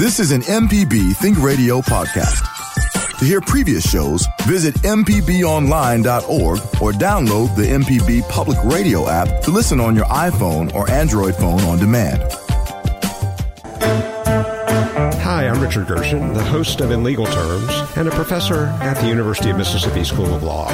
This 0.00 0.18
is 0.18 0.32
an 0.32 0.40
MPB 0.40 1.14
Think 1.16 1.38
Radio 1.42 1.82
podcast. 1.82 2.40
To 3.18 3.24
hear 3.26 3.42
previous 3.42 3.86
shows, 3.86 4.26
visit 4.44 4.74
MPBOnline.org 4.76 6.58
or 6.80 6.92
download 6.92 7.54
the 7.54 7.64
MPB 7.64 8.26
Public 8.30 8.56
Radio 8.64 9.10
app 9.10 9.42
to 9.42 9.50
listen 9.50 9.78
on 9.78 9.94
your 9.94 10.06
iPhone 10.06 10.74
or 10.74 10.90
Android 10.90 11.36
phone 11.36 11.60
on 11.64 11.78
demand. 11.78 12.22
Hi, 15.20 15.46
I'm 15.46 15.60
Richard 15.60 15.86
Gershon, 15.86 16.32
the 16.32 16.44
host 16.44 16.80
of 16.80 16.92
In 16.92 17.04
Legal 17.04 17.26
Terms 17.26 17.70
and 17.94 18.08
a 18.08 18.10
professor 18.10 18.68
at 18.80 18.94
the 18.94 19.06
University 19.06 19.50
of 19.50 19.58
Mississippi 19.58 20.04
School 20.04 20.34
of 20.34 20.42
Law. 20.42 20.70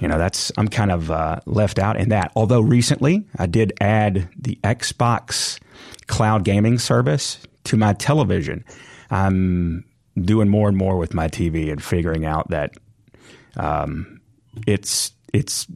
you 0.00 0.08
know 0.08 0.16
that's 0.16 0.50
I'm 0.56 0.68
kind 0.68 0.90
of 0.90 1.10
uh, 1.10 1.40
left 1.44 1.78
out 1.78 1.98
in 1.98 2.08
that. 2.10 2.32
Although 2.34 2.60
recently 2.62 3.24
I 3.38 3.44
did 3.46 3.74
add 3.78 4.30
the 4.38 4.58
Xbox 4.64 5.58
cloud 6.06 6.44
gaming 6.44 6.78
service 6.78 7.38
to 7.64 7.76
my 7.76 7.92
television. 7.94 8.64
I'm 9.10 9.84
doing 10.20 10.48
more 10.48 10.68
and 10.68 10.76
more 10.76 10.96
with 10.96 11.14
my 11.14 11.28
TV 11.28 11.70
and 11.70 11.82
figuring 11.82 12.24
out 12.24 12.48
that 12.50 12.74
um, 13.56 14.20
it's 14.66 15.12
it's 15.32 15.66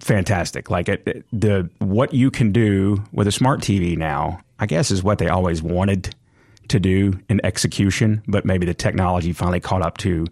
fantastic. 0.00 0.70
Like 0.70 0.88
it, 0.88 1.24
the 1.32 1.70
what 1.78 2.12
you 2.12 2.30
can 2.30 2.52
do 2.52 3.02
with 3.12 3.26
a 3.26 3.32
smart 3.32 3.60
TV 3.60 3.96
now, 3.96 4.40
I 4.58 4.66
guess, 4.66 4.90
is 4.90 5.02
what 5.02 5.18
they 5.18 5.28
always 5.28 5.62
wanted 5.62 6.14
to 6.68 6.80
do 6.80 7.18
in 7.28 7.44
execution, 7.44 8.22
but 8.26 8.44
maybe 8.44 8.66
the 8.66 8.74
technology 8.74 9.32
finally 9.32 9.60
caught 9.60 9.82
up 9.82 9.98
to 9.98 10.26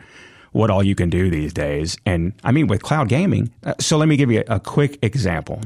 what 0.53 0.71
all 0.71 0.83
you 0.83 0.95
can 0.95 1.11
do 1.11 1.31
these 1.31 1.53
days. 1.53 1.97
And 2.05 2.33
I 2.45 2.53
mean, 2.53 2.67
with 2.67 2.83
cloud 2.83 3.09
gaming. 3.09 3.53
Uh, 3.65 3.75
so 3.81 3.97
let 3.97 4.09
me 4.09 4.17
give 4.17 4.31
you 4.31 4.45
a 4.49 4.61
quick 4.61 4.99
example. 5.03 5.61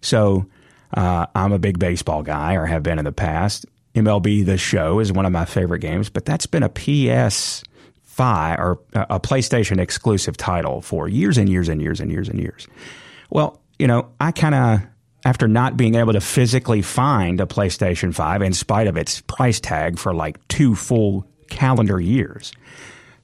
So 0.00 0.46
uh, 0.94 1.26
I'm 1.34 1.52
a 1.52 1.58
big 1.58 1.78
baseball 1.78 2.22
guy, 2.22 2.54
or 2.54 2.66
have 2.66 2.82
been 2.82 2.98
in 2.98 3.04
the 3.04 3.12
past. 3.12 3.66
MLB 3.94 4.44
The 4.44 4.58
Show 4.58 5.00
is 5.00 5.12
one 5.12 5.26
of 5.26 5.32
my 5.32 5.44
favorite 5.44 5.80
games, 5.80 6.08
but 6.08 6.24
that's 6.24 6.46
been 6.46 6.62
a 6.62 6.68
PS 6.68 7.62
five 8.02 8.58
or 8.58 8.80
a 8.94 9.20
PlayStation 9.20 9.78
exclusive 9.78 10.36
title 10.36 10.80
for 10.82 11.08
years 11.08 11.38
and 11.38 11.48
years 11.48 11.68
and 11.68 11.80
years 11.80 12.00
and 12.00 12.10
years 12.10 12.28
and 12.28 12.40
years. 12.40 12.66
Well, 13.30 13.60
you 13.78 13.86
know, 13.86 14.08
I 14.20 14.32
kind 14.32 14.54
of 14.54 14.80
after 15.24 15.46
not 15.46 15.76
being 15.76 15.94
able 15.94 16.12
to 16.12 16.20
physically 16.20 16.82
find 16.82 17.40
a 17.40 17.46
PlayStation 17.46 18.14
5 18.14 18.42
in 18.42 18.52
spite 18.52 18.86
of 18.86 18.96
its 18.96 19.20
price 19.22 19.60
tag 19.60 19.98
for 19.98 20.14
like 20.14 20.46
two 20.48 20.74
full 20.74 21.26
calendar 21.48 22.00
years, 22.00 22.52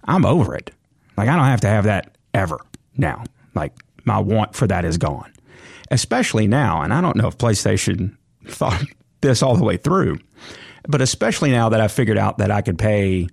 I'm 0.05 0.25
over 0.25 0.55
it. 0.55 0.71
Like 1.17 1.29
I 1.29 1.37
don't 1.37 1.47
have 1.47 1.63
to 1.63 1.69
have 1.69 1.85
that 1.85 2.17
ever 2.33 2.59
now. 2.97 3.25
Like 3.55 3.73
my 4.05 4.19
want 4.19 4.55
for 4.55 4.67
that 4.67 4.85
is 4.85 4.99
gone. 4.99 5.33
Especially 5.91 6.47
now, 6.47 6.83
and 6.83 6.93
I 6.93 7.00
don't 7.00 7.17
know 7.17 7.28
if 7.28 7.39
PlayStation 7.39 8.17
thought 8.47 8.83
this 9.21 9.43
all 9.43 9.56
the 9.56 9.65
way 9.65 9.77
through, 9.77 10.19
but 10.89 11.00
especially 11.00 11.50
now 11.50 11.69
that 11.69 11.81
I 11.81 11.89
figured 11.89 12.19
out 12.19 12.39
that 12.39 12.50
I 12.50 12.62
could 12.62 12.78
pay 12.78 13.28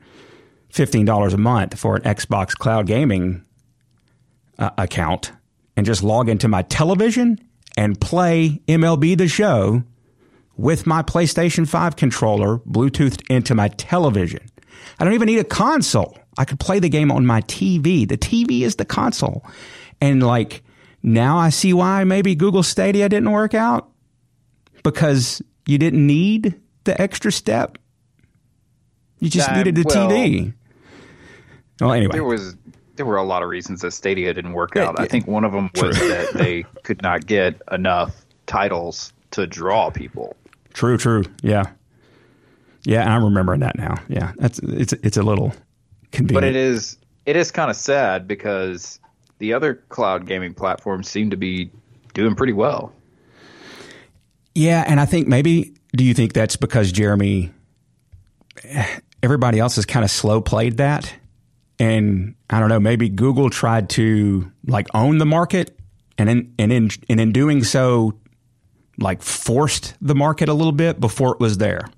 $15 0.74 1.34
a 1.34 1.38
month 1.38 1.78
for 1.78 1.96
an 1.96 2.04
Xbox 2.04 2.52
Cloud 2.52 2.88
Gaming 2.88 3.44
uh, 4.58 4.70
account 4.78 5.32
and 5.76 5.86
just 5.86 6.04
log 6.04 6.30
into 6.30 6.48
my 6.48 6.62
television 6.64 7.40
and 7.78 8.00
play 8.00 8.62
MLB 8.68 9.18
The 9.18 9.28
Show 9.28 9.84
with 10.58 10.86
my 10.86 11.02
PlayStation 11.02 11.68
5 11.68 11.96
controller 11.96 12.60
Bluetoothed 12.60 13.24
into 13.30 13.56
my 13.56 13.70
television. 13.70 14.46
I 15.00 15.04
don't 15.04 15.14
even 15.14 15.28
need 15.28 15.40
a 15.40 15.44
console. 15.44 16.18
I 16.38 16.46
could 16.46 16.60
play 16.60 16.80
the 16.80 16.90
game 16.90 17.12
on 17.12 17.26
my 17.26 17.42
TV. 17.42 18.08
The 18.08 18.18
TV 18.18 18.62
is 18.62 18.76
the 18.76 18.86
console. 18.86 19.46
And 20.00 20.24
like 20.24 20.64
now 21.04 21.38
I 21.38 21.50
see 21.50 21.74
why 21.74 22.04
maybe 22.04 22.36
Google 22.36 22.64
Stadia 22.64 23.10
didn't 23.10 23.32
work 23.32 23.54
out 23.54 23.90
because 24.84 25.42
you 25.66 25.78
didn't 25.78 26.06
need 26.06 26.60
the 26.84 27.00
extra 27.00 27.32
step. 27.32 27.78
You 29.20 29.30
just 29.30 29.52
needed 29.52 29.76
the 29.76 29.84
well, 29.86 30.10
TV. 30.10 30.54
Well, 31.80 31.94
anyway. 31.94 32.14
There 32.14 32.24
was 32.24 32.56
there 32.96 33.06
were 33.06 33.18
a 33.18 33.24
lot 33.24 33.44
of 33.44 33.50
reasons 33.50 33.82
that 33.82 33.92
Stadia 33.92 34.34
didn't 34.34 34.54
work 34.54 34.76
out. 34.76 35.00
I 35.00 35.08
think 35.08 35.28
one 35.28 35.44
of 35.44 35.52
them 35.52 35.70
was 35.76 35.98
that 35.98 36.34
they 36.34 36.64
could 36.84 37.02
not 37.02 37.26
get 37.26 37.62
enough 37.72 38.26
titles 38.46 39.14
to 39.32 39.48
draw 39.48 39.90
people. 39.90 40.36
True, 40.74 40.98
true. 40.98 41.24
Yeah. 41.42 41.64
Yeah, 42.84 43.14
I'm 43.14 43.24
remembering 43.24 43.60
that 43.62 43.78
now. 43.78 43.96
Yeah. 44.08 44.34
That's 44.38 44.60
it's 44.60 44.94
it's 44.94 45.18
a 45.18 45.24
little 45.24 45.54
convenient. 46.12 46.34
But 46.34 46.44
it 46.44 46.56
is 46.56 46.98
it 47.26 47.36
is 47.36 47.52
kind 47.52 47.70
of 47.70 47.76
sad 47.76 48.28
because 48.28 49.00
the 49.42 49.54
other 49.54 49.74
cloud 49.90 50.28
gaming 50.28 50.54
platforms 50.54 51.10
seem 51.10 51.32
to 51.32 51.36
be 51.36 51.72
doing 52.14 52.36
pretty 52.36 52.54
well. 52.54 52.94
Yeah, 54.54 54.84
and 54.88 55.00
I 55.00 55.06
think 55.06 55.28
maybe 55.28 55.74
do 55.94 56.04
you 56.04 56.14
think 56.14 56.34
that's 56.34 56.56
because 56.56 56.92
Jeremy 56.92 57.52
everybody 59.24 59.60
else 59.60 59.76
has 59.76 59.86
kind 59.86 60.06
of 60.06 60.12
slow 60.12 60.42
played 60.42 60.78
that? 60.78 61.12
And 61.80 62.36
I 62.52 62.60
don't 62.60 62.70
know, 62.70 62.80
maybe 62.80 63.10
Google 63.10 63.50
tried 63.50 63.90
to 63.92 64.52
like 64.68 64.88
own 64.94 65.18
the 65.18 65.26
market 65.26 65.76
and 66.20 66.30
in 66.30 66.54
and 66.60 66.72
in 66.72 66.90
and 67.10 67.20
in 67.20 67.32
doing 67.32 67.64
so 67.64 68.14
like 69.00 69.24
forced 69.24 69.96
the 70.02 70.14
market 70.14 70.50
a 70.50 70.54
little 70.54 70.72
bit 70.72 71.00
before 71.00 71.34
it 71.34 71.40
was 71.40 71.58
there. 71.58 71.90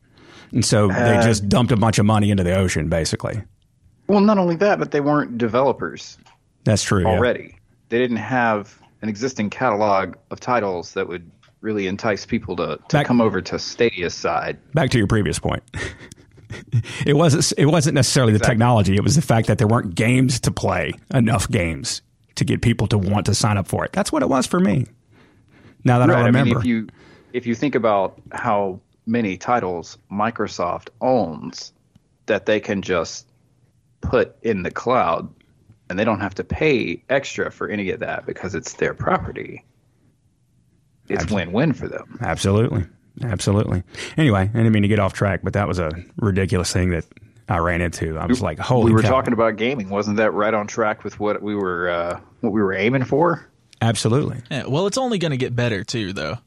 And 0.53 0.63
so 0.63 0.87
they 0.87 1.17
uh, 1.17 1.23
just 1.23 1.49
dumped 1.49 1.73
a 1.73 1.77
bunch 1.77 1.99
of 1.99 2.05
money 2.05 2.31
into 2.31 2.43
the 2.43 2.55
ocean 2.55 2.87
basically. 2.87 3.43
Well, 4.07 4.21
not 4.21 4.37
only 4.37 4.55
that, 4.57 4.79
but 4.79 4.91
they 4.91 5.01
weren't 5.01 5.37
developers 5.37 6.17
That's 6.63 6.83
true. 6.83 7.01
yeah. 7.03 7.09
already. 7.09 7.57
They 7.89 7.99
didn't 7.99 8.17
have 8.17 8.79
an 9.01 9.09
existing 9.09 9.49
catalog 9.49 10.15
of 10.31 10.39
titles 10.39 10.93
that 10.93 11.07
would 11.07 11.29
really 11.61 11.87
entice 11.87 12.25
people 12.25 12.55
to, 12.57 12.77
to 12.77 12.97
Back- 12.97 13.05
come 13.05 13.21
over 13.21 13.41
to 13.41 13.59
Stadia's 13.59 14.13
side. 14.13 14.57
back 14.73 14.89
to 14.91 14.97
your 14.97 15.07
previous 15.07 15.39
point. 15.39 15.63
it 17.05 17.15
wasn't 17.15 17.51
it 17.57 17.65
wasn't 17.67 17.95
necessarily 17.95 18.33
the 18.33 18.39
technology, 18.39 18.95
it 18.95 19.03
was 19.03 19.15
the 19.15 19.21
fact 19.21 19.47
that 19.47 19.57
there 19.57 19.67
weren't 19.67 19.95
games 19.95 20.39
to 20.41 20.51
play, 20.51 20.93
enough 21.13 21.49
games 21.49 22.01
to 22.35 22.45
get 22.45 22.61
people 22.61 22.87
to 22.87 22.97
want 22.97 23.25
to 23.27 23.33
sign 23.35 23.57
up 23.57 23.67
for 23.67 23.85
it. 23.85 23.91
That's 23.91 24.11
what 24.11 24.23
it 24.23 24.29
was 24.29 24.45
for 24.47 24.59
me. 24.59 24.85
Now 25.83 25.99
that 25.99 26.09
I 26.09 26.13
Right. 26.13 26.23
I 26.23 26.25
remember. 26.27 26.49
mean, 26.51 26.57
if 26.59 26.65
you 26.65 26.87
if 27.33 27.45
you 27.47 27.55
think 27.55 27.75
about 27.75 28.21
how 28.31 28.79
many 29.05 29.37
titles 29.37 29.97
Microsoft 30.11 30.89
owns 31.01 31.73
that 32.27 32.45
they 32.45 32.59
can 32.59 32.81
just 32.81 33.27
put 34.01 34.35
in 34.43 34.63
the 34.63 34.71
cloud 34.71 35.27
and 35.89 35.97
they 35.99 36.05
don't 36.05 36.19
have 36.21 36.35
to 36.35 36.43
pay 36.43 37.03
extra 37.09 37.51
for 37.51 37.67
any 37.69 37.89
of 37.91 37.99
that 38.01 38.25
because 38.25 38.55
it's 38.55 38.73
their 38.73 38.93
property. 38.93 39.63
It's 41.09 41.29
win-win 41.29 41.73
for 41.73 41.87
them. 41.87 42.17
Absolutely. 42.21 42.85
absolutely. 43.23 43.83
Anyway, 44.17 44.41
I 44.41 44.45
didn't 44.47 44.71
mean 44.71 44.83
to 44.83 44.87
get 44.87 44.99
off 44.99 45.13
track, 45.13 45.41
but 45.43 45.53
that 45.53 45.67
was 45.67 45.79
a 45.79 45.91
ridiculous 46.17 46.71
thing 46.71 46.91
that 46.91 47.05
I 47.49 47.57
ran 47.57 47.81
into. 47.81 48.17
I 48.17 48.25
was 48.25 48.41
like, 48.41 48.57
"Holy!" 48.57 48.85
We 48.85 48.93
were 48.93 49.01
cow. 49.01 49.09
talking 49.09 49.33
about 49.33 49.57
gaming. 49.57 49.89
Wasn't 49.89 50.17
that 50.17 50.31
right 50.31 50.53
on 50.53 50.65
track 50.65 51.03
with 51.03 51.19
what 51.19 51.41
we 51.41 51.55
were 51.55 51.89
uh, 51.89 52.19
what 52.39 52.53
we 52.53 52.61
were 52.61 52.73
aiming 52.73 53.03
for? 53.03 53.45
Absolutely. 53.81 54.37
Yeah, 54.49 54.65
well, 54.67 54.87
it's 54.87 54.97
only 54.97 55.17
going 55.17 55.31
to 55.31 55.37
get 55.37 55.53
better 55.53 55.83
too, 55.83 56.13
though, 56.13 56.37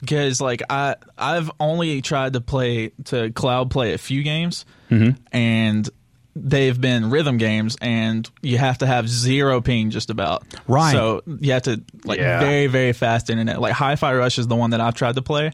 because 0.00 0.40
like 0.40 0.60
I 0.68 0.96
I've 1.16 1.52
only 1.60 2.02
tried 2.02 2.32
to 2.32 2.40
play 2.40 2.90
to 3.04 3.30
cloud 3.30 3.70
play 3.70 3.92
a 3.94 3.98
few 3.98 4.24
games, 4.24 4.66
Mm-hmm. 4.90 5.22
and 5.32 5.88
they've 6.36 6.80
been 6.80 7.10
rhythm 7.10 7.36
games, 7.38 7.76
and 7.80 8.28
you 8.42 8.58
have 8.58 8.78
to 8.78 8.86
have 8.86 9.08
zero 9.08 9.60
ping 9.60 9.90
just 9.90 10.10
about. 10.10 10.42
Right. 10.66 10.92
So 10.92 11.22
you 11.26 11.52
have 11.52 11.62
to 11.62 11.82
like 12.04 12.18
Yeah. 12.18 12.40
very 12.40 12.66
very 12.66 12.92
fast 12.92 13.30
internet. 13.30 13.60
Like 13.60 13.72
Hi-Fi 13.72 14.14
Rush 14.14 14.38
is 14.38 14.46
the 14.48 14.56
one 14.56 14.70
that 14.70 14.80
I've 14.80 14.94
tried 14.94 15.14
to 15.16 15.22
play. 15.22 15.52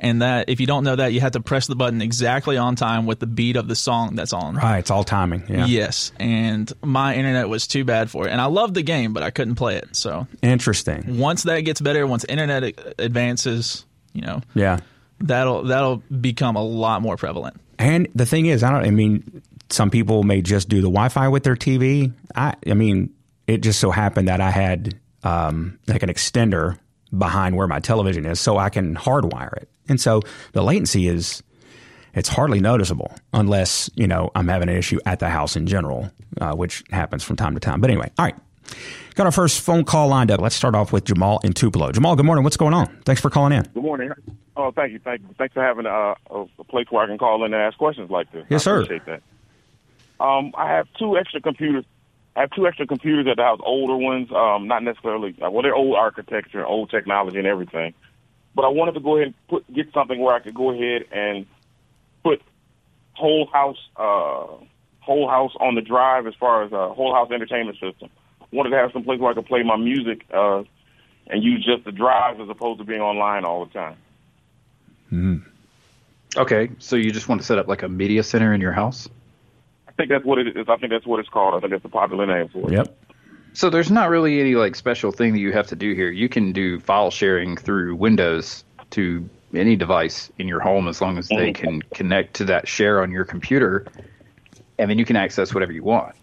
And 0.00 0.22
that, 0.22 0.48
if 0.48 0.60
you 0.60 0.66
don't 0.68 0.84
know 0.84 0.94
that, 0.94 1.12
you 1.12 1.20
have 1.22 1.32
to 1.32 1.40
press 1.40 1.66
the 1.66 1.74
button 1.74 2.00
exactly 2.00 2.56
on 2.56 2.76
time 2.76 3.04
with 3.04 3.18
the 3.18 3.26
beat 3.26 3.56
of 3.56 3.66
the 3.66 3.74
song 3.74 4.14
that's 4.14 4.32
on. 4.32 4.54
Right. 4.54 4.78
It's 4.78 4.92
all 4.92 5.02
timing. 5.02 5.42
Yeah. 5.48 5.66
Yes, 5.66 6.12
and 6.20 6.72
my 6.84 7.16
internet 7.16 7.48
was 7.48 7.66
too 7.66 7.82
bad 7.84 8.08
for 8.08 8.28
it, 8.28 8.30
and 8.30 8.40
I 8.40 8.44
loved 8.44 8.74
the 8.74 8.82
game, 8.82 9.12
but 9.12 9.24
I 9.24 9.30
couldn't 9.30 9.56
play 9.56 9.74
it. 9.74 9.96
So 9.96 10.28
Interesting. 10.40 11.18
once 11.18 11.42
that 11.42 11.62
gets 11.62 11.80
better, 11.80 12.06
once 12.06 12.22
internet 12.28 12.78
advances, 13.00 13.86
you 14.12 14.20
know, 14.22 14.40
Yeah. 14.54 14.78
that'll 15.20 15.64
that'll 15.64 15.96
become 16.20 16.54
a 16.54 16.62
lot 16.62 17.02
more 17.02 17.16
prevalent. 17.16 17.56
And 17.80 18.06
the 18.14 18.24
thing 18.26 18.46
is, 18.46 18.62
I 18.62 18.70
don't. 18.70 18.84
I 18.86 18.90
mean, 18.90 19.42
some 19.70 19.90
people 19.90 20.22
may 20.22 20.42
just 20.42 20.68
do 20.68 20.76
the 20.76 20.88
Wi-Fi 20.88 21.28
with 21.28 21.44
their 21.44 21.56
TV. 21.56 22.12
I. 22.34 22.54
I 22.66 22.74
mean, 22.74 23.10
it 23.46 23.58
just 23.62 23.80
so 23.80 23.90
happened 23.90 24.28
that 24.28 24.40
I 24.40 24.50
had 24.50 24.98
um, 25.24 25.78
like 25.86 26.02
an 26.02 26.08
extender 26.08 26.78
behind 27.16 27.56
where 27.56 27.66
my 27.66 27.80
television 27.80 28.26
is, 28.26 28.40
so 28.40 28.58
I 28.58 28.68
can 28.68 28.94
hardwire 28.94 29.54
it. 29.56 29.68
And 29.88 30.00
so 30.00 30.22
the 30.52 30.62
latency 30.62 31.08
is 31.08 31.42
it's 32.14 32.28
hardly 32.28 32.60
noticeable 32.60 33.12
unless 33.32 33.90
you 33.94 34.06
know 34.06 34.30
I'm 34.34 34.48
having 34.48 34.68
an 34.68 34.76
issue 34.76 34.98
at 35.06 35.18
the 35.18 35.28
house 35.28 35.56
in 35.56 35.66
general, 35.66 36.10
uh, 36.40 36.52
which 36.54 36.84
happens 36.90 37.24
from 37.24 37.36
time 37.36 37.54
to 37.54 37.60
time. 37.60 37.80
But 37.80 37.90
anyway, 37.90 38.10
all 38.18 38.24
right. 38.24 38.36
Got 39.14 39.26
our 39.26 39.32
first 39.32 39.62
phone 39.62 39.84
call 39.84 40.08
lined 40.08 40.30
up. 40.30 40.40
Let's 40.40 40.54
start 40.54 40.74
off 40.74 40.92
with 40.92 41.04
Jamal 41.04 41.40
in 41.42 41.52
Tupelo. 41.54 41.90
Jamal, 41.90 42.14
good 42.16 42.26
morning. 42.26 42.44
What's 42.44 42.58
going 42.58 42.74
on? 42.74 42.86
Thanks 43.04 43.20
for 43.20 43.30
calling 43.30 43.52
in. 43.52 43.62
Good 43.62 43.82
morning. 43.82 44.10
Oh, 44.56 44.70
thank 44.72 44.92
you, 44.92 44.98
thank 44.98 45.22
you. 45.22 45.28
Thanks 45.38 45.54
for 45.54 45.62
having 45.62 45.86
uh, 45.86 46.14
a, 46.30 46.44
a 46.58 46.64
place 46.64 46.86
where 46.90 47.02
I 47.02 47.06
can 47.06 47.16
call 47.18 47.44
in 47.44 47.54
and 47.54 47.62
ask 47.62 47.78
questions 47.78 48.10
like 48.10 48.30
this. 48.30 48.44
Yes, 48.48 48.62
I 48.62 48.64
sir. 48.64 48.82
Appreciate 48.82 49.06
that. 49.06 49.22
Um, 50.20 50.52
I 50.56 50.70
have 50.72 50.88
two 50.98 51.16
extra 51.16 51.40
computers. 51.40 51.84
I 52.36 52.42
have 52.42 52.50
two 52.50 52.66
extra 52.66 52.86
computers 52.86 53.26
at 53.26 53.36
the 53.36 53.42
house, 53.42 53.60
older 53.62 53.96
ones. 53.96 54.30
Um, 54.32 54.68
not 54.68 54.82
necessarily 54.82 55.34
uh, 55.42 55.50
well, 55.50 55.62
they're 55.62 55.74
old 55.74 55.96
architecture, 55.96 56.64
old 56.64 56.90
technology, 56.90 57.38
and 57.38 57.46
everything. 57.46 57.94
But 58.54 58.64
I 58.64 58.68
wanted 58.68 58.92
to 58.92 59.00
go 59.00 59.16
ahead 59.16 59.28
and 59.28 59.34
put 59.48 59.72
get 59.72 59.92
something 59.92 60.20
where 60.20 60.34
I 60.34 60.40
could 60.40 60.54
go 60.54 60.70
ahead 60.70 61.04
and 61.12 61.46
put 62.22 62.42
whole 63.12 63.46
house, 63.52 63.78
uh, 63.96 64.46
whole 65.00 65.28
house 65.28 65.52
on 65.60 65.74
the 65.74 65.80
drive 65.80 66.26
as 66.26 66.34
far 66.34 66.62
as 66.64 66.72
a 66.72 66.92
whole 66.94 67.14
house 67.14 67.30
entertainment 67.32 67.78
system. 67.78 68.08
Wanted 68.52 68.70
to 68.70 68.76
have 68.76 68.92
some 68.92 69.04
place 69.04 69.20
where 69.20 69.30
I 69.30 69.34
could 69.34 69.46
play 69.46 69.62
my 69.62 69.76
music 69.76 70.24
uh, 70.32 70.62
and 71.26 71.42
use 71.42 71.64
just 71.64 71.84
the 71.84 71.92
drive 71.92 72.40
as 72.40 72.48
opposed 72.48 72.78
to 72.78 72.84
being 72.84 73.00
online 73.00 73.44
all 73.44 73.64
the 73.64 73.72
time. 73.72 73.96
Mhm. 75.12 75.42
Okay, 76.36 76.70
so 76.78 76.96
you 76.96 77.10
just 77.10 77.28
want 77.28 77.40
to 77.40 77.46
set 77.46 77.58
up 77.58 77.68
like 77.68 77.82
a 77.82 77.88
media 77.88 78.22
center 78.22 78.52
in 78.52 78.60
your 78.60 78.72
house? 78.72 79.08
I 79.98 80.02
think 80.02 80.10
that's 80.10 80.24
what 80.24 80.38
it 80.38 80.56
is. 80.56 80.68
I 80.68 80.76
think 80.76 80.92
that's 80.92 81.06
what 81.06 81.18
it's 81.18 81.28
called. 81.28 81.54
I 81.54 81.60
think 81.60 81.72
that's 81.72 81.82
the 81.82 81.88
popular 81.88 82.24
name 82.24 82.48
for 82.50 82.70
it. 82.70 82.76
Yep. 82.76 82.96
So 83.52 83.68
there's 83.68 83.90
not 83.90 84.10
really 84.10 84.40
any 84.40 84.54
like 84.54 84.76
special 84.76 85.10
thing 85.10 85.32
that 85.32 85.40
you 85.40 85.52
have 85.52 85.66
to 85.68 85.76
do 85.76 85.92
here. 85.92 86.08
You 86.08 86.28
can 86.28 86.52
do 86.52 86.78
file 86.78 87.10
sharing 87.10 87.56
through 87.56 87.96
Windows 87.96 88.62
to 88.90 89.28
any 89.52 89.74
device 89.74 90.30
in 90.38 90.46
your 90.46 90.60
home 90.60 90.86
as 90.86 91.00
long 91.00 91.18
as 91.18 91.26
they 91.26 91.52
can 91.52 91.82
connect 91.82 92.34
to 92.34 92.44
that 92.44 92.68
share 92.68 93.02
on 93.02 93.10
your 93.10 93.24
computer, 93.24 93.86
and 94.78 94.88
then 94.88 95.00
you 95.00 95.04
can 95.04 95.16
access 95.16 95.52
whatever 95.52 95.72
you 95.72 95.82
want. 95.82 96.14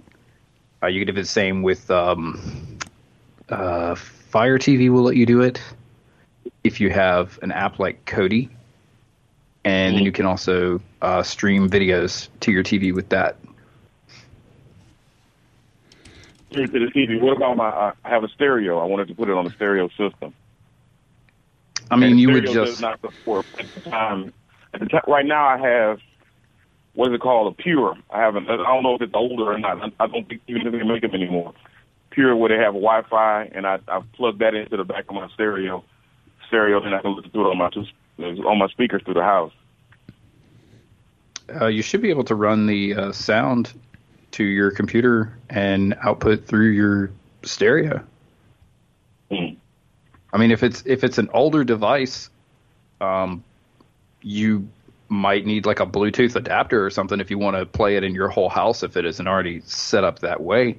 Uh, 0.82 0.88
you 0.88 1.04
can 1.04 1.14
do 1.14 1.22
the 1.22 1.28
same 1.28 1.62
with 1.62 1.92
um, 1.92 2.78
uh, 3.50 3.96
Fire 3.96 4.58
TV. 4.58 4.90
Will 4.90 5.04
let 5.04 5.18
you 5.18 5.26
do 5.26 5.42
it 5.42 5.62
if 6.64 6.80
you 6.80 6.90
have 6.92 7.38
an 7.42 7.52
app 7.52 7.80
like 7.80 8.06
Kodi, 8.06 8.50
and 9.66 9.98
then 9.98 10.04
you 10.06 10.14
can 10.14 10.26
also 10.26 10.80
uh, 11.02 11.24
stream 11.24 11.70
videos 11.70 12.30
to 12.40 12.54
your 12.54 12.64
TV 12.64 12.94
with 12.94 13.10
that. 13.10 13.36
Straight 16.56 16.72
to 16.72 16.80
the 16.80 16.92
TV. 16.92 17.20
What 17.20 17.36
about 17.36 17.58
my? 17.58 17.68
Uh, 17.68 17.92
I 18.06 18.10
have 18.10 18.24
a 18.24 18.30
stereo. 18.30 18.80
I 18.80 18.86
wanted 18.86 19.10
to 19.10 19.14
put 19.16 19.28
it 19.28 19.36
on 19.36 19.46
a 19.46 19.50
stereo 19.52 19.90
system. 19.90 20.34
I 21.92 21.98
mean, 21.98 22.12
And 22.12 22.20
you 22.20 22.32
would 22.32 22.46
just 22.46 22.80
not 22.80 23.02
support 23.02 23.46
at 23.60 23.66
the 23.76 23.90
time. 23.90 24.34
At 24.74 24.80
the 24.80 24.86
time, 24.86 25.02
right 25.06 25.26
now, 25.26 25.46
I 25.46 25.58
have 25.58 26.00
what 26.94 27.10
is 27.10 27.16
it 27.16 27.20
called? 27.20 27.54
A 27.54 27.62
Pure. 27.62 27.98
I 28.10 28.22
haven't. 28.22 28.50
I 28.50 28.56
don't 28.56 28.84
know 28.84 28.96
if 28.96 29.02
it's 29.02 29.14
older 29.14 29.52
or 29.52 29.60
not. 29.60 29.94
I 30.00 30.08
don't 30.08 30.28
think 30.30 30.42
even 30.48 30.66
if 30.66 30.72
they 30.72 30.84
make 30.84 31.02
them 31.02 31.14
anymore. 31.14 31.54
Pure, 32.12 32.38
where 32.38 32.48
they 32.48 32.64
have 32.64 32.74
Wi-Fi, 32.74 33.52
and 33.54 33.68
I 33.68 33.80
I 33.90 34.02
plug 34.14 34.40
that 34.40 34.54
into 34.56 34.78
the 34.78 34.86
back 34.86 35.06
of 35.10 35.16
my 35.16 35.28
stereo. 35.34 35.84
Stereo, 36.48 36.82
then 36.82 36.94
I 36.94 37.02
can 37.02 37.18
listen 37.18 37.32
to 37.32 37.42
it 37.42 37.44
on 37.44 37.58
my 37.58 37.70
two 37.70 37.86
on 38.48 38.58
my 38.58 38.68
speakers 38.70 39.02
through 39.04 39.16
the 39.16 39.24
house. 39.24 39.52
uh, 41.62 41.68
you 41.68 41.82
should 41.82 42.02
be 42.02 42.10
able 42.10 42.24
to 42.24 42.36
run 42.36 42.66
the 42.66 42.96
uh, 42.96 43.12
sound 43.12 43.74
to 44.36 44.44
your 44.44 44.70
computer 44.70 45.38
and 45.50 45.96
output 46.04 46.46
through 46.46 46.70
your 46.70 47.10
stereo. 47.44 48.04
Mm. 49.32 49.56
I 50.34 50.38
mean, 50.38 50.52
if 50.52 50.62
it's 50.62 50.84
if 50.86 51.04
it's 51.04 51.18
an 51.18 51.30
older 51.34 51.64
device, 51.64 52.30
um, 53.00 53.44
you 54.22 54.68
might 55.08 55.46
need 55.46 55.66
like 55.66 55.80
a 55.80 55.86
Bluetooth 55.86 56.36
adapter 56.36 56.86
or 56.86 56.90
something 56.90 57.22
if 57.22 57.32
you 57.32 57.38
want 57.38 57.56
to 57.56 57.66
play 57.66 57.96
it 57.96 58.04
in 58.04 58.14
your 58.14 58.28
whole 58.28 58.50
house 58.50 58.84
if 58.84 58.98
it 58.98 59.06
isn't 59.06 59.28
already 59.28 59.62
set 59.62 60.04
up 60.04 60.20
that 60.20 60.42
way. 60.42 60.78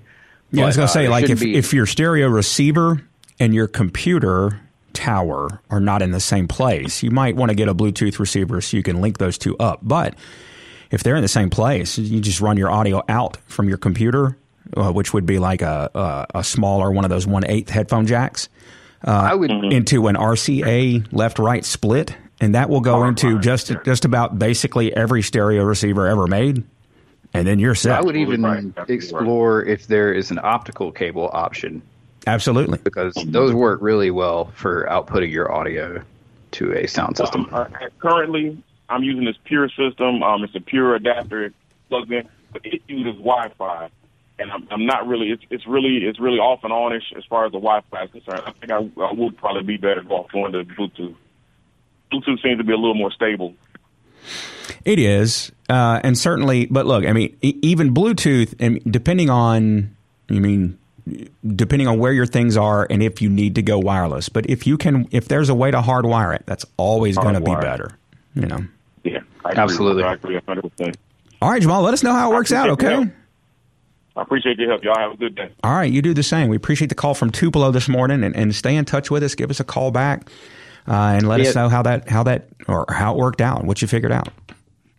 Yeah, 0.50 0.64
I 0.64 0.67
was 0.67 0.76
gonna 0.76 0.85
uh, 0.85 0.88
say 0.88 1.06
it 1.06 1.11
like 1.11 1.31
if 1.31 1.41
be- 1.41 1.56
if 1.56 1.73
your 1.73 1.87
stereo 1.87 2.29
receiver 2.29 3.02
and 3.41 3.55
your 3.55 3.69
computer 3.69 4.61
tower 4.93 5.61
are 5.70 5.81
not 5.81 6.02
in 6.02 6.11
the 6.11 6.20
same 6.20 6.47
place, 6.47 7.02
you 7.02 7.11
might 7.11 7.37
want 7.37 7.49
to 7.49 7.55
get 7.55 7.69
a 7.69 7.75
Bluetooth 7.75 8.19
receiver 8.19 8.61
so 8.61 8.76
you 8.76 8.82
can 8.82 9.00
link 9.00 9.17
those 9.17 9.38
two 9.38 9.56
up. 9.59 9.81
But 9.82 10.14
if 10.91 11.03
they're 11.03 11.17
in 11.17 11.23
the 11.23 11.29
same 11.29 11.50
place, 11.50 11.99
you 11.99 12.21
just 12.21 12.41
run 12.41 12.56
your 12.56 12.71
audio 12.71 13.03
out 13.09 13.38
from 13.47 13.69
your 13.69 13.79
computer, 13.79 14.37
uh, 14.77 14.93
which 14.93 15.12
would 15.12 15.27
be 15.27 15.38
like 15.38 15.62
a, 15.62 15.91
a 15.94 16.38
a 16.38 16.44
smaller 16.44 16.91
one 16.91 17.05
of 17.05 17.11
those 17.11 17.27
one 17.27 17.44
eighth 17.47 17.71
headphone 17.71 18.06
jacks 18.06 18.49
I 19.05 19.35
would 19.35 19.50
into 19.50 20.09
an 20.09 20.17
RCA 20.17 21.06
left 21.12 21.38
right 21.38 21.65
split, 21.65 22.15
and 22.41 22.55
that 22.55 22.69
will 22.69 22.81
go 22.81 23.05
into 23.05 23.38
just 23.41 23.73
just 23.85 24.05
about 24.05 24.38
basically 24.38 24.94
every 24.94 25.23
stereo 25.23 25.62
receiver 25.65 26.06
ever 26.06 26.27
made, 26.27 26.65
and 27.33 27.47
then 27.47 27.59
you're 27.59 27.75
set. 27.75 27.99
I 27.99 28.02
would 28.02 28.16
even 28.16 28.43
Right. 28.43 28.59
Absolutely 28.59 28.83
right. 28.83 28.90
explore 28.90 29.64
if 29.64 29.87
there 29.87 30.12
is 30.12 30.31
an 30.31 30.40
optical 30.43 30.90
cable 30.93 31.31
option 31.33 31.83
Absolutely. 32.26 32.78
because 32.83 33.14
those 33.26 33.52
work 33.55 33.81
really 33.83 34.11
well 34.11 34.47
for 34.55 34.87
outputting 34.90 35.31
your 35.31 35.52
audio 35.52 36.02
to 36.52 36.73
a 36.73 36.87
sound 36.88 37.16
system. 37.16 37.49
Um, 37.52 37.69
uh, 37.81 37.88
currently, 38.00 38.57
I'm 38.88 39.02
using 39.02 39.25
this 39.25 39.37
Pure 39.45 39.71
system. 39.71 40.23
Um, 40.23 40.45
it's 40.45 40.55
a 40.55 40.61
Pure 40.61 40.97
adapter. 40.97 41.52
plugged 41.88 42.12
in, 42.12 42.28
but 42.52 42.64
it 42.64 42.83
uses 42.88 43.14
Wi-Fi, 43.14 43.90
and 44.38 44.50
I'm, 44.50 44.69
I'm 44.71 44.87
not 44.87 45.07
really. 45.07 45.31
It's, 45.31 45.43
it's 45.50 45.66
really 45.66 45.99
it's 46.05 46.21
really 46.21 46.38
off 46.38 46.64
and 46.64 46.73
onish 46.73 47.16
as 47.16 47.25
far 47.25 47.47
as 47.47 47.52
the 47.52 47.59
Wi-Fi 47.59 48.05
is 48.05 48.11
concerned. 48.11 48.43
I 48.47 48.52
think 48.52 48.73
I, 48.73 49.02
I 49.02 49.12
would 49.12 49.37
probably 49.37 49.62
be 49.62 49.76
better 49.76 50.02
off 50.09 50.31
going 50.33 50.52
to 50.52 50.64
Bluetooth. 50.64 51.16
Bluetooth 52.12 52.43
seems 52.43 52.59
to 52.59 52.64
be 52.64 52.73
a 52.73 52.76
little 52.76 52.95
more 52.95 53.11
stable. 53.11 53.55
It 54.85 54.99
is, 54.99 55.52
uh, 55.69 56.00
and 56.02 56.16
certainly, 56.16 56.66
but 56.66 56.87
look, 56.87 57.05
I 57.05 57.12
mean, 57.12 57.37
e- 57.43 57.59
even 57.62 57.95
Bluetooth, 57.95 58.55
and 58.59 58.81
depending 58.90 59.31
on, 59.31 59.97
you 60.28 60.40
mean, 60.40 60.78
depending 61.45 61.88
on 61.88 61.99
where 61.99 62.12
your 62.12 62.26
things 62.26 62.57
are, 62.57 62.87
and 62.88 63.02
if 63.02 63.23
you 63.23 63.28
need 63.28 63.55
to 63.57 63.62
go 63.62 63.78
wireless. 63.78 64.28
But 64.28 64.49
if 64.49 64.66
you 64.66 64.76
can, 64.76 65.09
if 65.11 65.28
there's 65.28 65.49
a 65.49 65.55
way 65.55 65.71
to 65.71 65.81
hardwire 65.81 66.35
it, 66.35 66.45
that's 66.47 66.64
always 66.76 67.16
going 67.16 67.35
to 67.35 67.40
be 67.40 67.55
better. 67.55 67.97
You 68.35 68.47
know. 68.47 68.66
Yeah, 69.06 69.20
I. 69.44 69.52
Absolutely. 69.52 70.02
I 70.02 70.14
agree 70.14 70.38
100%. 70.38 70.96
All 71.40 71.50
right, 71.50 71.62
Jamal, 71.62 71.82
let 71.82 71.94
us 71.94 72.02
know 72.02 72.12
how 72.12 72.32
it 72.32 72.34
works 72.34 72.52
out. 72.52 72.70
Okay. 72.70 73.08
I 74.16 74.22
appreciate 74.22 74.58
your 74.58 74.70
help. 74.70 74.82
Y'all 74.82 74.98
have 74.98 75.12
a 75.12 75.16
good 75.16 75.34
day. 75.34 75.50
All 75.62 75.75
right, 75.75 75.92
you 75.92 76.00
do 76.00 76.14
the 76.14 76.22
same. 76.22 76.48
We 76.48 76.56
appreciate 76.56 76.88
the 76.88 76.94
call 76.94 77.14
from 77.14 77.30
Tupelo 77.30 77.70
this 77.70 77.88
morning, 77.88 78.25
and, 78.25 78.34
and 78.34 78.54
stay 78.54 78.75
in 78.75 78.86
touch 78.86 79.10
with 79.10 79.22
us. 79.22 79.34
Give 79.34 79.50
us 79.50 79.60
a 79.60 79.64
call 79.64 79.90
back, 79.90 80.30
uh, 80.88 80.92
and 80.92 81.28
let 81.28 81.40
us 81.40 81.54
know 81.54 81.68
how 81.68 81.82
that 81.82 82.08
how 82.08 82.22
that 82.22 82.48
or 82.66 82.86
how 82.88 83.12
it 83.14 83.18
worked 83.18 83.42
out, 83.42 83.64
what 83.64 83.82
you 83.82 83.88
figured 83.88 84.12
out. 84.12 84.28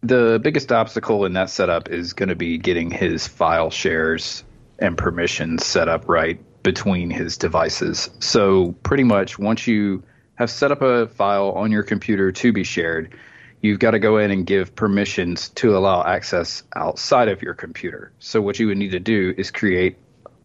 The 0.04 0.40
biggest 0.44 0.72
obstacle 0.72 1.26
in 1.26 1.34
that 1.34 1.50
setup 1.50 1.90
is 1.90 2.14
going 2.14 2.30
to 2.30 2.36
be 2.36 2.60
getting 2.60 2.92
his 2.92 3.28
file 3.28 3.72
shares 3.72 4.44
and 4.78 4.96
permissions 4.96 5.66
set 5.66 5.90
up 5.90 6.08
right 6.08 6.40
between 6.62 7.10
his 7.10 7.38
devices. 7.38 8.12
So, 8.20 8.74
pretty 8.84 9.04
much 9.04 9.40
once 9.40 9.66
you 9.66 10.04
have 10.36 10.52
set 10.52 10.72
up 10.72 10.84
a 10.84 11.08
file 11.08 11.52
on 11.54 11.72
your 11.72 11.82
computer 11.82 12.32
to 12.32 12.54
be 12.54 12.64
shared, 12.64 13.16
you've 13.62 13.80
got 13.80 13.92
to 13.92 14.00
go 14.00 14.18
in 14.18 14.32
and 14.32 14.46
give 14.46 14.76
permissions 14.76 15.50
to 15.50 15.78
allow 15.78 16.04
access 16.04 16.64
outside 16.76 17.28
of 17.28 17.42
your 17.42 17.54
computer. 17.54 18.12
So, 18.20 18.42
what 18.42 18.60
you 18.60 18.68
would 18.68 18.78
need 18.78 18.92
to 18.92 19.00
do 19.00 19.34
is 19.38 19.52
create 19.52 19.98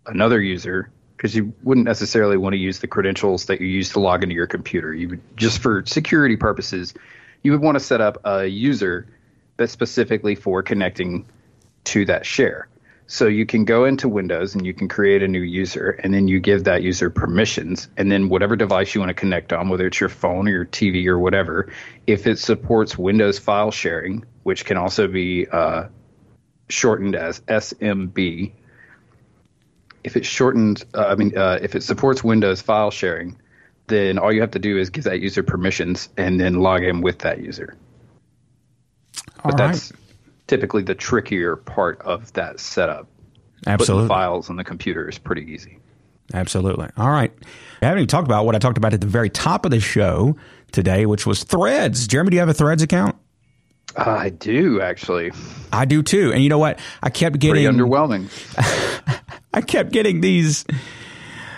another 0.07 0.41
user 0.41 0.91
because 1.17 1.37
you 1.37 1.53
wouldn't 1.63 1.87
necessarily 1.87 2.37
want 2.37 2.55
to 2.55 2.59
use 2.59 2.81
the 2.81 2.89
credentials 2.89 3.47
that 3.47 3.61
you 3.61 3.67
use 3.67 3.91
to 3.91 4.01
log 4.01 4.23
into 4.23 4.35
your 4.35 4.47
computer. 4.47 4.93
You 4.93 5.11
would 5.11 5.37
just 5.37 5.61
for 5.61 5.85
security 5.87 6.37
purposes, 6.37 6.95
you 7.43 7.53
would 7.53 7.61
want 7.61 7.77
to 7.77 7.81
set 7.81 8.01
up 8.01 8.19
a 8.25 8.47
user 8.47 9.07
that's 9.57 9.73
specifically 9.73 10.35
for 10.35 10.63
connecting 10.63 11.27
to 11.85 12.05
that 12.07 12.27
share. 12.27 12.69
So 13.13 13.27
you 13.27 13.45
can 13.45 13.67
go 13.67 13.85
into 13.85 14.09
Windows 14.09 14.55
and 14.55 14.65
you 14.65 14.73
can 14.73 14.89
create 14.89 15.23
a 15.23 15.29
new 15.29 15.43
user, 15.43 15.91
and 16.03 16.15
then 16.15 16.29
you 16.29 16.41
give 16.41 16.65
that 16.65 16.83
user 16.83 17.11
permissions, 17.11 17.89
and 17.99 18.11
then 18.11 18.31
whatever 18.31 18.57
device 18.57 18.95
you 18.95 19.03
want 19.03 19.11
to 19.11 19.15
connect 19.15 19.53
on, 19.53 19.69
whether 19.69 19.87
it's 19.87 20.01
your 20.01 20.09
phone 20.09 20.49
or 20.49 20.51
your 20.51 20.65
TV 20.65 21.07
or 21.09 21.19
whatever, 21.19 21.71
if 22.07 22.27
it 22.27 22.39
supports 22.39 22.97
Windows 22.97 23.39
file 23.39 23.71
sharing, 23.71 24.25
which 24.45 24.65
can 24.65 24.79
also 24.79 25.09
be 25.09 25.47
uh, 25.47 25.89
shortened 26.71 27.15
as 27.15 27.41
SMB. 27.41 28.53
If 30.03 30.17
it's 30.17 30.27
shortened, 30.27 30.83
uh, 30.95 31.09
I 31.09 31.15
mean, 31.15 31.37
uh, 31.37 31.59
if 31.61 31.75
it 31.75 31.83
supports 31.83 32.25
Windows 32.25 32.63
file 32.63 32.91
sharing, 32.91 33.37
then 33.89 34.19
all 34.19 34.33
you 34.33 34.41
have 34.41 34.53
to 34.53 34.59
do 34.59 34.79
is 34.79 34.89
give 34.89 35.05
that 35.05 35.21
user 35.21 35.43
permissions 35.43 36.09
and 36.17 36.41
then 36.41 36.55
log 36.55 36.83
in 36.83 37.03
with 37.03 37.19
that 37.19 37.41
user. 37.41 37.77
All 39.45 39.51
but 39.51 39.61
right. 39.61 39.73
that's 39.73 39.93
typically 40.53 40.83
the 40.83 40.95
trickier 40.95 41.57
part 41.57 41.99
of 42.03 42.31
that 42.35 42.61
setup. 42.61 43.09
Absolutely. 43.67 44.07
Putting 44.07 44.09
files 44.09 44.51
on 44.51 44.57
the 44.57 44.65
computer 44.65 45.09
is 45.09 45.17
pretty 45.17 45.51
easy. 45.51 45.79
Absolutely. 46.35 46.89
All 46.99 47.09
right. 47.09 47.33
I 47.81 47.87
haven't 47.87 48.01
even 48.01 48.09
talked 48.09 48.29
about 48.29 48.45
what 48.45 48.55
I 48.55 48.59
talked 48.59 48.77
about 48.77 48.93
at 48.93 49.01
the 49.01 49.07
very 49.07 49.31
top 49.31 49.65
of 49.65 49.71
the 49.71 49.81
show 49.81 50.37
today, 50.71 51.07
which 51.07 51.27
was 51.27 51.43
threads. 51.43 52.07
Jeremy, 52.07 52.31
do 52.31 52.35
you 52.35 52.41
have 52.41 52.51
a 52.51 52.55
threads 52.55 52.83
account? 52.83 53.17
I 53.97 54.29
do 54.29 54.83
actually. 54.83 55.33
I 55.73 55.87
do 55.87 56.03
too. 56.03 56.35
And 56.35 56.43
you 56.43 56.51
know 56.51 56.59
what? 56.59 56.79
I 57.03 57.09
kept 57.09 57.41
Pretty 57.41 57.63
getting 57.63 57.79
underwhelming. 57.79 58.29
I 59.55 59.63
kept 59.63 59.91
getting 59.91 60.21
these 60.21 60.67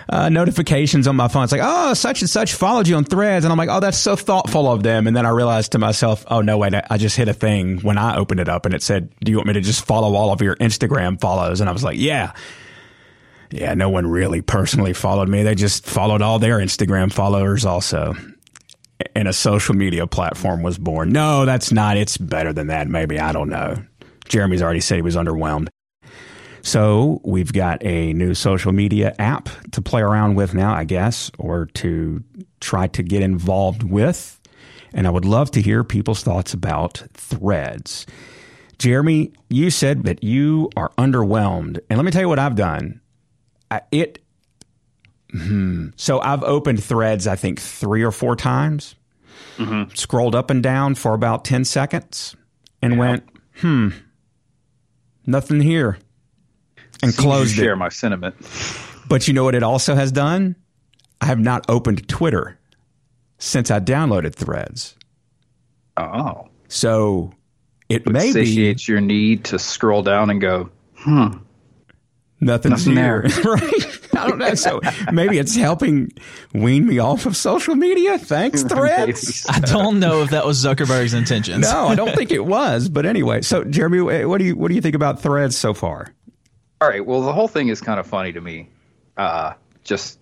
uh, 0.09 0.29
notifications 0.29 1.07
on 1.07 1.15
my 1.15 1.27
phone. 1.27 1.43
It's 1.43 1.51
like, 1.51 1.61
oh, 1.63 1.93
such 1.93 2.21
and 2.21 2.29
such 2.29 2.53
followed 2.53 2.87
you 2.87 2.95
on 2.95 3.03
Threads, 3.03 3.45
and 3.45 3.51
I'm 3.51 3.57
like, 3.57 3.69
oh, 3.69 3.79
that's 3.79 3.97
so 3.97 4.15
thoughtful 4.15 4.71
of 4.71 4.83
them. 4.83 5.07
And 5.07 5.15
then 5.15 5.25
I 5.25 5.29
realized 5.29 5.71
to 5.73 5.79
myself, 5.79 6.25
oh 6.27 6.41
no, 6.41 6.57
wait, 6.57 6.73
I 6.89 6.97
just 6.97 7.17
hit 7.17 7.27
a 7.27 7.33
thing 7.33 7.79
when 7.79 7.97
I 7.97 8.17
opened 8.17 8.39
it 8.39 8.49
up, 8.49 8.65
and 8.65 8.75
it 8.75 8.83
said, 8.83 9.13
do 9.21 9.31
you 9.31 9.37
want 9.37 9.47
me 9.47 9.53
to 9.53 9.61
just 9.61 9.85
follow 9.85 10.15
all 10.15 10.31
of 10.31 10.41
your 10.41 10.55
Instagram 10.57 11.19
follows? 11.19 11.61
And 11.61 11.69
I 11.69 11.73
was 11.73 11.83
like, 11.83 11.97
yeah. 11.97 12.33
Yeah, 13.51 13.73
no 13.75 13.89
one 13.89 14.07
really 14.07 14.41
personally 14.41 14.93
followed 14.93 15.29
me. 15.29 15.43
They 15.43 15.55
just 15.55 15.85
followed 15.85 16.21
all 16.21 16.39
their 16.39 16.57
Instagram 16.57 17.13
followers 17.13 17.63
also. 17.63 18.15
And 19.13 19.27
a 19.27 19.33
social 19.33 19.75
media 19.75 20.07
platform 20.07 20.63
was 20.63 20.77
born. 20.77 21.11
No, 21.11 21.45
that's 21.45 21.71
not. 21.71 21.95
It's 21.95 22.17
better 22.17 22.53
than 22.53 22.67
that, 22.67 22.87
maybe. 22.87 23.19
I 23.19 23.31
don't 23.33 23.49
know. 23.49 23.77
Jeremy's 24.27 24.61
already 24.61 24.79
said 24.81 24.95
he 24.95 25.01
was 25.03 25.15
underwhelmed. 25.15 25.67
So 26.65 27.21
we've 27.23 27.53
got 27.53 27.85
a 27.85 28.11
new 28.13 28.33
social 28.33 28.71
media 28.71 29.13
app 29.19 29.49
to 29.73 29.83
play 29.83 30.01
around 30.01 30.33
with 30.33 30.55
now, 30.55 30.73
I 30.73 30.83
guess, 30.83 31.29
or 31.37 31.67
to 31.75 32.23
try 32.59 32.87
to 32.87 33.03
get 33.03 33.21
involved 33.21 33.83
with. 33.83 34.41
And 34.91 35.05
I 35.05 35.11
would 35.11 35.25
love 35.25 35.51
to 35.51 35.61
hear 35.61 35.83
people's 35.83 36.23
thoughts 36.23 36.55
about 36.55 37.03
threads. 37.13 38.07
Jeremy, 38.79 39.31
you 39.47 39.69
said 39.69 40.05
that 40.05 40.23
you 40.23 40.71
are 40.75 40.91
underwhelmed. 40.97 41.81
And 41.87 41.99
let 41.99 42.03
me 42.03 42.09
tell 42.09 42.21
you 42.21 42.29
what 42.29 42.39
I've 42.39 42.55
done. 42.55 42.99
I, 43.69 43.81
it 43.91 44.17
hmm, 45.29 45.89
so 45.95 46.19
I've 46.19 46.41
opened 46.41 46.83
threads, 46.83 47.27
I 47.27 47.35
think, 47.35 47.61
three 47.61 48.01
or 48.01 48.11
four 48.11 48.35
times, 48.35 48.95
scrolled 49.93 50.33
up 50.33 50.49
and 50.49 50.63
down 50.63 50.95
for 50.95 51.13
about 51.13 51.45
10 51.45 51.63
seconds, 51.63 52.35
and 52.81 52.97
went, 52.97 53.23
hmm, 53.57 53.89
nothing 55.27 55.61
here 55.61 55.99
and 57.01 57.11
Seems 57.11 57.15
to 57.15 57.21
closed 57.21 57.55
share 57.55 57.73
it. 57.73 57.77
my 57.77 57.89
sentiment. 57.89 58.35
But 59.07 59.27
you 59.27 59.33
know 59.33 59.43
what 59.43 59.55
it 59.55 59.63
also 59.63 59.95
has 59.95 60.11
done? 60.11 60.55
I 61.21 61.25
have 61.25 61.39
not 61.39 61.65
opened 61.69 62.07
Twitter 62.07 62.57
since 63.37 63.69
I 63.71 63.79
downloaded 63.79 64.33
Threads. 64.35 64.95
Oh, 65.97 66.49
So 66.67 67.31
it 67.89 68.07
may 68.09 68.27
be 68.27 68.31
satiates 68.33 68.87
your 68.87 69.01
need 69.01 69.45
to 69.45 69.59
scroll 69.59 70.01
down 70.03 70.29
and 70.29 70.41
go, 70.41 70.69
hmm. 70.95 71.27
nothing's 72.41 72.87
Nothing 72.87 72.95
here. 72.97 73.21
right? 73.45 73.99
I 74.17 74.27
don't 74.27 74.39
know. 74.39 74.53
So 74.55 74.79
maybe 75.11 75.37
it's 75.39 75.55
helping 75.55 76.11
wean 76.53 76.87
me 76.87 76.99
off 76.99 77.25
of 77.25 77.35
social 77.37 77.75
media. 77.75 78.17
Thanks, 78.17 78.63
Threads. 78.69 79.45
I 79.49 79.59
don't 79.59 79.99
know 79.99 80.21
if 80.21 80.31
that 80.31 80.45
was 80.45 80.63
Zuckerberg's 80.63 81.13
intentions. 81.13 81.61
No, 81.61 81.87
I 81.87 81.95
don't 81.95 82.11
think 82.15 82.31
it 82.31 82.45
was. 82.45 82.89
But 82.89 83.05
anyway, 83.05 83.41
so 83.41 83.63
Jeremy, 83.63 84.25
what 84.25 84.37
do 84.39 84.45
you 84.45 84.55
what 84.55 84.69
do 84.69 84.75
you 84.75 84.81
think 84.81 84.95
about 84.95 85.21
Threads 85.21 85.57
so 85.57 85.73
far? 85.73 86.13
All 86.81 86.89
right. 86.89 87.05
Well, 87.05 87.21
the 87.21 87.33
whole 87.33 87.47
thing 87.47 87.69
is 87.69 87.81
kind 87.81 87.99
of 87.99 88.07
funny 88.07 88.33
to 88.33 88.41
me. 88.41 88.69
Uh, 89.17 89.53
just 89.83 90.19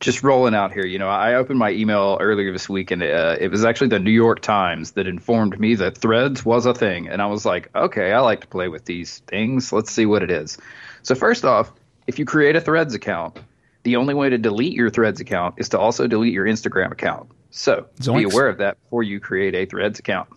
just 0.00 0.22
rolling 0.22 0.54
out 0.54 0.72
here. 0.72 0.84
You 0.84 0.98
know, 0.98 1.08
I 1.08 1.34
opened 1.34 1.58
my 1.58 1.70
email 1.70 2.18
earlier 2.20 2.52
this 2.52 2.68
week, 2.68 2.90
and 2.90 3.02
uh, 3.02 3.36
it 3.40 3.50
was 3.50 3.64
actually 3.64 3.88
the 3.88 4.00
New 4.00 4.10
York 4.10 4.40
Times 4.40 4.92
that 4.92 5.06
informed 5.06 5.58
me 5.58 5.76
that 5.76 5.96
Threads 5.96 6.44
was 6.44 6.66
a 6.66 6.74
thing, 6.74 7.08
and 7.08 7.22
I 7.22 7.26
was 7.26 7.46
like, 7.46 7.70
okay, 7.74 8.12
I 8.12 8.20
like 8.20 8.42
to 8.42 8.46
play 8.48 8.68
with 8.68 8.84
these 8.84 9.20
things. 9.28 9.72
Let's 9.72 9.92
see 9.92 10.04
what 10.04 10.22
it 10.22 10.30
is. 10.30 10.58
So 11.02 11.14
first 11.14 11.44
off, 11.44 11.72
if 12.06 12.18
you 12.18 12.24
create 12.24 12.56
a 12.56 12.60
Threads 12.60 12.94
account, 12.94 13.38
the 13.84 13.96
only 13.96 14.14
way 14.14 14.28
to 14.28 14.38
delete 14.38 14.74
your 14.74 14.90
Threads 14.90 15.20
account 15.20 15.54
is 15.58 15.70
to 15.70 15.78
also 15.78 16.06
delete 16.06 16.34
your 16.34 16.46
Instagram 16.46 16.92
account. 16.92 17.30
So 17.50 17.86
be 18.00 18.24
aware 18.24 18.48
of 18.48 18.58
that 18.58 18.82
before 18.82 19.02
you 19.04 19.20
create 19.20 19.54
a 19.54 19.66
Threads 19.66 19.98
account. 20.00 20.28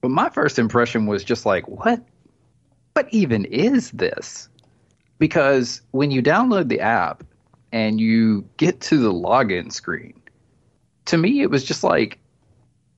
But 0.00 0.10
my 0.10 0.30
first 0.30 0.58
impression 0.58 1.06
was 1.06 1.22
just 1.24 1.44
like, 1.44 1.68
what? 1.68 2.02
What 2.96 3.12
even 3.12 3.44
is 3.44 3.90
this? 3.90 4.48
Because 5.18 5.82
when 5.90 6.10
you 6.10 6.22
download 6.22 6.68
the 6.68 6.80
app 6.80 7.22
and 7.70 8.00
you 8.00 8.48
get 8.56 8.80
to 8.80 8.96
the 8.96 9.12
login 9.12 9.70
screen, 9.70 10.18
to 11.04 11.18
me 11.18 11.42
it 11.42 11.50
was 11.50 11.62
just 11.62 11.84
like, 11.84 12.18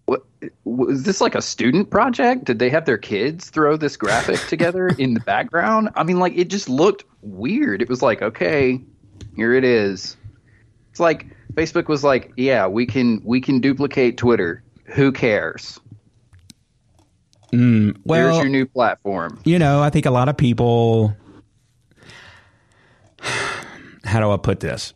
what 0.05 0.23
was 0.63 1.03
this 1.03 1.21
like 1.21 1.35
a 1.35 1.43
student 1.43 1.91
project? 1.91 2.45
Did 2.45 2.61
they 2.61 2.71
have 2.71 2.87
their 2.87 2.97
kids 2.97 3.51
throw 3.51 3.77
this 3.77 3.97
graphic 3.97 4.39
together 4.49 4.87
in 4.87 5.15
the 5.15 5.21
background? 5.21 5.89
I 5.97 6.05
mean, 6.05 6.21
like 6.21 6.37
it 6.37 6.49
just 6.49 6.69
looked 6.69 7.03
weird. 7.23 7.83
It 7.83 7.89
was 7.89 8.01
like, 8.01 8.23
okay, 8.23 8.81
here 9.35 9.53
it 9.53 9.65
is. 9.65 10.17
It's 10.93 11.01
like 11.01 11.27
Facebook 11.55 11.89
was 11.89 12.05
like, 12.05 12.33
yeah, 12.37 12.69
we 12.69 12.87
can 12.87 13.21
we 13.25 13.41
can 13.41 13.59
duplicate 13.59 14.17
Twitter. 14.17 14.63
Who 14.95 15.11
cares? 15.11 15.81
Mm, 17.53 17.85
Here's 17.87 17.97
Well, 18.05 18.37
your 18.37 18.49
new 18.49 18.67
platform. 18.67 19.41
you 19.45 19.59
know, 19.59 19.83
I 19.83 19.91
think 19.91 20.07
a 20.07 20.11
lot 20.11 20.29
of 20.29 20.37
people. 20.37 21.17
How 24.05 24.21
do 24.21 24.31
I 24.31 24.37
put 24.37 24.61
this 24.61 24.95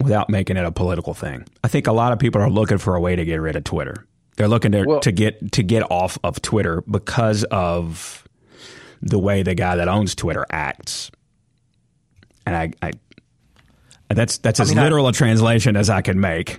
without 0.00 0.30
making 0.30 0.56
it 0.56 0.64
a 0.64 0.72
political 0.72 1.12
thing? 1.14 1.44
I 1.62 1.68
think 1.68 1.86
a 1.86 1.92
lot 1.92 2.12
of 2.12 2.18
people 2.18 2.40
are 2.40 2.50
looking 2.50 2.78
for 2.78 2.94
a 2.94 3.00
way 3.00 3.16
to 3.16 3.24
get 3.24 3.36
rid 3.40 3.56
of 3.56 3.64
Twitter. 3.64 4.06
They're 4.36 4.48
looking 4.48 4.72
to, 4.72 4.84
Well- 4.84 5.00
to 5.00 5.12
get 5.12 5.52
to 5.52 5.62
get 5.62 5.88
off 5.90 6.18
of 6.24 6.40
Twitter 6.42 6.82
because 6.90 7.44
of 7.44 8.26
the 9.02 9.18
way 9.18 9.42
the 9.42 9.54
guy 9.54 9.76
that 9.76 9.88
owns 9.88 10.14
Twitter 10.14 10.46
acts. 10.50 11.10
And 12.46 12.56
I, 12.56 12.72
I 12.82 12.92
that's 14.14 14.38
that's 14.38 14.60
as 14.60 14.68
mean, 14.74 14.82
literal 14.82 15.08
a 15.08 15.12
translation 15.12 15.76
as 15.76 15.88
I 15.90 16.00
can 16.02 16.20
make. 16.20 16.58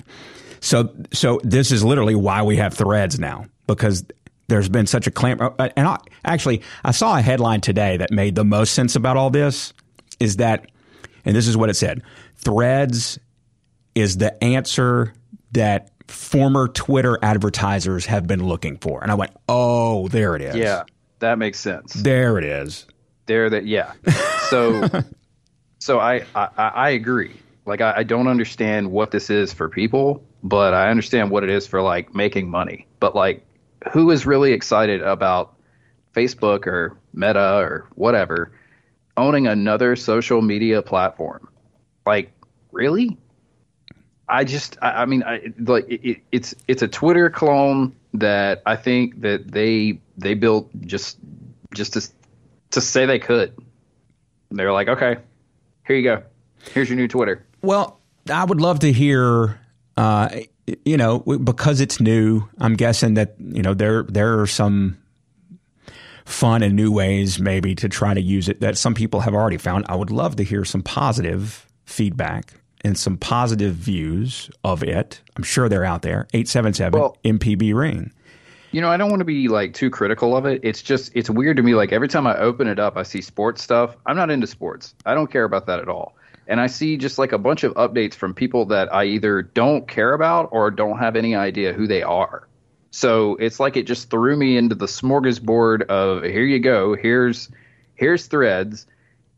So 0.60 0.94
so 1.14 1.40
this 1.44 1.72
is 1.72 1.84
literally 1.84 2.16
why 2.16 2.42
we 2.44 2.58
have 2.58 2.74
threads 2.74 3.20
now 3.20 3.46
because 3.68 4.06
there's 4.48 4.70
been 4.70 4.88
such 4.88 5.08
a 5.08 5.12
clamp 5.12 5.42
uh, 5.42 5.70
and 5.76 5.88
I, 5.88 5.98
actually 6.24 6.62
I 6.84 6.92
saw 6.92 7.18
a 7.18 7.22
headline 7.22 7.62
today 7.62 7.98
that 7.98 8.12
made 8.12 8.36
the 8.36 8.46
most 8.46 8.74
sense 8.74 8.96
about 8.96 9.18
all 9.18 9.30
this 9.30 9.74
is 10.20 10.38
that 10.38 10.70
and 11.24 11.36
this 11.36 11.48
is 11.48 11.58
what 11.58 11.70
it 11.70 11.76
said 11.76 12.04
threads 12.36 13.20
is 13.96 14.18
the 14.18 14.42
answer 14.44 15.14
that 15.54 15.90
former 16.08 16.68
Twitter 16.68 17.18
advertisers 17.22 18.06
have 18.06 18.28
been 18.28 18.46
looking 18.46 18.78
for. 18.78 19.02
And 19.02 19.12
I 19.12 19.16
went 19.16 19.32
oh 19.50 20.08
there 20.10 20.36
it 20.36 20.42
is. 20.42 20.56
Yeah, 20.56 20.84
that 21.20 21.40
makes 21.40 21.60
sense. 21.60 21.94
there 21.94 22.38
it 22.38 22.44
is. 22.44 22.86
There 23.26 23.50
that 23.50 23.66
yeah. 23.66 23.94
So 24.50 24.88
so 25.80 26.00
I, 26.00 26.26
I 26.36 26.50
i 26.58 26.90
agree. 26.92 27.36
Like 27.66 27.82
I, 27.82 27.94
I 27.98 28.04
don't 28.04 28.28
understand 28.28 28.92
what 28.92 29.12
this 29.12 29.30
is 29.30 29.52
for 29.52 29.70
people 29.70 30.24
but 30.44 30.76
i 30.76 30.92
understand 30.92 31.32
what 31.32 31.44
it 31.44 31.50
is 31.50 31.66
for 31.66 31.82
like 31.82 32.14
making 32.14 32.50
money. 32.50 32.88
But 33.00 33.16
like 33.16 33.45
who 33.92 34.12
is 34.12 34.26
really 34.26 34.52
excited 34.52 35.02
about 35.02 35.56
facebook 36.16 36.68
or 36.68 36.98
meta 37.14 37.58
or 37.58 37.88
whatever 37.96 38.52
owning 39.18 39.48
another 39.48 39.96
social 39.96 40.42
media 40.42 40.82
platform 40.82 41.48
like 42.06 42.32
really 42.72 43.18
I 44.28 44.44
just, 44.44 44.78
I, 44.82 45.04
I 45.04 45.06
mean, 45.06 45.24
I, 45.24 45.54
like 45.60 45.88
it, 45.88 46.02
it, 46.04 46.18
it's 46.32 46.56
it's 46.68 46.82
a 46.82 46.88
Twitter 46.88 47.30
clone 47.30 47.96
that 48.16 48.62
I 48.66 48.76
think 48.76 49.22
that 49.22 49.52
they 49.52 50.00
they 50.18 50.34
built 50.34 50.70
just 50.82 51.18
just 51.74 51.94
to 51.94 52.08
to 52.72 52.82
say 52.82 53.06
they 53.06 53.20
could. 53.20 53.54
They're 54.52 54.74
like, 54.74 54.88
okay, 54.88 55.18
here 55.86 55.96
you 55.96 56.04
go, 56.04 56.24
here's 56.74 56.90
your 56.90 56.98
new 56.98 57.08
Twitter. 57.08 57.46
Well, 57.62 58.00
I 58.32 58.44
would 58.44 58.62
love 58.62 58.80
to 58.80 58.92
hear. 58.92 59.60
Uh, 59.98 60.30
you 60.84 60.98
know, 60.98 61.20
because 61.20 61.80
it's 61.80 62.00
new, 62.00 62.48
I'm 62.60 62.76
guessing 62.76 63.16
that 63.16 63.36
you 63.40 63.62
know 63.62 63.74
there 63.74 64.04
there 64.04 64.40
are 64.40 64.48
some 64.48 64.98
fun 66.26 66.64
and 66.64 66.76
new 66.76 66.92
ways 66.92 67.40
maybe 67.40 67.76
to 67.76 67.88
try 67.88 68.14
to 68.14 68.22
use 68.22 68.50
it 68.50 68.60
that 68.62 68.78
some 68.78 68.94
people 68.96 69.20
have 69.20 69.34
already 69.36 69.58
found. 69.58 69.86
I 69.88 69.96
would 69.96 70.10
love 70.10 70.36
to 70.38 70.44
hear 70.44 70.66
some 70.66 70.82
positive 70.82 71.68
feedback 71.86 72.54
and 72.84 72.98
some 72.98 73.18
positive 73.18 73.76
views 73.76 74.50
of 74.64 74.84
it. 74.84 75.22
I'm 75.36 75.44
sure 75.44 75.70
they're 75.70 75.86
out 75.86 76.02
there. 76.02 76.28
877 76.34 77.00
Well- 77.00 77.18
MPB 77.24 77.74
ring. 77.74 78.12
You 78.72 78.82
know, 78.82 78.90
I 78.90 78.98
don't 78.98 79.10
want 79.10 79.22
to 79.22 79.26
be 79.26 79.48
like 79.48 79.74
too 79.74 79.90
critical 79.90 80.36
of 80.36 80.46
it. 80.46 80.60
It's 80.64 80.82
just 80.82 81.12
it's 81.16 81.30
weird 81.30 81.56
to 81.58 81.64
me. 81.64 81.76
Like 81.76 81.94
every 81.94 82.10
time 82.10 82.28
I 82.28 82.36
open 82.38 82.68
it 82.68 82.78
up, 82.78 82.98
I 82.98 83.04
see 83.04 83.22
sports 83.22 83.64
stuff. 83.64 83.96
I'm 84.06 84.18
not 84.18 84.30
into 84.30 84.48
sports. 84.48 84.94
I 85.06 85.14
don't 85.14 85.32
care 85.32 85.46
about 85.46 85.68
that 85.68 85.80
at 85.80 85.88
all. 85.88 86.18
And 86.48 86.62
I 86.62 86.68
see 86.68 86.98
just 86.98 87.18
like 87.18 87.32
a 87.32 87.38
bunch 87.38 87.64
of 87.64 87.74
updates 87.74 88.14
from 88.14 88.34
people 88.34 88.66
that 88.68 88.94
I 88.94 89.06
either 89.06 89.42
don't 89.42 89.88
care 89.88 90.14
about 90.14 90.50
or 90.52 90.70
don't 90.72 91.00
have 91.00 91.16
any 91.16 91.36
idea 91.36 91.74
who 91.74 91.88
they 91.88 92.04
are. 92.04 92.48
So 92.92 93.36
it's 93.36 93.60
like 93.60 93.76
it 93.78 93.84
just 93.84 94.10
threw 94.10 94.38
me 94.38 94.56
into 94.58 94.76
the 94.76 94.86
smorgasbord 94.86 95.84
of 95.88 96.24
here 96.24 96.44
you 96.44 96.60
go, 96.60 96.96
here's 96.96 97.50
here's 97.96 98.28
threads, 98.28 98.86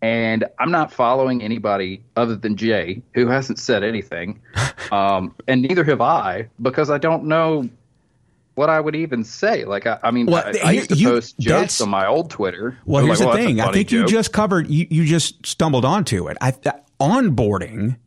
and 0.01 0.45
I'm 0.59 0.69
not 0.69 0.93
following 0.93 1.41
anybody 1.41 2.03
other 2.15 2.35
than 2.35 2.55
Jay, 2.55 3.01
who 3.15 3.27
hasn't 3.27 3.57
said 3.57 3.83
anything, 3.83 4.41
um, 4.91 5.33
and 5.47 5.63
neither 5.63 5.83
have 5.85 6.01
I 6.01 6.49
because 6.61 6.91
I 6.91 6.99
don't 6.99 7.25
know 7.25 7.67
what 8.53 8.69
I 8.69 8.79
would 8.79 8.95
even 8.95 9.23
say. 9.23 9.65
Like 9.65 9.87
I, 9.87 9.97
I 10.03 10.11
mean, 10.11 10.27
Well, 10.27 10.43
I, 10.45 10.59
I 10.63 10.71
used 10.73 10.89
to 10.89 10.95
you- 10.95 11.09
post 11.09 11.39
jokes 11.39 11.81
on 11.81 11.89
my 11.89 12.05
old 12.05 12.29
Twitter. 12.29 12.77
Well, 12.85 13.03
here's 13.05 13.19
like, 13.19 13.25
the 13.25 13.27
"Well, 13.37 13.37
thing. 13.37 13.59
I 13.61 13.71
think 13.71 13.91
you 13.91 14.05
just 14.05 14.31
covered. 14.33 14.67
You, 14.69 14.85
you 14.89 15.05
just 15.05 15.45
stumbled 15.47 15.85
onto 15.85 16.27
it. 16.27 16.37
I 16.41 16.51
onboarding, 16.99 17.97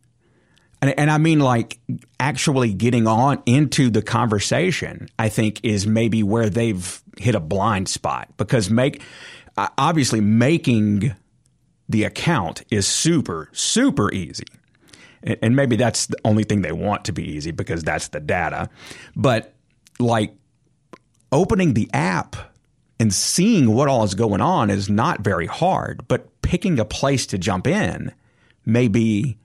and, 0.82 0.98
and 0.98 1.10
I 1.10 1.18
mean 1.18 1.40
like 1.40 1.78
actually 2.18 2.72
getting 2.72 3.06
on 3.06 3.42
into 3.46 3.90
the 3.90 4.02
conversation. 4.02 5.08
I 5.18 5.28
think 5.28 5.60
is 5.62 5.86
maybe 5.86 6.22
where 6.22 6.50
they've 6.50 7.02
hit 7.18 7.34
a 7.34 7.40
blind 7.40 7.88
spot 7.88 8.28
because 8.36 8.70
make 8.70 9.02
uh, 9.56 9.68
obviously 9.78 10.20
making 10.20 11.14
the 11.88 12.04
account 12.04 12.62
is 12.70 12.86
super 12.86 13.48
super 13.52 14.12
easy. 14.12 14.46
And 15.22 15.38
and 15.42 15.56
maybe 15.56 15.76
that's 15.76 16.06
the 16.06 16.18
only 16.24 16.44
thing 16.44 16.62
they 16.62 16.72
want 16.72 17.04
to 17.06 17.12
be 17.12 17.24
easy 17.24 17.50
because 17.50 17.82
that's 17.82 18.08
the 18.08 18.20
data. 18.20 18.70
But 19.14 19.54
like 19.98 20.34
opening 21.32 21.74
the 21.74 21.88
app 21.92 22.36
and 22.98 23.12
seeing 23.14 23.72
what 23.74 23.88
all 23.88 24.04
is 24.04 24.14
going 24.14 24.40
on 24.40 24.70
is 24.70 24.90
not 24.90 25.20
very 25.20 25.46
hard, 25.46 26.06
but 26.08 26.42
picking 26.42 26.78
a 26.78 26.84
place 26.84 27.26
to 27.26 27.38
jump 27.38 27.66
in 27.66 28.12
may 28.70 28.88
be 28.88 29.36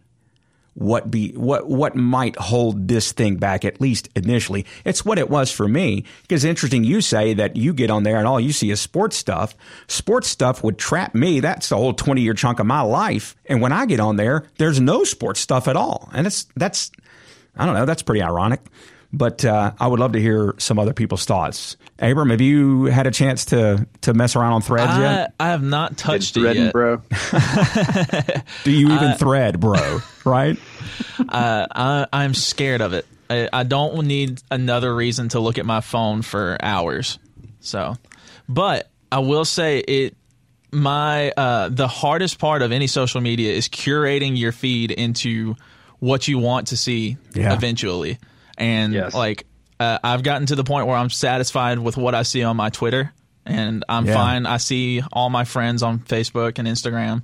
what 0.75 1.10
be 1.10 1.32
what 1.32 1.70
what 1.70 1.96
might 1.96 2.36
hold 2.36 2.89
this 2.89 3.13
thing 3.13 3.38
back 3.38 3.63
at 3.65 3.79
least 3.79 4.10
initially. 4.15 4.65
It's 4.84 5.05
what 5.05 5.17
it 5.17 5.29
was 5.29 5.50
for 5.50 5.67
me. 5.67 6.03
Because 6.22 6.44
interesting 6.44 6.84
you 6.84 7.01
say 7.01 7.34
that 7.34 7.55
you 7.55 7.74
get 7.74 7.89
on 7.89 8.03
there 8.03 8.17
and 8.17 8.27
all 8.27 8.39
you 8.39 8.51
see 8.51 8.70
is 8.70 8.82
sports 8.82 9.15
stuff. 9.15 9.55
Sports 9.88 10.27
stuff 10.27 10.63
would 10.63 10.77
trap 10.77 11.15
me. 11.15 11.39
That's 11.39 11.70
the 11.70 11.77
whole 11.77 11.94
20 11.94 12.22
year 12.22 12.34
chunk 12.34 12.60
of 12.60 12.65
my 12.65 12.82
life. 12.82 13.36
And 13.46 13.62
when 13.62 13.72
I 13.72 13.86
get 13.86 14.01
on 14.01 14.17
there, 14.17 14.48
there's 14.58 14.82
no 14.82 15.05
sports 15.05 15.39
stuff 15.39 15.70
at 15.70 15.77
all. 15.77 16.10
And 16.13 16.27
it's 16.27 16.46
that's 16.58 16.91
I 17.55 17.65
don't 17.65 17.74
know, 17.74 17.86
that's 17.86 18.03
pretty 18.03 18.22
ironic. 18.22 18.60
But 19.18 19.46
uh, 19.46 19.72
I 19.80 19.88
would 19.88 20.00
love 20.02 20.12
to 20.12 20.20
hear 20.22 20.54
some 20.58 20.78
other 20.78 20.92
people's 20.94 21.24
thoughts. 21.24 21.78
Abram, 22.00 22.32
have 22.32 22.42
you 22.42 22.86
had 22.86 23.08
a 23.08 23.12
chance 23.12 23.46
to 23.46 23.88
to 24.02 24.14
mess 24.14 24.36
around 24.36 24.52
on 24.54 24.62
threads 24.62 24.92
I, 24.92 25.02
yet? 25.02 25.34
I 25.40 25.48
have 25.48 25.64
not 25.64 25.98
touched 25.98 26.36
it 26.36 26.54
yet. 26.58 26.74
bro. 26.74 26.98
Do 28.66 28.72
you 28.72 28.92
even 28.94 29.14
thread, 29.14 29.60
bro? 29.60 30.00
Right? 30.26 30.58
Uh, 31.20 31.68
I, 31.74 32.08
I'm 32.12 32.34
scared 32.34 32.82
of 32.82 32.94
it. 32.94 33.06
I, 33.30 33.48
I 33.54 33.62
don't 33.64 34.08
need 34.08 34.42
another 34.50 34.94
reason 34.94 35.30
to 35.30 35.40
look 35.40 35.60
at 35.60 35.66
my 35.68 35.82
phone 35.82 36.24
for 36.24 36.58
hours. 36.60 37.20
So, 37.60 37.96
but 38.50 38.90
I 39.12 39.20
will 39.20 39.46
say 39.46 39.80
it. 39.80 40.18
My 40.72 41.30
uh, 41.32 41.70
the 41.70 41.88
hardest 41.88 42.40
part 42.40 42.64
of 42.64 42.72
any 42.74 42.88
social 42.88 43.22
media 43.22 43.54
is 43.54 43.70
curating 43.70 44.36
your 44.38 44.52
feed 44.52 44.90
into 44.92 45.56
what 46.00 46.28
you 46.28 46.40
want 46.40 46.68
to 46.70 46.78
see 46.78 47.18
Yeah. 47.34 47.54
eventually, 47.54 48.18
and 48.58 48.94
Yes. 48.94 49.14
like 49.14 49.46
uh, 49.80 50.00
I've 50.04 50.24
gotten 50.24 50.48
to 50.48 50.56
the 50.56 50.64
point 50.64 50.88
where 50.88 50.96
I'm 50.96 51.10
satisfied 51.10 51.80
with 51.80 51.98
what 51.98 52.16
I 52.16 52.24
see 52.24 52.44
on 52.44 52.56
my 52.56 52.70
Twitter, 52.70 53.12
and 53.46 53.84
I'm 53.90 54.06
Yeah. 54.06 54.14
fine. 54.14 54.46
I 54.46 54.58
see 54.58 55.02
all 55.12 55.30
my 55.30 55.44
friends 55.44 55.84
on 55.84 56.00
Facebook 56.00 56.60
and 56.60 56.68
Instagram. 56.68 57.24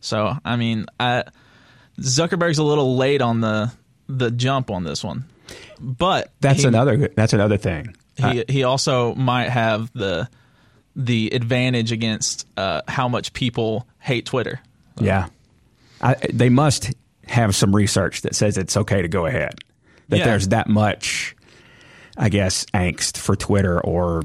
So 0.00 0.36
I 0.44 0.56
mean, 0.56 0.86
I 0.98 1.24
Zuckerberg's 2.00 2.58
a 2.58 2.64
little 2.64 2.96
late 2.96 3.20
on 3.22 3.40
the 3.40 3.72
the 4.08 4.30
jump 4.30 4.70
on 4.70 4.84
this 4.84 5.04
one, 5.04 5.24
but 5.78 6.32
That's 6.40 6.62
he, 6.62 6.68
another 6.68 7.08
that's 7.14 7.32
another 7.32 7.56
thing. 7.58 7.94
He 8.16 8.44
he 8.48 8.64
also 8.64 9.14
might 9.14 9.48
have 9.50 9.90
the 9.92 10.28
the 10.96 11.30
advantage 11.32 11.92
against 11.92 12.46
uh, 12.56 12.82
how 12.88 13.08
much 13.08 13.32
people 13.32 13.86
hate 13.98 14.26
Twitter. 14.26 14.60
Yeah. 14.98 15.28
I, 16.02 16.16
they 16.32 16.48
must 16.48 16.90
have 17.26 17.54
some 17.54 17.74
research 17.76 18.22
that 18.22 18.34
says 18.34 18.58
it's 18.58 18.76
okay 18.76 19.00
to 19.02 19.08
go 19.08 19.26
ahead. 19.26 19.60
That 20.10 20.18
Yeah. 20.18 20.24
there's 20.26 20.48
that 20.48 20.68
much, 20.68 21.34
I 22.16 22.28
guess, 22.28 22.66
angst 22.74 23.16
for 23.16 23.34
Twitter 23.36 23.80
or, 23.80 24.24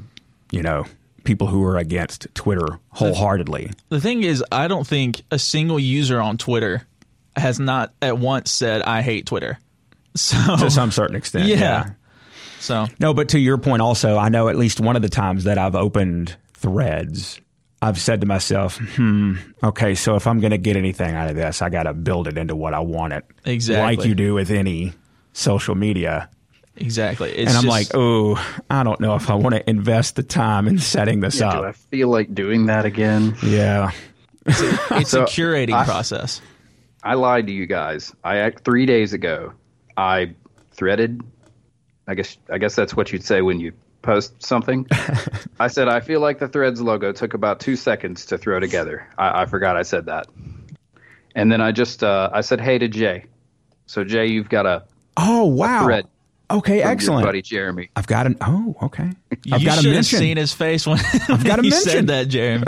you 0.51 0.61
know, 0.61 0.85
people 1.23 1.47
who 1.47 1.63
are 1.63 1.77
against 1.77 2.27
Twitter 2.35 2.67
wholeheartedly. 2.89 3.71
The 3.89 3.99
thing 4.01 4.21
is, 4.23 4.43
I 4.51 4.67
don't 4.67 4.85
think 4.85 5.21
a 5.31 5.39
single 5.39 5.79
user 5.79 6.21
on 6.21 6.37
Twitter 6.37 6.85
has 7.35 7.59
not 7.59 7.93
at 8.01 8.17
once 8.17 8.51
said 8.51 8.81
I 8.83 9.01
hate 9.01 9.25
Twitter. 9.25 9.57
So 10.17 10.37
to 10.57 10.71
some 10.71 10.91
certain 10.91 11.17
extent. 11.17 11.47
yeah. 11.47 11.89
So 12.59 12.87
No, 13.01 13.13
but 13.13 13.29
to 13.29 13.39
your 13.39 13.57
point 13.57 13.81
also, 13.81 14.17
I 14.17 14.29
know 14.29 14.47
at 14.47 14.55
least 14.55 14.79
one 14.79 14.95
of 14.95 15.01
the 15.01 15.09
times 15.09 15.43
that 15.43 15.57
I've 15.57 15.75
opened 15.75 16.37
threads, 16.53 17.41
I've 17.81 17.99
said 17.99 18.21
to 18.21 18.25
myself, 18.27 18.77
hmm, 18.77 19.33
okay, 19.61 19.93
so 19.93 20.15
if 20.15 20.25
I'm 20.25 20.39
going 20.39 20.51
to 20.51 20.57
get 20.57 20.77
anything 20.77 21.13
out 21.13 21.29
of 21.29 21.35
this, 21.35 21.61
I 21.61 21.69
got 21.69 21.83
to 21.83 21.93
build 21.93 22.29
it 22.29 22.37
into 22.37 22.55
what 22.55 22.73
I 22.73 22.79
want 22.79 23.11
it. 23.11 23.25
Exactly. 23.43 23.97
Like 23.97 24.07
you 24.07 24.15
do 24.15 24.33
with 24.33 24.51
any 24.51 24.93
social 25.35 25.75
media. 25.75 26.29
exactly, 26.77 27.29
it's 27.31 27.49
and 27.49 27.57
I'm 27.57 27.63
just- 27.65 27.67
like, 27.67 27.87
oh, 27.93 28.35
I 28.69 28.83
don't 28.83 28.99
know 28.99 29.15
if 29.15 29.29
I 29.29 29.35
want 29.35 29.55
to 29.55 29.69
invest 29.69 30.15
the 30.15 30.23
time 30.23 30.67
in 30.67 30.77
setting 30.79 31.19
this 31.19 31.39
Yeah, 31.39 31.51
do 31.51 31.63
I 31.65 31.71
feel 31.73 32.07
like 32.09 32.33
doing 32.33 32.65
that 32.67 32.85
again? 32.85 33.35
Yeah. 33.43 33.91
it's 34.45 35.09
So, 35.11 35.23
a 35.23 35.25
curating 35.25 35.73
I- 35.73 35.85
process. 35.85 36.41
I 37.03 37.13
lied 37.13 37.45
to 37.47 37.53
you 37.53 37.67
guys. 37.67 38.13
I 38.23 38.37
act 38.37 38.63
three 38.65 38.85
days 38.87 39.13
ago. 39.13 39.53
I 39.95 40.33
threaded. 40.71 41.21
I 42.07 42.15
guess 42.15 42.37
I 42.49 42.57
guess 42.57 42.75
that's 42.75 42.95
what 42.95 43.11
you'd 43.11 43.23
say 43.23 43.41
when 43.41 43.59
you 43.59 43.73
post 44.01 44.41
something. 44.43 44.87
I 45.59 45.67
said 45.67 45.87
I 45.87 45.99
feel 45.99 46.19
like 46.19 46.39
the 46.39 46.47
Threads 46.47 46.81
logo 46.81 47.11
took 47.11 47.33
about 47.35 47.59
two 47.59 47.75
seconds 47.75 48.25
to 48.27 48.37
throw 48.39 48.59
together. 48.59 49.07
I, 49.19 49.43
I 49.43 49.45
forgot 49.45 49.77
I 49.77 49.83
said 49.83 50.05
that. 50.07 50.25
And 51.35 51.51
then 51.51 51.61
I 51.61 51.71
just 51.71 52.03
uh, 52.03 52.29
I 52.33 52.41
said 52.41 52.59
hey 52.59 52.77
to 52.79 52.87
Jay. 52.87 53.25
So 53.85 54.03
Jay, 54.03 54.25
you've 54.27 54.49
got 54.49 54.65
a 54.65 54.83
Oh, 55.17 55.45
wow. 55.45 55.83
thread 55.85 56.07
Okay, 56.51 56.81
from 56.81 56.91
excellent. 56.91 57.21
your 57.21 57.27
buddy 57.29 57.41
Jeremy. 57.41 57.89
I've 57.95 58.07
got 58.07 58.27
an, 58.27 58.37
oh, 58.41 58.75
okay. 58.83 59.09
I've 59.51 59.61
you 59.61 59.65
got 59.67 59.79
a 59.79 59.81
should 59.81 59.95
have 59.95 60.05
seen 60.05 60.37
his 60.37 60.53
face 60.53 60.85
when 60.85 60.99
I've 61.29 61.43
got 61.43 61.59
a 61.59 61.63
he 61.63 61.69
mention. 61.69 61.89
said 61.89 62.07
that, 62.07 62.27
Jeremy. 62.27 62.65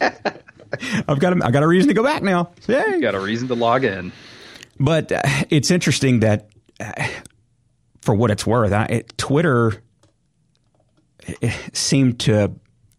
I've 1.08 1.18
got 1.18 1.38
a, 1.38 1.46
I 1.46 1.50
got 1.50 1.62
a 1.62 1.66
reason 1.66 1.88
to 1.88 1.94
go 1.94 2.02
back 2.02 2.22
now. 2.22 2.50
Yay. 2.66 3.00
Got 3.00 3.14
a 3.14 3.20
reason 3.20 3.48
to 3.48 3.54
log 3.54 3.84
in. 3.84 4.12
But 4.78 5.12
uh, 5.12 5.22
it's 5.48 5.70
interesting 5.70 6.20
that, 6.20 6.48
uh, 6.78 6.92
for 8.02 8.14
what 8.14 8.30
it's 8.30 8.46
worth, 8.46 8.72
I, 8.72 8.84
it, 8.86 9.16
Twitter 9.16 9.82
eh, 11.40 11.56
seemed 11.72 12.20
to, 12.20 12.52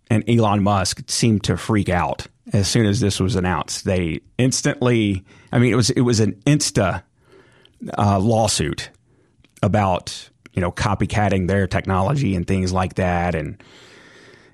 and 0.09 0.27
Elon 0.27 0.63
Musk 0.63 1.03
seemed 1.07 1.43
to 1.43 1.57
freak 1.57 1.89
out 1.89 2.25
as 2.53 2.67
soon 2.67 2.87
as 2.87 3.01
this 3.01 3.19
was 3.19 3.35
announced. 3.35 3.85
They 3.85 4.21
instantly, 4.39 5.23
I 5.51 5.59
mean, 5.59 5.71
it 5.71 5.75
was 5.75 5.89
it 5.91 6.01
was 6.01 6.19
an 6.21 6.33
insta 6.47 7.03
uh, 7.97 8.19
lawsuit 8.19 8.89
about 9.63 10.29
you 10.53 10.61
know 10.61 10.71
copycatting 10.71 11.47
their 11.47 11.67
technology 11.67 12.35
and 12.35 12.47
things 12.47 12.71
like 12.73 12.95
that, 12.95 13.35
and 13.35 13.61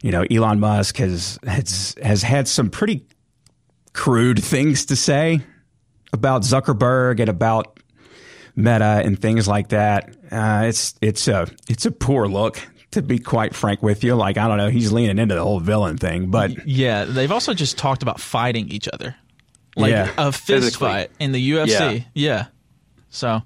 you 0.01 0.11
know 0.11 0.25
Elon 0.31 0.59
Musk 0.59 0.97
has 0.97 1.39
has 1.45 1.95
has 2.03 2.23
had 2.23 2.47
some 2.47 2.69
pretty 2.69 3.05
crude 3.93 4.43
things 4.43 4.85
to 4.85 4.95
say 4.95 5.41
about 6.13 6.41
Zuckerberg 6.43 7.19
and 7.19 7.29
about 7.29 7.79
Meta 8.55 9.01
and 9.03 9.19
things 9.19 9.47
like 9.47 9.69
that. 9.69 10.15
Uh, 10.31 10.63
it's 10.65 10.95
it's 11.01 11.27
a 11.27 11.47
it's 11.69 11.85
a 11.85 11.91
poor 11.91 12.27
look 12.27 12.59
to 12.91 13.01
be 13.01 13.19
quite 13.19 13.55
frank 13.55 13.81
with 13.81 14.03
you. 14.03 14.15
Like 14.15 14.37
I 14.37 14.47
don't 14.47 14.57
know, 14.57 14.69
he's 14.69 14.91
leaning 14.91 15.17
into 15.19 15.35
the 15.35 15.43
whole 15.43 15.59
villain 15.61 15.97
thing, 15.97 16.29
but 16.31 16.67
yeah, 16.67 17.05
they've 17.05 17.31
also 17.31 17.53
just 17.53 17.77
talked 17.77 18.01
about 18.03 18.19
fighting 18.19 18.67
each 18.69 18.89
other, 18.89 19.15
like 19.77 19.91
Yeah. 19.91 20.11
a 20.17 20.31
fist 20.33 20.45
Physically. 20.47 20.87
fight 20.87 21.11
in 21.19 21.31
the 21.31 21.51
UFC. 21.51 21.69
Yeah. 21.69 22.03
Yeah. 22.13 22.45
So, 23.11 23.41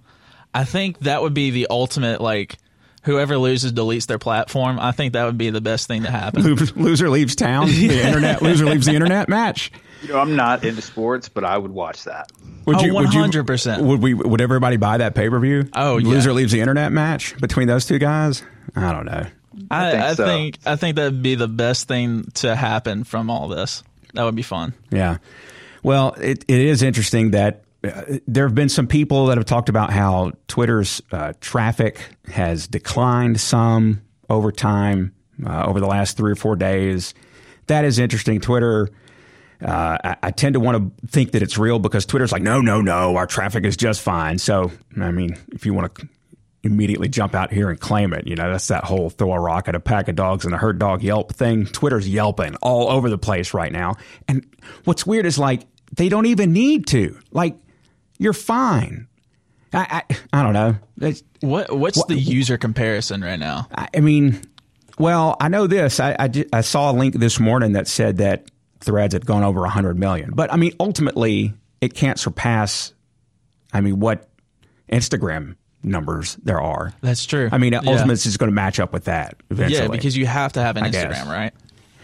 I 0.54 0.64
think 0.64 1.00
that 1.00 1.22
would 1.22 1.34
be 1.34 1.50
the 1.52 1.68
ultimate 1.70 2.22
like. 2.22 2.58
Whoever 3.04 3.38
loses 3.38 3.72
deletes 3.72 4.08
their 4.08 4.18
platform. 4.18 4.80
I 4.80 4.92
think 4.92 5.14
that 5.14 5.26
would 5.26 5.38
be 5.38 5.52
the 5.52 5.62
best 5.62 5.88
thing 5.88 6.02
to 6.06 6.10
happen. 6.10 6.42
loser 6.76 7.08
leaves 7.08 7.36
town. 7.36 7.68
The 7.68 8.02
internet 8.04 8.42
loser 8.42 8.66
leaves 8.66 8.88
the 8.88 8.96
internet 8.96 9.30
match. 9.30 9.72
You 10.02 10.08
know, 10.10 10.18
I'm 10.20 10.36
not 10.36 10.64
into 10.66 10.82
sports, 10.82 11.30
but 11.30 11.44
I 11.44 11.56
would 11.56 11.70
watch 11.70 12.06
that. 12.06 12.32
Would 12.66 12.78
Oh, 12.78 12.84
you? 12.84 12.96
Would 12.96 13.14
you? 13.14 13.22
100%. 13.22 13.82
Would 13.86 14.02
we? 14.02 14.16
Would 14.16 14.42
everybody 14.42 14.78
buy 14.78 14.98
that 14.98 15.14
pay 15.14 15.30
per 15.30 15.40
view? 15.40 15.70
Oh, 15.74 15.98
yeah. 15.98 16.08
loser 16.10 16.34
leaves 16.34 16.52
the 16.52 16.62
internet 16.62 16.92
match 16.92 17.38
between 17.40 17.68
those 17.68 17.86
two 17.86 18.00
guys. 18.00 18.42
I 18.76 18.92
don't 18.92 19.06
know. 19.06 19.28
I, 19.70 19.92
think 19.92 20.04
I 20.04 20.14
so. 20.16 20.26
think 20.26 20.58
I 20.66 20.76
think 20.76 20.96
that'd 20.96 21.22
be 21.22 21.36
the 21.36 21.48
best 21.48 21.88
thing 21.88 22.24
to 22.36 22.56
happen 22.56 23.04
from 23.04 23.30
all 23.30 23.48
this. 23.50 23.84
That 24.16 24.24
would 24.24 24.36
be 24.36 24.42
fun. 24.42 24.74
Yeah. 24.90 25.18
Well, 25.84 26.14
it, 26.20 26.44
it 26.48 26.60
is 26.60 26.82
interesting 26.82 27.32
that 27.32 27.65
there 28.28 28.46
have 28.46 28.56
been 28.56 28.70
some 28.70 28.88
people 28.88 29.28
that 29.28 29.38
have 29.38 29.46
talked 29.46 29.70
about 29.70 29.92
how 29.92 30.32
Twitter's 30.48 31.02
uh, 31.12 31.34
traffic 31.40 32.00
has 32.32 32.68
declined 32.68 33.40
some 33.40 34.02
over 34.30 34.52
time, 34.52 35.14
uh, 35.46 35.66
over 35.66 35.80
the 35.80 35.88
last 35.88 36.18
three 36.18 36.32
or 36.32 36.36
four 36.36 36.56
days. 36.56 37.14
That 37.68 37.86
is 37.86 38.00
interesting. 38.00 38.40
Twitter, 38.40 38.90
uh, 39.62 39.98
I, 40.04 40.18
I, 40.24 40.32
tend 40.32 40.54
to 40.54 40.60
want 40.60 41.02
to 41.02 41.08
think 41.08 41.32
that 41.32 41.42
it's 41.42 41.58
real 41.58 41.80
because 41.80 42.06
Twitter's 42.06 42.32
like, 42.32 42.42
no, 42.42 42.62
no, 42.62 42.82
no, 42.82 43.16
our 43.16 43.28
traffic 43.28 43.64
is 43.66 43.78
just 43.78 44.02
fine. 44.02 44.38
So, 44.38 44.72
I 45.00 45.12
mean, 45.12 45.38
if 45.52 45.66
you 45.66 45.74
want 45.74 45.96
to 45.96 46.08
immediately 46.64 47.08
jump 47.08 47.36
out 47.36 47.52
here 47.52 47.70
and 47.70 47.80
claim 47.80 48.14
it, 48.14 48.28
you 48.28 48.36
know, 48.36 48.52
that's 48.52 48.68
that 48.68 48.84
whole 48.84 49.10
throw 49.10 49.34
a 49.34 49.40
rock 49.40 49.68
at 49.68 49.76
a 49.76 49.80
pack 49.80 50.08
of 50.08 50.16
dogs 50.16 50.46
and 50.46 50.54
a 50.54 50.58
herd 50.58 50.80
dog 50.80 51.04
yelp 51.04 51.34
thing. 51.34 51.66
Twitter's 51.66 52.08
yelping 52.08 52.56
all 52.58 52.90
over 52.90 53.10
the 53.10 53.18
place 53.18 53.54
right 53.54 53.72
now. 53.72 53.96
And 54.28 54.46
what's 54.84 55.06
weird 55.06 55.26
is 55.26 55.40
like, 55.40 55.62
they 55.96 56.10
don't 56.10 56.26
even 56.26 56.52
need 56.52 56.88
to. 56.88 57.18
Like, 57.32 57.56
you're 58.18 58.34
fine. 58.34 59.08
I, 59.74 60.04
I, 60.10 60.16
I 60.40 60.44
don't 60.44 60.54
know. 60.54 60.76
It's, 61.02 61.24
what 61.42 61.76
What's 61.76 61.98
what, 61.98 62.08
the 62.08 62.16
user 62.16 62.58
comparison 62.58 63.22
right 63.22 63.40
now? 63.40 63.68
I, 63.76 63.90
I 63.96 64.00
mean, 64.00 64.42
well, 64.98 65.36
I 65.40 65.50
know 65.50 65.68
this. 65.68 66.00
I, 66.00 66.16
I, 66.18 66.46
I, 66.54 66.62
saw 66.62 66.92
a 66.92 66.94
link 66.94 67.16
this 67.16 67.40
morning 67.40 67.74
that 67.74 67.88
said 67.88 68.18
that 68.18 68.50
Threads 68.80 69.14
had 69.14 69.26
gone 69.26 69.44
over 69.44 69.62
100 69.62 70.00
million. 70.00 70.32
But 70.34 70.54
I 70.54 70.58
mean, 70.58 70.74
ultimately, 70.80 71.54
it 71.82 71.94
can't 71.94 72.20
surpass, 72.20 72.94
I 73.74 73.82
mean, 73.82 74.00
what 74.00 74.30
Instagram 74.92 75.56
numbers 75.84 76.36
there 76.44 76.62
are. 76.62 76.94
That's 77.02 77.26
true. 77.26 77.50
I 77.52 77.58
mean, 77.58 77.74
ultimately, 77.74 78.06
yeah. 78.06 78.12
it's 78.14 78.24
just 78.24 78.40
going 78.40 78.50
to 78.50 78.56
match 78.56 78.80
up 78.80 78.94
with 78.94 79.06
that 79.06 79.36
eventually. 79.50 79.84
Yeah, 79.84 79.88
because 79.88 80.16
you 80.16 80.26
have 80.26 80.54
to 80.54 80.62
have 80.62 80.78
an 80.78 80.86
Instagram, 80.86 81.28
right? 81.28 81.54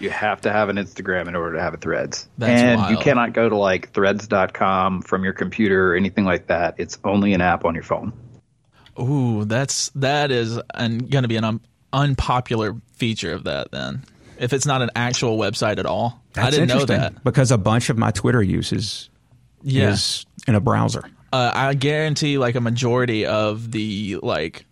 You 0.01 0.09
have 0.09 0.41
to 0.41 0.51
have 0.51 0.69
an 0.69 0.77
Instagram 0.77 1.27
in 1.27 1.35
order 1.35 1.55
to 1.55 1.61
have 1.61 1.73
a 1.73 1.77
Threads. 1.77 2.27
That's 2.37 2.61
and 2.61 2.81
wild. 2.81 2.91
you 2.91 2.97
cannot 2.97 3.33
go 3.33 3.47
to 3.49 3.55
like 3.55 3.91
threads.com 3.91 5.03
from 5.03 5.23
your 5.23 5.33
computer 5.33 5.91
or 5.91 5.95
anything 5.95 6.25
like 6.25 6.47
that. 6.47 6.75
It's 6.77 6.97
only 7.03 7.33
an 7.33 7.41
app 7.41 7.65
on 7.65 7.75
your 7.75 7.83
phone. 7.83 8.13
Ooh, 8.99 9.45
that's 9.45 9.89
that 9.95 10.31
is 10.31 10.59
going 10.75 11.09
to 11.09 11.27
be 11.27 11.37
an 11.37 11.43
un- 11.43 11.61
unpopular 11.93 12.75
feature 12.93 13.33
of 13.33 13.45
that 13.45 13.71
then. 13.71 14.03
If 14.37 14.53
it's 14.53 14.65
not 14.65 14.81
an 14.81 14.89
actual 14.95 15.37
website 15.37 15.77
at 15.77 15.85
all. 15.85 16.21
That's 16.33 16.47
I 16.47 16.49
didn't 16.51 16.69
know 16.69 16.85
that. 16.85 17.23
Because 17.23 17.51
a 17.51 17.57
bunch 17.57 17.89
of 17.89 17.97
my 17.97 18.11
Twitter 18.11 18.41
use 18.41 18.73
is, 18.73 19.09
yeah. 19.61 19.91
is 19.91 20.25
in 20.47 20.55
a 20.55 20.59
browser. 20.59 21.03
Uh, 21.31 21.51
I 21.53 21.73
guarantee 21.75 22.37
like 22.37 22.55
a 22.55 22.61
majority 22.61 23.25
of 23.25 23.71
the 23.71 24.17
like 24.21 24.65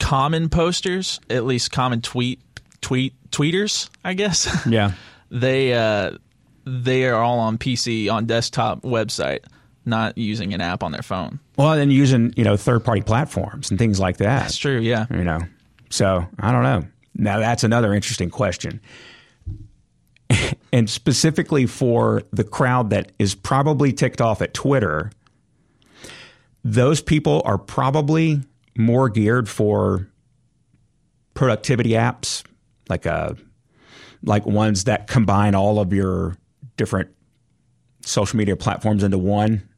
common 0.00 0.48
posters, 0.48 1.20
at 1.28 1.44
least 1.44 1.70
common 1.70 2.00
tweet 2.00 2.40
tweet 2.80 3.14
tweeters, 3.30 3.88
I 4.04 4.14
guess. 4.14 4.48
Yeah. 4.66 4.92
they 5.30 5.72
uh, 5.74 6.12
they 6.64 7.06
are 7.06 7.22
all 7.22 7.38
on 7.38 7.58
PC 7.58 8.12
on 8.12 8.26
desktop 8.26 8.82
website, 8.82 9.40
not 9.84 10.18
using 10.18 10.52
an 10.54 10.60
app 10.60 10.82
on 10.82 10.92
their 10.92 11.02
phone. 11.02 11.40
Well, 11.56 11.74
then 11.76 11.90
using 11.90 12.32
you 12.36 12.44
know 12.44 12.56
third 12.56 12.84
party 12.84 13.00
platforms 13.02 13.70
and 13.70 13.78
things 13.78 13.98
like 13.98 14.18
that. 14.18 14.40
That's 14.42 14.56
true. 14.56 14.78
Yeah. 14.80 15.06
You 15.10 15.24
know, 15.24 15.40
so 15.90 16.26
I 16.38 16.52
don't 16.52 16.62
know. 16.62 16.84
Now 17.14 17.38
that's 17.38 17.64
another 17.64 17.94
interesting 17.94 18.30
question. 18.30 18.80
and 20.72 20.88
specifically 20.90 21.66
for 21.66 22.22
the 22.32 22.44
crowd 22.44 22.90
that 22.90 23.12
is 23.18 23.34
probably 23.34 23.92
ticked 23.92 24.20
off 24.20 24.42
at 24.42 24.52
Twitter, 24.54 25.10
those 26.64 27.00
people 27.00 27.40
are 27.44 27.58
probably 27.58 28.42
more 28.76 29.08
geared 29.08 29.48
for 29.48 30.06
productivity 31.34 31.90
apps, 31.90 32.44
like 32.88 33.06
a 33.06 33.12
uh, 33.12 33.34
like 34.24 34.46
ones 34.46 34.84
that 34.84 35.06
combine 35.06 35.54
all 35.54 35.78
of 35.78 35.92
your 35.92 36.36
different 36.76 37.10
social 38.00 38.36
media 38.36 38.56
platforms 38.56 39.02
into 39.02 39.18
one. 39.18 39.68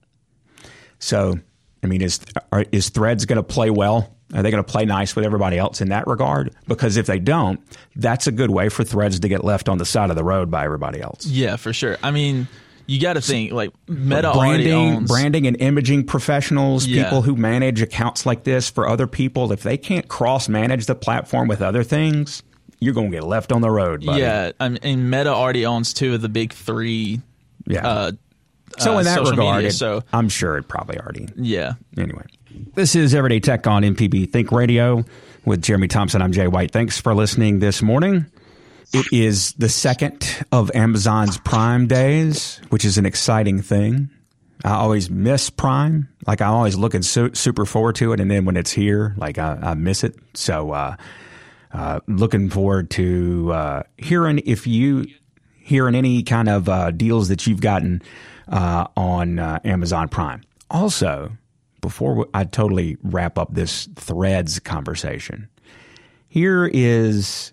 So, 0.99 1.38
I 1.83 1.87
mean, 1.87 2.03
is 2.03 2.20
are, 2.53 2.64
is 2.73 2.88
Threads 2.88 3.27
going 3.27 3.37
to 3.37 3.42
play 3.42 3.70
well? 3.70 4.16
Are 4.33 4.42
they 4.42 4.51
going 4.51 4.62
to 4.62 4.70
play 4.70 4.85
nice 4.85 5.16
with 5.16 5.25
everybody 5.25 5.59
else 5.59 5.81
in 5.81 5.88
that 5.88 6.07
regard? 6.07 6.55
Because 6.68 6.96
if 6.96 7.07
they 7.07 7.18
don't, 7.18 7.61
that's 7.96 8.27
a 8.27 8.33
good 8.33 8.51
way 8.51 8.68
for 8.68 8.85
Threads 8.85 9.18
to 9.18 9.29
get 9.29 9.44
left 9.44 9.68
on 9.68 9.79
the 9.79 9.85
side 9.85 10.11
of 10.11 10.16
the 10.16 10.23
road 10.23 10.51
by 10.51 10.64
everybody 10.64 11.01
else. 11.01 11.27
Yeah, 11.27 11.57
for 11.57 11.73
sure. 11.73 11.96
I 12.03 12.12
mean, 12.12 12.46
you 12.87 13.01
got 13.01 13.14
to 13.14 13.20
think 13.20 13.53
like 13.53 13.70
Meta 13.88 14.33
branding, 14.33 15.07
branding 15.07 15.46
and 15.46 15.61
imaging 15.61 16.05
professionals, 16.07 16.87
yeah. 16.87 17.05
people 17.05 17.23
who 17.23 17.35
manage 17.35 17.83
accounts 17.83 18.25
like 18.25 18.44
this 18.44 18.70
for 18.70 18.88
other 18.88 19.07
people. 19.07 19.53
If 19.53 19.62
they 19.62 19.77
can't 19.77 20.07
cross 20.07 20.49
manage 20.49 20.87
the 20.87 20.94
platform 20.94 21.49
with 21.49 21.61
other 21.61 21.83
things, 21.83 22.42
you're 22.81 22.95
going 22.95 23.11
to 23.11 23.16
get 23.16 23.25
left 23.25 23.53
on 23.53 23.61
the 23.61 23.71
road. 23.71 24.05
Buddy. 24.05 24.21
Yeah, 24.21 24.53
I 24.59 24.69
mean, 24.71 24.79
and 24.83 25.11
Meta 25.11 25.29
already 25.31 25.66
owns 25.66 25.93
two 25.93 26.14
of 26.14 26.23
the 26.23 26.29
big 26.29 26.53
three. 26.53 27.21
Yeah. 27.66 27.87
Uh, 27.87 28.12
so 28.79 28.99
in 28.99 29.05
that 29.05 29.19
uh, 29.19 29.31
regard, 29.31 29.57
media, 29.57 29.69
it, 29.69 29.73
so 29.73 30.03
I'm 30.12 30.29
sure 30.29 30.57
it 30.57 30.69
probably 30.69 30.99
already. 30.99 31.29
Yeah. 31.37 31.75
Anyway, 31.99 32.25
this 32.75 32.95
is 32.95 33.14
Everyday 33.14 33.40
Tech 33.40 33.66
on 33.66 33.83
MPB 33.83 34.33
Think 34.33 34.51
Radio 34.53 35.05
with 35.45 35.62
Jeremy 35.62 35.88
Thompson. 35.88 36.23
I'm 36.23 36.33
Jay 36.33 36.47
White. 36.47 36.71
Thanks 36.71 37.01
for 37.01 37.14
listening 37.14 37.59
this 37.59 37.83
morning. 37.83 38.27
It 38.93 39.07
is 39.12 39.53
the 39.53 39.69
second 39.69 40.45
of 40.51 40.71
Amazon's 40.75 41.38
Prime 41.38 41.87
days, 41.87 42.61
which 42.71 42.85
is 42.85 42.99
an 42.99 43.07
exciting 43.07 43.62
thing. 43.62 44.11
I 44.64 44.73
always 44.73 45.09
miss 45.11 45.49
Prime. 45.49 46.09
Like 46.27 46.40
I'm 46.40 46.53
always 46.53 46.77
looking 46.77 47.03
su- 47.03 47.35
super 47.35 47.64
forward 47.64 47.97
to 47.97 48.12
it, 48.12 48.21
and 48.21 48.31
then 48.31 48.45
when 48.45 48.57
it's 48.57 48.73
here, 48.73 49.14
like 49.16 49.38
I, 49.38 49.59
I 49.62 49.75
miss 49.75 50.05
it. 50.05 50.16
So, 50.35 50.73
uh, 50.73 50.97
uh, 51.72 52.00
looking 52.06 52.50
forward 52.50 52.90
to 52.90 53.52
uh, 53.52 53.83
hearing 53.96 54.40
if 54.44 54.66
you 54.66 55.06
hearing 55.59 55.94
any 55.94 56.22
kind 56.22 56.48
of 56.48 56.68
uh, 56.68 56.90
deals 56.90 57.28
that 57.28 57.46
you've 57.46 57.61
gotten 57.61 58.02
uh, 58.48 58.87
on 58.96 59.38
uh, 59.38 59.61
Amazon 59.64 60.09
Prime. 60.09 60.42
Also, 60.68 61.33
before 61.80 62.26
I 62.35 62.44
totally 62.44 62.96
wrap 63.02 63.38
up 63.38 63.54
this 63.54 63.88
Threads 63.94 64.59
conversation, 64.59 65.48
here 66.28 66.68
is 66.72 67.52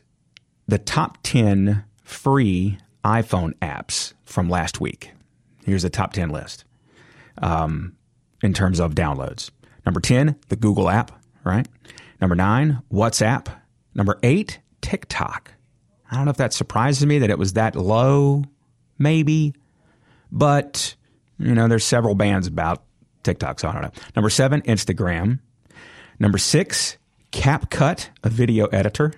the 0.68 0.80
top 0.80 1.20
10 1.24 1.84
free 2.04 2.78
iPhone 3.04 3.54
apps 3.60 4.14
from 4.26 4.50
last 4.50 4.82
week. 4.82 5.12
Here's 5.66 5.84
the 5.84 5.90
top 5.90 6.14
10 6.14 6.30
list 6.30 6.66
um, 7.42 7.96
in 8.42 8.54
terms 8.54 8.80
of 8.80 8.96
downloads. 8.96 9.52
Number 9.86 10.00
10, 10.00 10.36
the 10.50 10.56
Google 10.56 10.90
app, 10.90 11.12
right? 11.44 11.68
Number 12.20 12.36
nine, 12.36 12.82
WhatsApp. 12.92 13.48
Number 13.98 14.20
eight, 14.24 14.60
TikTok. 14.82 15.52
I 16.10 16.16
don't 16.16 16.26
know 16.26 16.32
if 16.32 16.38
that 16.38 16.54
surprises 16.54 17.06
me 17.06 17.20
that 17.20 17.30
it 17.30 17.38
was 17.38 17.54
that 17.54 17.76
low, 17.76 18.44
maybe, 18.98 19.54
but 20.32 20.96
you 21.40 21.54
know, 21.54 21.68
there's 21.68 21.84
several 21.84 22.16
bands 22.16 22.48
about 22.48 22.84
TikTok, 23.24 23.60
so 23.60 23.68
I 23.68 23.74
don't 23.74 23.82
know. 23.82 23.92
Number 24.16 24.30
seven, 24.30 24.62
Instagram. 24.62 25.40
Number 26.20 26.38
six, 26.38 26.98
CapCut, 27.32 28.10
a 28.24 28.30
video 28.30 28.68
editor. 28.68 29.14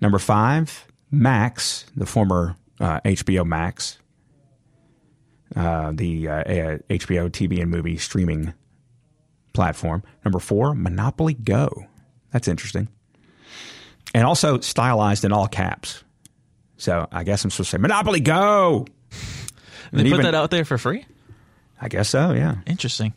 Number 0.00 0.18
five, 0.18 0.86
Max, 1.10 1.84
the 1.94 2.06
former 2.06 2.56
uh, 2.80 3.00
HBO 3.00 3.44
Max, 3.44 3.98
uh, 5.54 5.92
the 5.94 6.28
uh, 6.28 6.42
HBO 6.42 7.28
TV 7.30 7.60
and 7.60 7.70
movie 7.70 7.98
streaming 7.98 8.54
platform. 9.52 10.02
Number 10.24 10.38
four, 10.38 10.74
Monopoly 10.74 11.34
Go. 11.34 11.86
That's 12.32 12.48
interesting. 12.48 12.88
And 14.14 14.24
also 14.24 14.60
stylized 14.60 15.24
in 15.24 15.32
all 15.32 15.46
caps. 15.46 16.02
So 16.76 17.06
I 17.12 17.24
guess 17.24 17.44
I'm 17.44 17.50
supposed 17.50 17.70
to 17.70 17.76
say 17.76 17.80
Monopoly 17.80 18.20
Go. 18.20 18.86
they 19.92 20.02
put 20.02 20.06
even, 20.06 20.22
that 20.22 20.34
out 20.34 20.50
there 20.50 20.64
for 20.64 20.78
free? 20.78 21.04
I 21.80 21.88
guess 21.88 22.08
so, 22.08 22.32
yeah. 22.32 22.56
Interesting. 22.66 23.14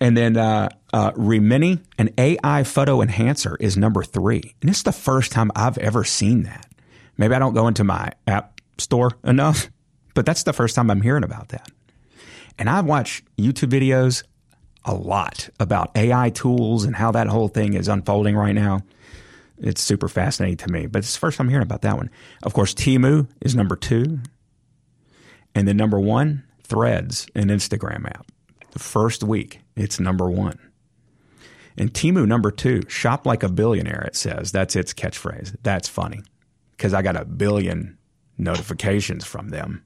And 0.00 0.16
then 0.16 0.36
uh, 0.36 0.68
uh, 0.92 1.12
Remini, 1.12 1.82
an 1.98 2.10
AI 2.18 2.64
photo 2.64 3.00
enhancer, 3.00 3.56
is 3.56 3.76
number 3.76 4.02
three. 4.02 4.54
And 4.60 4.70
it's 4.70 4.82
the 4.82 4.92
first 4.92 5.32
time 5.32 5.50
I've 5.54 5.78
ever 5.78 6.04
seen 6.04 6.42
that. 6.42 6.66
Maybe 7.16 7.34
I 7.34 7.38
don't 7.38 7.54
go 7.54 7.66
into 7.66 7.84
my 7.84 8.12
app 8.26 8.60
store 8.78 9.12
enough, 9.24 9.70
but 10.14 10.26
that's 10.26 10.42
the 10.42 10.52
first 10.52 10.74
time 10.74 10.90
I'm 10.90 11.00
hearing 11.00 11.24
about 11.24 11.48
that. 11.48 11.70
And 12.58 12.68
I 12.68 12.80
watch 12.80 13.22
YouTube 13.38 13.70
videos 13.70 14.22
a 14.84 14.94
lot 14.94 15.48
about 15.58 15.96
AI 15.96 16.30
tools 16.30 16.84
and 16.84 16.94
how 16.94 17.10
that 17.12 17.26
whole 17.26 17.48
thing 17.48 17.74
is 17.74 17.88
unfolding 17.88 18.36
right 18.36 18.54
now. 18.54 18.82
It's 19.58 19.80
super 19.80 20.08
fascinating 20.08 20.58
to 20.58 20.72
me, 20.72 20.86
but 20.86 20.98
it's 21.00 21.14
the 21.14 21.18
first 21.18 21.38
time 21.38 21.48
hearing 21.48 21.62
about 21.62 21.82
that 21.82 21.96
one. 21.96 22.10
Of 22.42 22.52
course, 22.52 22.74
Temu 22.74 23.28
is 23.40 23.54
number 23.54 23.76
two. 23.76 24.20
And 25.54 25.66
then 25.66 25.76
number 25.76 25.98
one, 25.98 26.44
Threads, 26.62 27.26
an 27.34 27.48
Instagram 27.48 28.06
app. 28.06 28.26
The 28.72 28.78
first 28.78 29.22
week, 29.22 29.60
it's 29.76 29.98
number 29.98 30.28
one. 30.28 30.58
And 31.78 31.92
Temu 31.92 32.26
number 32.26 32.50
two, 32.50 32.82
shop 32.88 33.26
like 33.26 33.42
a 33.42 33.48
billionaire, 33.48 34.02
it 34.02 34.16
says. 34.16 34.52
That's 34.52 34.76
its 34.76 34.92
catchphrase. 34.92 35.56
That's 35.62 35.88
funny 35.88 36.22
because 36.76 36.92
I 36.92 37.02
got 37.02 37.16
a 37.16 37.24
billion 37.24 37.96
notifications 38.36 39.24
from 39.24 39.48
them. 39.48 39.82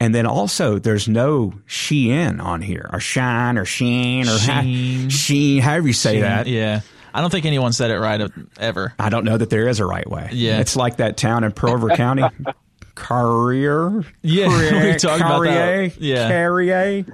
And 0.00 0.12
then 0.12 0.26
also, 0.26 0.80
there's 0.80 1.06
no 1.06 1.54
Shein 1.68 2.42
on 2.42 2.60
here, 2.60 2.90
or 2.92 2.98
Shine, 2.98 3.56
or 3.56 3.64
Sheen, 3.64 4.28
or 4.28 4.36
Sheen, 4.36 5.08
Sheen 5.10 5.62
however 5.62 5.86
you 5.86 5.92
say 5.92 6.14
Sheen, 6.14 6.22
that. 6.22 6.48
Yeah. 6.48 6.80
I 7.14 7.20
don't 7.20 7.30
think 7.30 7.44
anyone 7.46 7.72
said 7.72 7.90
it 7.90 7.98
right 7.98 8.30
ever. 8.58 8.94
I 8.98 9.08
don't 9.10 9.24
know 9.24 9.36
that 9.36 9.50
there 9.50 9.68
is 9.68 9.80
a 9.80 9.86
right 9.86 10.08
way. 10.08 10.30
Yeah. 10.32 10.60
It's 10.60 10.76
like 10.76 10.96
that 10.96 11.16
town 11.16 11.44
in 11.44 11.52
Pearl 11.52 11.74
River 11.74 11.94
County 11.96 12.24
Carriere. 12.94 14.04
Yeah, 14.22 14.46
Carriere, 14.48 14.84
we 14.92 14.98
talked 14.98 15.20
about 15.20 15.42
that. 15.44 15.54
Carriere, 15.54 15.92
Yeah. 15.98 16.28
Carriere. 16.28 17.04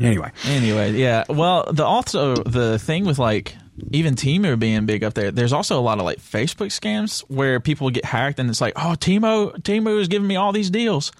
Anyway, 0.00 0.30
Anyway, 0.46 0.92
yeah. 0.92 1.24
Well, 1.28 1.68
the 1.72 1.84
also 1.84 2.34
the 2.36 2.78
thing 2.78 3.04
with 3.04 3.18
like 3.18 3.56
even 3.90 4.14
Temu 4.14 4.58
being 4.58 4.86
big 4.86 5.04
up 5.04 5.14
there, 5.14 5.30
there's 5.30 5.52
also 5.52 5.78
a 5.78 5.82
lot 5.82 5.98
of 5.98 6.04
like 6.04 6.18
Facebook 6.18 6.68
scams 6.68 7.20
where 7.28 7.60
people 7.60 7.90
get 7.90 8.04
hacked 8.04 8.38
and 8.38 8.48
it's 8.50 8.60
like, 8.60 8.72
oh, 8.76 8.94
Temu, 8.98 9.52
Temu 9.62 10.00
is 10.00 10.08
giving 10.08 10.26
me 10.26 10.36
all 10.36 10.52
these 10.52 10.70
deals 10.70 11.12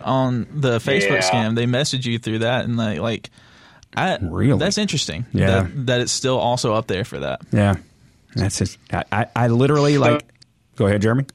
on 0.00 0.46
the 0.52 0.78
Facebook 0.78 1.22
Yeah. 1.22 1.30
scam. 1.30 1.54
They 1.56 1.66
message 1.66 2.06
you 2.06 2.18
through 2.18 2.40
that 2.40 2.64
and 2.64 2.76
like, 2.76 2.98
like 3.00 3.30
I, 3.96 4.18
Really? 4.20 4.58
that's 4.58 4.78
interesting. 4.78 5.26
Yeah. 5.32 5.46
that, 5.64 5.86
that 5.86 6.00
it's 6.00 6.12
still 6.12 6.38
also 6.38 6.74
up 6.74 6.86
there 6.86 7.04
for 7.04 7.20
that. 7.20 7.42
yeah, 7.52 7.76
that's 8.34 8.58
just. 8.58 8.78
I, 8.92 9.04
I, 9.12 9.26
I 9.36 9.48
literally 9.48 9.98
like. 9.98 10.24
Go 10.76 10.86
ahead, 10.86 11.02
Jeremy. 11.02 11.26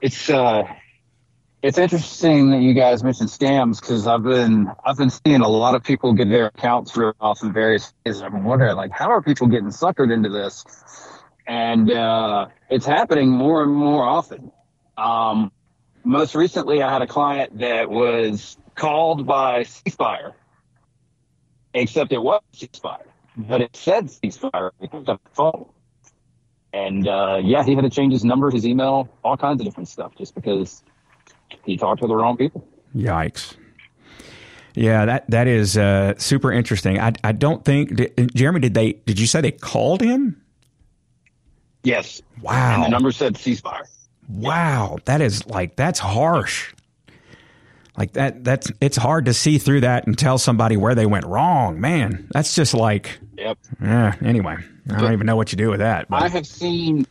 it's 0.00 0.30
uh 0.30 0.62
it's 1.62 1.76
interesting 1.76 2.50
that 2.52 2.60
you 2.60 2.72
guys 2.72 3.02
mentioned 3.04 3.28
scams 3.28 3.80
because 3.80 4.06
I've 4.06 4.22
been 4.22 4.70
I've 4.84 4.96
been 4.96 5.10
seeing 5.10 5.40
a 5.40 5.48
lot 5.48 5.74
of 5.74 5.82
people 5.82 6.12
get 6.14 6.28
their 6.28 6.46
accounts 6.46 6.96
ripped 6.96 7.20
off 7.20 7.42
in 7.42 7.52
various 7.52 7.92
ways. 8.06 8.22
I'm 8.22 8.44
wondering 8.44 8.76
like 8.76 8.92
how 8.92 9.10
are 9.10 9.20
people 9.20 9.48
getting 9.48 9.68
suckered 9.70 10.12
into 10.12 10.28
this? 10.30 10.64
And 11.46 11.90
uh, 11.90 12.46
it's 12.70 12.86
happening 12.86 13.28
more 13.30 13.62
and 13.64 13.72
more 13.74 14.04
often. 14.04 14.52
Um, 14.96 15.50
most 16.04 16.34
recently, 16.36 16.80
I 16.82 16.92
had 16.92 17.02
a 17.02 17.06
client 17.08 17.58
that 17.58 17.90
was 17.90 18.56
called 18.76 19.26
by 19.26 19.64
ceasefire, 19.64 20.32
except 21.74 22.12
it 22.12 22.22
was 22.22 22.42
ceasefire, 22.54 23.06
but 23.36 23.60
it 23.60 23.74
said 23.76 24.06
ceasefire. 24.06 24.70
Picked 24.80 25.08
up 25.08 25.22
the 25.22 25.30
phone. 25.32 25.66
And 26.72 27.08
uh, 27.08 27.40
yeah, 27.42 27.64
he 27.64 27.74
had 27.74 27.82
to 27.82 27.90
change 27.90 28.12
his 28.12 28.24
number, 28.24 28.50
his 28.50 28.64
email, 28.64 29.08
all 29.24 29.36
kinds 29.36 29.60
of 29.60 29.64
different 29.64 29.88
stuff 29.88 30.12
just 30.16 30.34
because 30.34 30.82
he 31.64 31.76
talked 31.76 32.00
to 32.02 32.06
the 32.06 32.14
wrong 32.14 32.36
people. 32.36 32.66
Yikes. 32.94 33.56
Yeah, 34.74 35.04
that 35.04 35.28
that 35.30 35.48
is 35.48 35.76
uh, 35.76 36.14
super 36.16 36.52
interesting. 36.52 37.00
I 37.00 37.12
I 37.24 37.32
don't 37.32 37.64
think 37.64 37.96
did, 37.96 38.34
Jeremy 38.34 38.60
did 38.60 38.74
they 38.74 38.92
did 38.92 39.18
you 39.18 39.26
say 39.26 39.40
they 39.40 39.50
called 39.50 40.00
him? 40.00 40.40
Yes. 41.82 42.22
Wow. 42.40 42.74
And 42.74 42.84
the 42.84 42.88
number 42.88 43.10
said 43.10 43.34
ceasefire. 43.34 43.82
Wow, 44.28 44.98
that 45.06 45.20
is 45.20 45.44
like 45.46 45.74
that's 45.74 45.98
harsh. 45.98 46.72
Like 48.00 48.14
that 48.14 48.44
that's 48.44 48.72
it's 48.80 48.96
hard 48.96 49.26
to 49.26 49.34
see 49.34 49.58
through 49.58 49.82
that 49.82 50.06
and 50.06 50.16
tell 50.16 50.38
somebody 50.38 50.78
where 50.78 50.94
they 50.94 51.04
went 51.04 51.26
wrong. 51.26 51.82
Man, 51.82 52.28
that's 52.32 52.54
just 52.54 52.72
like 52.72 53.18
Yep. 53.36 53.58
yeah, 53.78 54.14
anyway. 54.22 54.56
I 54.90 55.00
don't 55.02 55.12
even 55.12 55.26
know 55.26 55.36
what 55.36 55.52
you 55.52 55.58
do 55.58 55.68
with 55.68 55.80
that. 55.80 56.06
I 56.10 56.30
have 56.30 56.46
seen, 56.46 57.06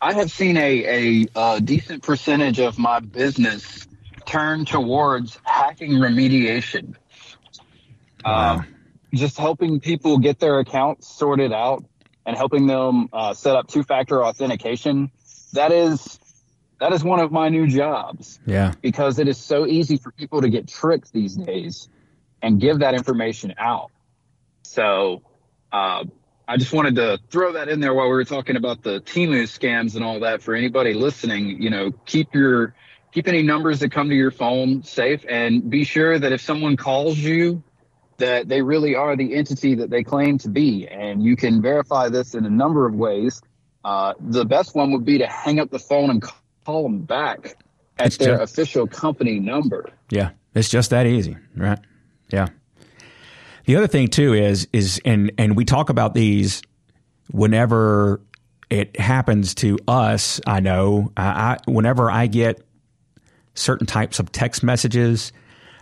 I 0.00 0.14
have 0.14 0.30
seen 0.30 0.56
a, 0.56 0.86
a, 1.22 1.26
uh 1.36 1.58
decent 1.58 2.02
percentage 2.02 2.60
of 2.60 2.78
my 2.78 3.00
business 3.00 3.86
turn 4.24 4.64
towards 4.64 5.38
hacking 5.44 5.92
remediation. 5.92 6.94
Um, 8.24 8.66
just 9.12 9.36
helping 9.36 9.80
people 9.80 10.16
get 10.16 10.38
their 10.38 10.60
accounts 10.60 11.08
sorted 11.08 11.52
out 11.52 11.84
and 12.24 12.38
helping 12.38 12.66
them 12.66 13.10
uh, 13.12 13.34
set 13.34 13.54
up 13.54 13.68
two-factor 13.68 14.24
authentication. 14.24 15.10
That 15.52 15.72
is, 15.72 16.18
that 16.82 16.92
is 16.92 17.04
one 17.04 17.20
of 17.20 17.30
my 17.30 17.48
new 17.48 17.68
jobs. 17.68 18.40
yeah. 18.44 18.72
because 18.82 19.20
it 19.20 19.28
is 19.28 19.38
so 19.38 19.68
easy 19.68 19.96
for 19.96 20.10
people 20.10 20.42
to 20.42 20.48
get 20.48 20.66
tricked 20.66 21.12
these 21.12 21.36
days 21.36 21.88
and 22.42 22.60
give 22.60 22.80
that 22.80 22.94
information 22.94 23.54
out. 23.56 23.92
So 24.64 25.22
uh, 25.70 26.02
I 26.48 26.56
just 26.56 26.72
wanted 26.72 26.96
to 26.96 27.20
throw 27.30 27.52
that 27.52 27.68
in 27.68 27.78
there 27.78 27.94
while 27.94 28.06
we 28.06 28.14
were 28.14 28.24
talking 28.24 28.56
about 28.56 28.82
the 28.82 29.00
Temu 29.00 29.44
scams 29.44 29.94
and 29.94 30.04
all 30.04 30.18
that. 30.20 30.42
For 30.42 30.56
anybody 30.56 30.92
listening, 30.92 31.62
you 31.62 31.70
know, 31.70 31.92
keep 32.04 32.34
your 32.34 32.74
keep 33.12 33.28
any 33.28 33.42
numbers 33.42 33.78
that 33.78 33.92
come 33.92 34.08
to 34.08 34.16
your 34.16 34.32
phone 34.32 34.82
safe, 34.82 35.24
and 35.28 35.70
be 35.70 35.84
sure 35.84 36.18
that 36.18 36.32
if 36.32 36.40
someone 36.40 36.76
calls 36.76 37.16
you, 37.16 37.62
that 38.16 38.48
they 38.48 38.60
really 38.60 38.96
are 38.96 39.14
the 39.14 39.34
entity 39.36 39.76
that 39.76 39.90
they 39.90 40.02
claim 40.02 40.38
to 40.38 40.48
be. 40.48 40.88
And 40.88 41.22
you 41.22 41.36
can 41.36 41.62
verify 41.62 42.08
this 42.08 42.34
in 42.34 42.44
a 42.44 42.50
number 42.50 42.86
of 42.86 42.94
ways. 42.94 43.40
Uh, 43.84 44.14
the 44.18 44.44
best 44.44 44.74
one 44.74 44.90
would 44.92 45.04
be 45.04 45.18
to 45.18 45.28
hang 45.28 45.60
up 45.60 45.70
the 45.70 45.78
phone 45.78 46.10
and 46.10 46.20
call 46.20 46.41
them 46.66 47.00
back 47.00 47.56
at 47.98 48.06
It's 48.08 48.16
their 48.16 48.38
just- 48.38 48.52
official 48.52 48.86
company 48.86 49.38
number. 49.40 49.88
Yeah, 50.10 50.30
it's 50.54 50.68
just 50.68 50.90
that 50.90 51.06
easy, 51.06 51.36
right? 51.56 51.78
Yeah. 52.30 52.48
The 53.64 53.76
other 53.76 53.86
thing 53.86 54.08
too 54.08 54.34
is 54.34 54.66
is 54.72 55.00
and 55.04 55.30
and 55.38 55.56
we 55.56 55.64
talk 55.64 55.88
about 55.90 56.14
these 56.14 56.62
whenever 57.30 58.20
it 58.70 58.98
happens 58.98 59.54
to 59.56 59.78
us. 59.86 60.40
I 60.46 60.60
know 60.60 61.12
I, 61.16 61.24
I 61.24 61.58
whenever 61.70 62.10
I 62.10 62.26
get 62.26 62.62
certain 63.54 63.86
types 63.86 64.18
of 64.18 64.32
text 64.32 64.62
messages, 64.62 65.32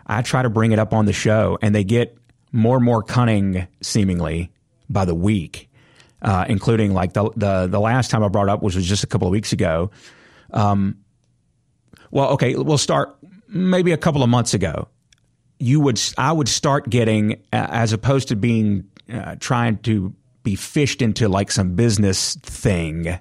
I 0.07 0.23
try 0.23 0.43
to 0.43 0.51
bring 0.51 0.73
it 0.73 0.79
up 0.79 0.93
on 0.93 1.07
the 1.07 1.12
show, 1.12 1.59
and 1.62 1.75
they 1.75 1.85
get 1.85 2.16
more 2.53 2.77
and 2.77 2.85
more 2.85 3.03
cunning, 3.03 3.66
seemingly 3.81 4.51
by 4.88 5.05
the 5.05 5.14
week. 5.14 5.69
Uh, 6.23 6.45
including 6.51 6.93
like 6.93 7.14
the, 7.14 7.31
the 7.37 7.66
the 7.66 7.81
last 7.81 8.11
time 8.11 8.23
I 8.23 8.29
brought 8.29 8.51
up, 8.51 8.62
which 8.62 8.75
was 8.75 8.85
just 8.85 9.03
a 9.05 9.07
couple 9.07 9.27
of 9.27 9.33
weeks 9.33 9.55
ago. 9.55 9.90
Well, 10.53 12.31
okay, 12.31 12.55
we'll 12.55 12.79
start 12.79 13.17
maybe 13.49 13.93
a 13.93 13.97
couple 13.97 14.23
of 14.23 14.29
months 14.29 14.55
ago. 14.55 14.89
You 15.59 15.81
would, 15.81 16.01
I 16.17 16.33
would 16.33 16.49
start 16.49 16.89
getting, 16.89 17.43
as 17.53 17.93
opposed 17.93 18.29
to 18.29 18.37
being 18.37 18.89
uh, 19.13 19.37
trying 19.39 19.79
to 19.79 20.15
be 20.43 20.57
phished 20.57 21.03
into 21.03 21.29
like 21.29 21.51
some 21.51 21.75
business 21.75 22.37
thing 22.37 23.19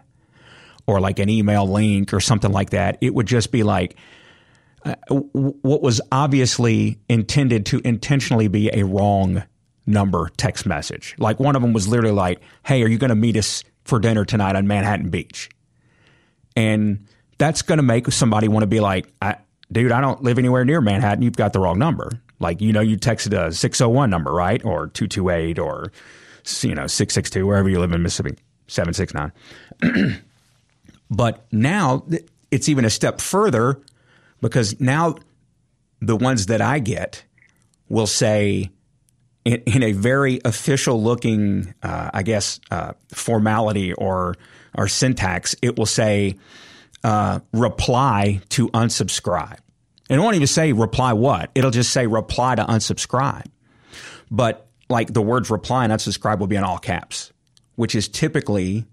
or 0.88 1.00
like 1.00 1.20
an 1.20 1.30
email 1.30 1.68
link 1.68 2.14
or 2.14 2.20
something 2.20 2.52
like 2.52 2.72
that. 2.72 2.98
It 3.02 3.14
would 3.14 3.28
just 3.28 3.52
be 3.52 3.64
like 3.64 3.96
uh, 4.86 4.96
what 5.10 5.82
was 5.82 6.00
obviously 6.12 7.00
intended 7.10 7.66
to 7.68 7.82
intentionally 7.84 8.48
be 8.48 8.70
a 8.74 8.86
wrong 8.86 9.44
number 9.86 10.30
text 10.38 10.66
message. 10.66 11.16
Like 11.18 11.40
one 11.40 11.56
of 11.56 11.62
them 11.62 11.74
was 11.74 11.88
literally 11.88 12.16
like, 12.16 12.40
"Hey, 12.64 12.82
are 12.84 12.88
you 12.88 12.98
going 12.98 13.10
to 13.10 13.16
meet 13.16 13.36
us 13.36 13.64
for 13.84 14.00
dinner 14.00 14.24
tonight 14.24 14.56
on 14.56 14.68
Manhattan 14.68 15.10
Beach?" 15.10 15.50
And 16.56 17.06
that's 17.40 17.64
going 17.64 17.78
to 17.78 17.84
make 17.84 18.12
somebody 18.12 18.48
want 18.48 18.62
to 18.64 18.68
be 18.68 18.82
like, 18.82 19.12
I, 19.22 19.38
dude, 19.72 19.92
I 19.92 20.02
don't 20.02 20.22
live 20.22 20.38
anywhere 20.38 20.64
near 20.66 20.82
Manhattan. 20.82 21.24
You've 21.24 21.36
got 21.36 21.54
the 21.54 21.60
wrong 21.60 21.80
number. 21.80 22.12
Like, 22.40 22.62
you 22.62 22.72
know, 22.72 22.82
you 22.82 22.98
texted 22.98 23.34
a 23.34 23.52
601 23.52 24.10
number, 24.10 24.32
right? 24.32 24.64
Or 24.64 24.88
228 24.88 25.58
or, 25.58 25.92
you 26.62 26.76
know, 26.76 26.86
662, 26.86 27.48
wherever 27.48 27.68
you 27.68 27.80
live 27.80 27.92
in 27.92 28.04
Mississippi, 28.04 28.38
769. 28.68 30.22
but 31.10 31.46
now 31.52 32.06
it's 32.52 32.70
even 32.70 32.86
a 32.86 32.90
step 32.90 33.22
further 33.22 33.80
because 34.42 34.80
now 34.80 35.16
the 36.02 36.16
ones 36.16 36.48
that 36.48 36.62
I 36.62 36.80
get 36.80 37.24
will 37.88 38.08
say, 38.08 38.70
in, 39.46 39.62
in 39.66 39.84
a 39.84 39.94
very 39.94 40.42
official 40.44 41.02
looking, 41.02 41.74
uh, 41.82 42.12
I 42.14 42.24
guess, 42.24 42.60
uh, 42.70 42.94
formality 43.14 43.94
or 43.94 44.36
or 44.76 44.88
syntax, 44.88 45.56
it 45.64 45.78
will 45.78 45.88
say 45.88 46.38
uh, 47.04 47.40
reply 47.54 48.42
to 48.50 48.70
unsubscribe. 48.70 49.60
And 50.10 50.20
it 50.20 50.24
won't 50.24 50.36
even 50.36 50.48
say 50.48 50.74
reply 50.74 51.14
what. 51.14 51.52
It'll 51.56 51.72
just 51.72 51.92
say 51.92 52.08
reply 52.08 52.56
to 52.56 52.64
unsubscribe. 52.64 53.46
But 54.32 54.68
like 54.90 55.14
the 55.14 55.22
words 55.22 55.50
reply 55.50 55.84
and 55.84 55.94
unsubscribe 55.94 56.40
will 56.40 56.48
be 56.48 56.56
in 56.56 56.64
all 56.64 56.80
caps, 56.80 57.32
which 57.76 57.96
is 57.96 58.08
typically 58.08 58.86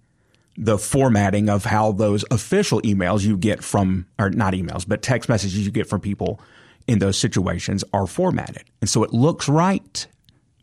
the 0.59 0.79
formatting 0.79 1.49
of 1.49 1.65
how 1.65 1.93
those 1.93 2.25
official 2.31 2.81
emails 2.83 3.23
you 3.23 3.37
get 3.37 3.63
from, 3.63 4.07
or 4.19 4.31
not 4.31 4.55
emails, 4.55 4.87
but 4.87 5.03
text 5.03 5.29
messages 5.29 5.65
you 5.65 5.71
get 5.71 5.87
from 5.87 6.01
people 6.01 6.41
in 6.87 6.99
those 6.99 7.19
situations 7.19 7.85
are 7.93 8.07
formatted. 8.07 8.65
And 8.81 8.89
so 8.89 9.03
it 9.03 9.13
looks 9.13 9.49
right, 9.49 10.07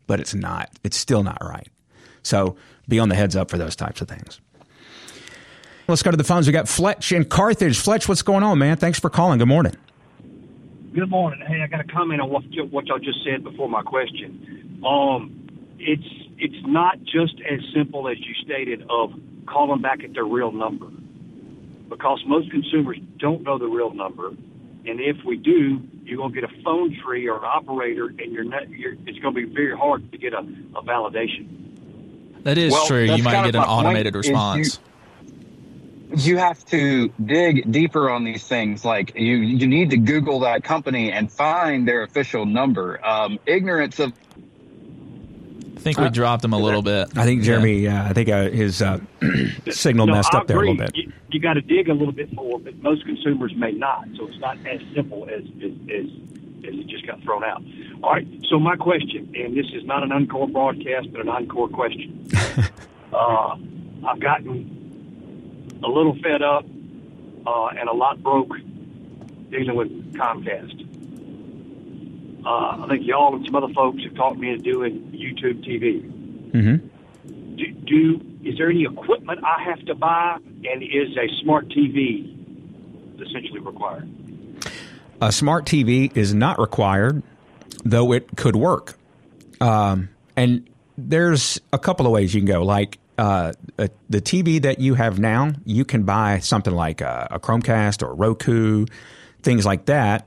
but 0.06 0.20
it's 0.20 0.34
not. 0.34 0.70
It's 0.82 0.96
still 0.96 1.22
not 1.22 1.38
right. 1.42 1.68
So 2.22 2.56
be 2.88 2.98
on 2.98 3.08
the 3.08 3.14
heads 3.14 3.36
up 3.36 3.50
for 3.50 3.58
those 3.58 3.76
types 3.76 4.00
of 4.00 4.08
things. 4.08 4.40
Let's 5.86 6.02
go 6.02 6.10
to 6.10 6.16
the 6.16 6.24
phones. 6.24 6.46
We 6.46 6.52
got 6.52 6.68
Fletch 6.68 7.12
in 7.12 7.24
Carthage. 7.26 7.78
Fletch, 7.78 8.08
what's 8.08 8.22
going 8.22 8.42
on, 8.42 8.58
man? 8.58 8.76
Thanks 8.76 8.98
for 8.98 9.10
calling. 9.10 9.38
Good 9.38 9.48
morning. 9.48 9.74
Good 10.94 11.10
morning. 11.10 11.40
Hey, 11.46 11.60
I 11.60 11.66
got 11.66 11.80
a 11.80 11.84
comment 11.84 12.20
on 12.20 12.30
what 12.30 12.44
you- 12.52 12.64
what 12.66 12.86
y'all 12.86 12.98
just 12.98 13.22
said 13.24 13.44
before 13.44 13.68
my 13.68 13.82
question. 13.82 14.78
Um, 14.84 15.32
it's 15.78 16.06
it's 16.38 16.66
not 16.66 17.00
just 17.04 17.34
as 17.48 17.60
simple 17.72 18.08
as 18.08 18.18
you 18.18 18.34
stated 18.44 18.84
of 18.90 19.12
calling 19.46 19.80
back 19.80 20.02
at 20.02 20.14
their 20.14 20.24
real 20.24 20.50
number, 20.52 20.86
because 21.88 22.22
most 22.26 22.50
consumers 22.50 22.98
don't 23.18 23.42
know 23.42 23.56
the 23.58 23.66
real 23.66 23.92
number, 23.92 24.28
and 24.86 25.00
if 25.00 25.16
we 25.24 25.36
do, 25.36 25.80
you're 26.04 26.16
gonna 26.18 26.32
get 26.34 26.44
a 26.44 26.62
phone 26.64 26.94
tree 27.04 27.28
or 27.28 27.36
an 27.38 27.44
operator, 27.44 28.06
and 28.06 28.32
you're 28.32 28.44
not. 28.44 28.68
You're, 28.70 28.94
it's 29.06 29.18
gonna 29.18 29.34
be 29.34 29.44
very 29.44 29.76
hard 29.76 30.10
to 30.12 30.18
get 30.18 30.32
a, 30.32 30.38
a 30.76 30.82
validation. 30.82 31.46
That 32.42 32.56
is 32.58 32.72
Well, 32.72 32.86
true. 32.86 33.04
You 33.04 33.22
might 33.22 33.44
get 33.44 33.54
an 33.54 33.60
my 33.60 33.66
point, 33.66 33.86
automated 33.86 34.16
is 34.16 34.26
you- 34.26 34.32
response. 34.32 34.78
You 36.16 36.36
have 36.38 36.64
to 36.66 37.08
dig 37.24 37.70
deeper 37.70 38.10
on 38.10 38.24
these 38.24 38.46
things. 38.46 38.84
Like 38.84 39.14
you, 39.14 39.36
you 39.36 39.66
need 39.66 39.90
to 39.90 39.96
Google 39.96 40.40
that 40.40 40.64
company 40.64 41.12
and 41.12 41.30
find 41.30 41.86
their 41.86 42.02
official 42.02 42.46
number. 42.46 43.04
Um, 43.04 43.38
ignorance 43.46 43.98
of 43.98 44.12
I 45.76 45.80
think 45.80 45.98
we 45.98 46.08
dropped 46.08 46.42
him 46.42 46.54
a 46.54 46.58
little 46.58 46.80
bit. 46.80 47.08
I 47.14 47.24
think 47.24 47.42
Jeremy. 47.42 47.80
Yeah, 47.80 48.06
I 48.08 48.14
think 48.14 48.30
uh, 48.30 48.48
his 48.48 48.80
uh, 48.80 49.00
signal 49.70 50.06
No, 50.06 50.14
messed 50.14 50.34
I 50.34 50.38
up 50.38 50.46
there 50.46 50.56
a 50.56 50.60
little 50.60 50.76
bit. 50.76 50.96
You, 50.96 51.12
you 51.28 51.40
got 51.40 51.54
to 51.54 51.60
dig 51.60 51.90
a 51.90 51.92
little 51.92 52.12
bit 52.12 52.32
more, 52.32 52.58
but 52.58 52.74
most 52.82 53.04
consumers 53.04 53.52
may 53.54 53.72
not. 53.72 54.06
So 54.16 54.26
it's 54.26 54.38
not 54.38 54.56
as 54.66 54.80
simple 54.94 55.28
as 55.28 55.42
as, 55.62 55.72
as, 55.90 56.06
as 56.66 56.74
it 56.74 56.86
just 56.86 57.06
got 57.06 57.22
thrown 57.22 57.44
out. 57.44 57.62
All 58.02 58.12
right. 58.12 58.26
So 58.48 58.58
my 58.58 58.76
question, 58.76 59.30
and 59.34 59.54
this 59.54 59.66
is 59.74 59.84
not 59.84 60.02
an 60.02 60.10
encore 60.10 60.48
broadcast, 60.48 61.12
but 61.12 61.20
an 61.20 61.28
encore 61.28 61.68
question. 61.68 62.30
uh, 63.12 63.56
I've 64.06 64.20
gotten 64.20 64.83
a 65.84 65.88
little 65.88 66.16
fed 66.22 66.42
up 66.42 66.64
uh, 67.46 67.66
and 67.78 67.88
a 67.88 67.92
lot 67.92 68.22
broke 68.22 68.56
dealing 69.50 69.76
with 69.76 70.14
Comcast. 70.14 70.80
Uh, 72.46 72.84
I 72.84 72.88
think 72.88 73.06
y'all 73.06 73.34
and 73.34 73.44
some 73.44 73.54
other 73.54 73.72
folks 73.72 74.02
have 74.04 74.14
talked 74.14 74.38
me 74.38 74.50
into 74.50 74.62
doing 74.62 75.12
YouTube 75.12 75.64
TV 75.64 76.10
hmm 76.52 76.88
do, 77.56 77.72
do 77.72 78.20
is 78.44 78.56
there 78.58 78.70
any 78.70 78.84
equipment 78.84 79.40
I 79.44 79.62
have 79.62 79.84
to 79.86 79.94
buy, 79.94 80.36
and 80.64 80.82
is 80.82 81.16
a 81.16 81.42
smart 81.42 81.68
TV 81.68 82.30
essentially 83.20 83.60
required? 83.60 84.08
A 85.20 85.32
smart 85.32 85.64
TV 85.64 86.14
is 86.16 86.34
not 86.34 86.58
required, 86.58 87.22
though 87.84 88.12
it 88.12 88.36
could 88.36 88.56
work. 88.56 88.98
Um, 89.60 90.10
and 90.36 90.68
there's 90.98 91.60
a 91.72 91.78
couple 91.78 92.06
of 92.06 92.12
ways 92.12 92.34
you 92.34 92.40
can 92.40 92.46
go. 92.46 92.62
Like 92.62 92.98
uh, 93.18 93.52
uh, 93.78 93.88
the 94.10 94.20
TV 94.20 94.60
that 94.62 94.80
you 94.80 94.94
have 94.94 95.18
now, 95.18 95.52
you 95.64 95.84
can 95.84 96.02
buy 96.02 96.38
something 96.40 96.74
like 96.74 97.00
a, 97.00 97.28
a 97.30 97.38
Chromecast 97.38 98.02
or 98.02 98.14
Roku, 98.14 98.86
things 99.42 99.64
like 99.64 99.86
that, 99.86 100.26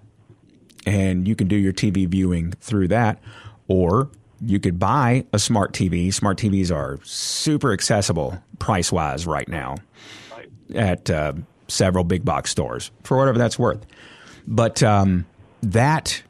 and 0.85 1.27
you 1.27 1.35
can 1.35 1.47
do 1.47 1.55
your 1.55 1.73
TV 1.73 2.07
viewing 2.07 2.53
through 2.61 2.89
that. 2.89 3.19
Or 3.67 4.09
you 4.41 4.59
could 4.59 4.79
buy 4.79 5.25
a 5.33 5.39
smart 5.39 5.73
TV. 5.73 6.13
Smart 6.13 6.37
TVs 6.37 6.73
are 6.73 6.99
super 7.03 7.73
accessible 7.73 8.41
price 8.59 8.91
wise 8.91 9.25
right 9.25 9.47
now 9.47 9.75
at 10.73 11.09
uh, 11.09 11.33
several 11.67 12.03
big 12.03 12.23
box 12.23 12.51
stores 12.51 12.91
for 13.03 13.17
whatever 13.17 13.37
that's 13.37 13.59
worth. 13.59 13.85
But 14.47 14.81
um, 14.83 15.25
that, 15.61 16.21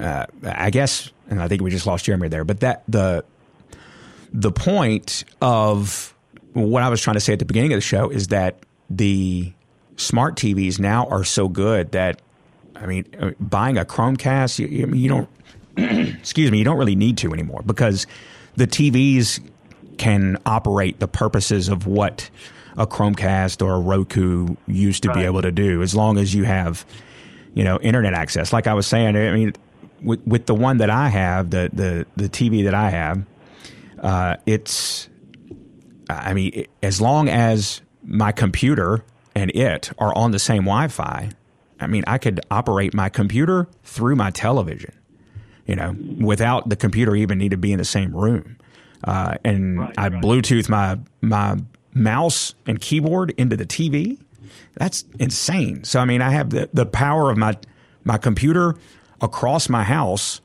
uh, 0.00 0.26
I 0.44 0.70
guess, 0.70 1.10
and 1.28 1.42
I 1.42 1.48
think 1.48 1.62
we 1.62 1.70
just 1.70 1.86
lost 1.86 2.04
Jeremy 2.04 2.28
there. 2.28 2.44
But 2.44 2.60
that 2.60 2.84
the 2.86 3.24
the 4.32 4.52
point 4.52 5.24
of 5.40 6.14
what 6.52 6.82
I 6.82 6.88
was 6.88 7.00
trying 7.00 7.14
to 7.14 7.20
say 7.20 7.32
at 7.32 7.38
the 7.38 7.44
beginning 7.44 7.72
of 7.72 7.76
the 7.76 7.82
show 7.82 8.10
is 8.10 8.28
that 8.28 8.60
the 8.90 9.52
smart 9.96 10.36
TVs 10.36 10.78
now 10.78 11.06
are 11.06 11.24
so 11.24 11.48
good 11.48 11.92
that 11.92 12.20
I 12.80 12.86
mean, 12.86 13.06
uh, 13.18 13.30
buying 13.40 13.76
a 13.76 13.84
Chromecast, 13.84 14.58
you, 14.58 14.68
you, 14.68 14.94
you 14.94 15.08
don't. 15.08 15.28
excuse 16.18 16.50
me, 16.50 16.58
you 16.58 16.64
don't 16.64 16.78
really 16.78 16.96
need 16.96 17.18
to 17.18 17.32
anymore 17.32 17.62
because 17.64 18.06
the 18.56 18.66
TVs 18.66 19.40
can 19.96 20.38
operate 20.46 21.00
the 21.00 21.08
purposes 21.08 21.68
of 21.68 21.86
what 21.86 22.30
a 22.76 22.86
Chromecast 22.86 23.64
or 23.64 23.74
a 23.74 23.80
Roku 23.80 24.54
used 24.66 25.02
to 25.02 25.12
be 25.12 25.20
able 25.22 25.42
to 25.42 25.50
do, 25.50 25.82
as 25.82 25.94
long 25.94 26.18
as 26.18 26.34
you 26.34 26.44
have, 26.44 26.86
you 27.54 27.64
know, 27.64 27.78
internet 27.80 28.14
access. 28.14 28.52
Like 28.52 28.68
I 28.68 28.74
was 28.74 28.86
saying, 28.86 29.16
I 29.16 29.34
mean, 29.34 29.52
with, 30.02 30.24
with 30.26 30.46
the 30.46 30.54
one 30.54 30.78
that 30.78 30.90
I 30.90 31.08
have, 31.08 31.50
the 31.50 31.70
the 31.72 32.06
the 32.16 32.28
TV 32.28 32.64
that 32.64 32.74
I 32.74 32.90
have, 32.90 33.24
uh, 34.00 34.36
it's, 34.46 35.08
I 36.08 36.34
mean, 36.34 36.52
it, 36.54 36.70
as 36.82 37.00
long 37.00 37.28
as 37.28 37.80
my 38.02 38.32
computer 38.32 39.04
and 39.34 39.50
it 39.54 39.90
are 39.98 40.16
on 40.16 40.30
the 40.30 40.38
same 40.38 40.64
Wi-Fi, 40.64 41.30
I 41.80 41.86
mean, 41.86 42.04
I 42.06 42.18
could 42.18 42.40
operate 42.50 42.94
my 42.94 43.08
computer 43.08 43.68
through 43.84 44.16
my 44.16 44.30
television 44.30 44.92
you 45.68 45.76
know, 45.76 45.94
without 46.18 46.68
the 46.68 46.74
computer 46.74 47.14
even 47.14 47.38
need 47.38 47.50
to 47.50 47.56
be 47.56 47.70
in 47.70 47.78
the 47.78 47.84
same 47.84 48.16
room. 48.16 48.56
Uh, 49.04 49.36
and 49.44 49.78
Right, 49.78 49.94
I 49.96 50.08
right. 50.08 50.22
Bluetooth 50.22 50.68
my 50.68 50.98
my 51.20 51.58
mouse 51.94 52.54
and 52.66 52.80
keyboard 52.80 53.30
into 53.36 53.56
the 53.56 53.66
TV. 53.66 54.18
That's 54.74 55.04
insane. 55.20 55.84
So 55.84 56.00
I 56.00 56.06
mean, 56.06 56.22
I 56.22 56.30
have 56.30 56.50
the, 56.50 56.68
the 56.72 56.86
power 56.86 57.30
of 57.30 57.36
my 57.36 57.56
my 58.02 58.16
computer 58.18 58.74
across 59.20 59.68
my 59.68 59.84
house 59.84 60.40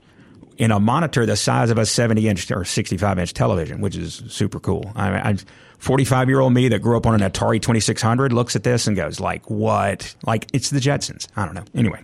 in 0.57 0.71
a 0.71 0.79
monitor 0.79 1.25
the 1.25 1.35
size 1.35 1.69
of 1.69 1.77
a 1.77 1.85
70 1.85 2.27
inch 2.27 2.51
or 2.51 2.65
65 2.65 3.19
inch 3.19 3.33
television, 3.33 3.81
which 3.81 3.95
is 3.95 4.23
super 4.27 4.59
cool. 4.59 4.91
I 4.95 5.11
mean, 5.11 5.21
I'm 5.23 5.37
45 5.79 6.29
year 6.29 6.39
old 6.39 6.53
me 6.53 6.69
that 6.69 6.79
grew 6.79 6.97
up 6.97 7.05
on 7.05 7.21
an 7.21 7.29
Atari 7.29 7.61
2600 7.61 8.31
looks 8.31 8.55
at 8.55 8.63
this 8.63 8.87
and 8.87 8.95
goes 8.95 9.19
like, 9.19 9.49
what? 9.49 10.15
Like 10.25 10.47
it's 10.53 10.69
the 10.69 10.79
Jetsons. 10.79 11.27
I 11.35 11.45
don't 11.45 11.55
know. 11.55 11.65
Anyway. 11.75 12.01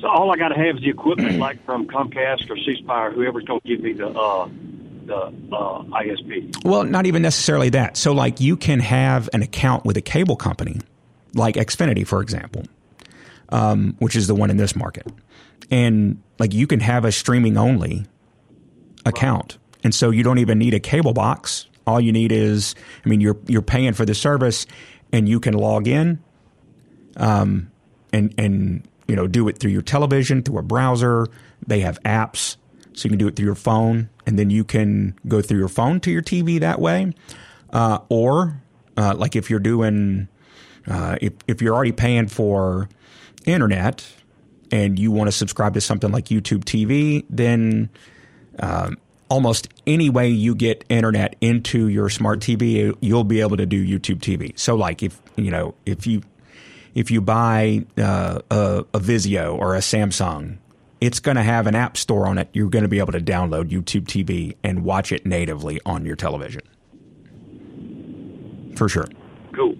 So 0.00 0.06
all 0.06 0.30
I 0.30 0.36
got 0.36 0.48
to 0.48 0.54
have 0.54 0.76
is 0.76 0.82
the 0.82 0.90
equipment, 0.90 1.38
like 1.40 1.64
from 1.64 1.86
Comcast 1.86 2.50
or 2.50 2.56
C 2.56 2.76
Spire, 2.78 3.12
whoever's 3.12 3.44
going 3.44 3.60
to 3.60 3.68
give 3.68 3.80
me 3.80 3.92
the 3.92 4.08
uh, 4.08 4.48
the 5.08 5.16
uh, 5.16 5.82
ISP. 5.82 6.64
Well, 6.64 6.84
not 6.84 7.06
even 7.06 7.22
necessarily 7.22 7.70
that. 7.70 7.96
So, 7.96 8.12
like, 8.12 8.40
you 8.40 8.56
can 8.56 8.78
have 8.80 9.28
an 9.32 9.42
account 9.42 9.84
with 9.84 9.96
a 9.96 10.02
cable 10.02 10.36
company, 10.36 10.80
like 11.34 11.56
Xfinity, 11.56 12.06
for 12.06 12.20
example, 12.20 12.64
um, 13.48 13.96
which 13.98 14.14
is 14.14 14.26
the 14.26 14.34
one 14.34 14.50
in 14.50 14.56
this 14.56 14.76
market, 14.76 15.06
and 15.70 16.22
like 16.38 16.54
you 16.54 16.66
can 16.66 16.80
have 16.80 17.04
a 17.04 17.12
streaming 17.12 17.56
only 17.56 18.06
account, 19.04 19.58
and 19.82 19.94
so 19.94 20.10
you 20.10 20.22
don't 20.22 20.38
even 20.38 20.58
need 20.58 20.74
a 20.74 20.80
cable 20.80 21.12
box. 21.12 21.66
All 21.86 22.00
you 22.00 22.12
need 22.12 22.32
is, 22.32 22.74
I 23.04 23.08
mean, 23.08 23.20
you're 23.20 23.38
you're 23.46 23.62
paying 23.62 23.94
for 23.94 24.04
the 24.04 24.14
service, 24.14 24.66
and 25.12 25.28
you 25.28 25.40
can 25.40 25.54
log 25.54 25.88
in, 25.88 26.22
um, 27.16 27.70
and 28.12 28.34
and 28.38 28.86
you 29.06 29.16
know 29.16 29.26
do 29.26 29.48
it 29.48 29.58
through 29.58 29.70
your 29.70 29.82
television, 29.82 30.42
through 30.42 30.58
a 30.58 30.62
browser. 30.62 31.26
They 31.66 31.80
have 31.80 32.02
apps, 32.02 32.56
so 32.92 33.04
you 33.04 33.10
can 33.10 33.18
do 33.18 33.28
it 33.28 33.36
through 33.36 33.46
your 33.46 33.54
phone, 33.54 34.08
and 34.26 34.38
then 34.38 34.50
you 34.50 34.64
can 34.64 35.18
go 35.26 35.40
through 35.40 35.58
your 35.58 35.68
phone 35.68 36.00
to 36.00 36.10
your 36.10 36.22
TV 36.22 36.60
that 36.60 36.80
way, 36.80 37.12
uh, 37.72 37.98
or 38.08 38.60
uh, 38.96 39.14
like 39.16 39.34
if 39.34 39.50
you're 39.50 39.60
doing, 39.60 40.28
uh, 40.86 41.16
if 41.20 41.32
if 41.46 41.62
you're 41.62 41.74
already 41.74 41.92
paying 41.92 42.28
for 42.28 42.88
internet 43.46 44.06
and 44.70 44.98
you 44.98 45.10
want 45.10 45.28
to 45.28 45.32
subscribe 45.32 45.74
to 45.74 45.80
something 45.80 46.10
like 46.12 46.26
YouTube 46.26 46.64
TV, 46.64 47.24
then 47.30 47.88
um, 48.60 48.96
almost 49.28 49.68
any 49.86 50.10
way 50.10 50.28
you 50.28 50.54
get 50.54 50.84
internet 50.88 51.36
into 51.40 51.88
your 51.88 52.08
smart 52.08 52.40
TV, 52.40 52.94
you'll 53.00 53.24
be 53.24 53.40
able 53.40 53.56
to 53.56 53.66
do 53.66 53.84
YouTube 53.84 54.18
TV. 54.18 54.58
So, 54.58 54.74
like 54.74 55.02
if 55.02 55.20
you 55.36 55.50
know 55.50 55.74
if 55.86 56.06
you 56.06 56.22
if 56.94 57.10
you 57.10 57.20
buy 57.20 57.84
uh, 57.96 58.40
a, 58.50 58.84
a 58.94 59.00
Vizio 59.00 59.56
or 59.56 59.74
a 59.76 59.78
Samsung, 59.80 60.58
it's 61.00 61.20
going 61.20 61.36
to 61.36 61.42
have 61.42 61.66
an 61.66 61.74
app 61.76 61.96
store 61.96 62.26
on 62.26 62.38
it. 62.38 62.48
You're 62.52 62.70
going 62.70 62.82
to 62.82 62.88
be 62.88 62.98
able 62.98 63.12
to 63.12 63.20
download 63.20 63.70
YouTube 63.70 64.04
TV 64.06 64.56
and 64.64 64.84
watch 64.84 65.12
it 65.12 65.24
natively 65.24 65.80
on 65.86 66.04
your 66.04 66.16
television, 66.16 66.62
for 68.76 68.88
sure 68.88 69.06
Cool. 69.52 69.76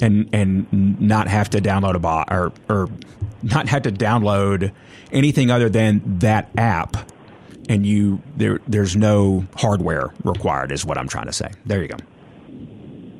and 0.00 0.28
and 0.32 1.00
not 1.00 1.28
have 1.28 1.50
to 1.50 1.58
download 1.60 1.94
a 1.94 1.98
bot 1.98 2.28
or 2.30 2.52
or 2.68 2.88
not 3.44 3.68
have 3.68 3.82
to 3.82 3.92
download 3.92 4.72
anything 5.12 5.50
other 5.50 5.68
than 5.68 6.18
that 6.18 6.50
app 6.56 7.10
and 7.68 7.86
you 7.86 8.22
there 8.36 8.60
there's 8.66 8.96
no 8.96 9.46
hardware 9.56 10.12
required 10.24 10.72
is 10.72 10.84
what 10.84 10.98
I'm 10.98 11.08
trying 11.08 11.26
to 11.26 11.32
say. 11.32 11.50
There 11.64 11.82
you 11.82 11.88
go. 11.88 11.96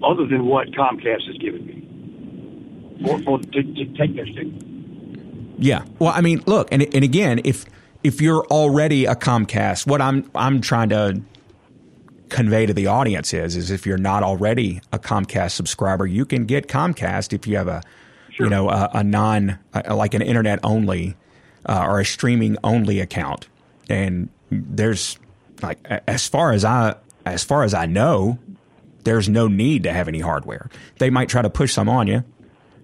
Other 0.02 0.26
than 0.26 0.46
what 0.46 0.68
Comcast 0.72 1.26
has 1.26 1.38
given 1.38 1.66
me 1.66 3.24
for, 3.24 3.38
to, 3.38 3.62
to 3.62 3.84
take 3.96 4.14
their 4.14 4.26
signal. 4.26 4.60
Yeah. 5.58 5.84
Well, 5.98 6.12
I 6.14 6.20
mean, 6.20 6.42
look, 6.46 6.68
and 6.72 6.82
and 6.82 7.04
again, 7.04 7.40
if 7.44 7.64
if 8.02 8.20
you're 8.20 8.44
already 8.46 9.06
a 9.06 9.14
Comcast, 9.14 9.86
what 9.86 10.00
I'm 10.00 10.30
I'm 10.34 10.60
trying 10.60 10.90
to 10.90 11.22
convey 12.28 12.66
to 12.66 12.74
the 12.74 12.86
audience 12.86 13.32
is 13.32 13.56
is 13.56 13.70
if 13.70 13.86
you're 13.86 13.98
not 13.98 14.22
already 14.22 14.80
a 14.92 14.98
Comcast 14.98 15.52
subscriber, 15.52 16.06
you 16.06 16.24
can 16.24 16.44
get 16.44 16.68
Comcast 16.68 17.32
if 17.32 17.46
you 17.46 17.56
have 17.56 17.68
a 17.68 17.82
you 18.38 18.48
know 18.48 18.68
a, 18.68 18.90
a 18.94 19.04
non 19.04 19.58
uh 19.74 19.94
like 19.94 20.14
an 20.14 20.22
internet 20.22 20.60
only 20.62 21.16
uh, 21.66 21.86
or 21.86 22.00
a 22.00 22.04
streaming 22.04 22.56
only 22.64 23.00
account, 23.00 23.48
and 23.88 24.28
there's 24.50 25.18
like 25.62 25.78
as 26.06 26.28
far 26.28 26.52
as 26.52 26.64
I 26.64 26.96
as 27.24 27.44
far 27.44 27.62
as 27.62 27.74
I 27.74 27.86
know, 27.86 28.38
there's 29.04 29.28
no 29.28 29.48
need 29.48 29.82
to 29.84 29.92
have 29.92 30.08
any 30.08 30.20
hardware. 30.20 30.68
They 30.98 31.10
might 31.10 31.28
try 31.28 31.42
to 31.42 31.50
push 31.50 31.72
some 31.72 31.88
on 31.88 32.06
you, 32.06 32.24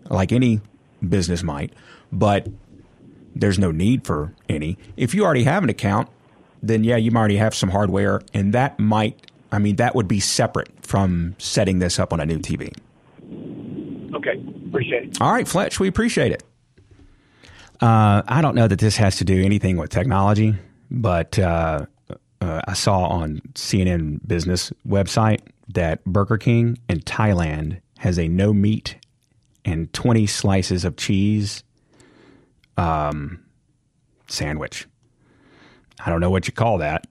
like 0.09 0.33
any 0.33 0.61
business 1.07 1.43
might, 1.43 1.73
but 2.13 2.49
there's 3.35 3.59
no 3.59 3.71
need 3.71 4.07
for 4.07 4.35
any. 4.49 4.79
If 4.97 5.15
you 5.15 5.25
already 5.25 5.45
have 5.45 5.63
an 5.63 5.71
account, 5.71 6.09
then 6.63 6.85
yeah, 6.85 6.97
you 6.97 7.11
might 7.11 7.21
already 7.21 7.37
have 7.37 7.55
some 7.55 7.71
hardware, 7.71 8.21
and 8.35 8.53
that 8.53 8.79
might, 8.79 9.31
I 9.53 9.59
mean, 9.59 9.77
that 9.77 9.95
would 9.95 10.09
be 10.09 10.20
separate 10.20 10.68
from 10.83 11.37
setting 11.39 11.79
this 11.79 11.99
up 11.99 12.12
on 12.12 12.20
a 12.20 12.27
new 12.27 12.39
TV. 12.39 12.74
Okay, 14.15 14.43
appreciate 14.69 15.05
it. 15.05 15.21
All 15.21 15.33
right, 15.33 15.47
Fletch, 15.47 15.79
we 15.81 15.89
appreciate 15.89 16.33
it. 16.33 16.43
Uh, 17.81 18.23
I 18.27 18.43
don't 18.43 18.55
know 18.55 18.69
that 18.69 18.79
this 18.79 18.97
has 18.97 19.17
to 19.17 19.25
do 19.25 19.43
anything 19.43 19.77
with 19.77 19.91
technology, 19.91 20.55
but 20.91 21.39
uh, 21.39 21.87
uh, 22.41 22.61
I 22.67 22.75
saw 22.75 23.07
on 23.07 23.41
CNN 23.55 24.27
Business 24.27 24.73
website 24.87 25.41
that 25.69 26.05
Burger 26.05 26.37
King 26.37 26.79
in 26.89 27.01
Thailand 27.01 27.81
has 27.99 28.19
a 28.19 28.29
no 28.29 28.53
meat 28.53 28.97
and 29.65 29.93
20 29.93 30.27
slices 30.27 30.85
of 30.85 30.97
cheese 30.97 31.63
um, 32.77 33.43
sandwich. 34.27 34.87
I 36.05 36.11
don't 36.11 36.21
know 36.21 36.31
what 36.31 36.47
you 36.47 36.53
call 36.53 36.79
that, 36.79 37.07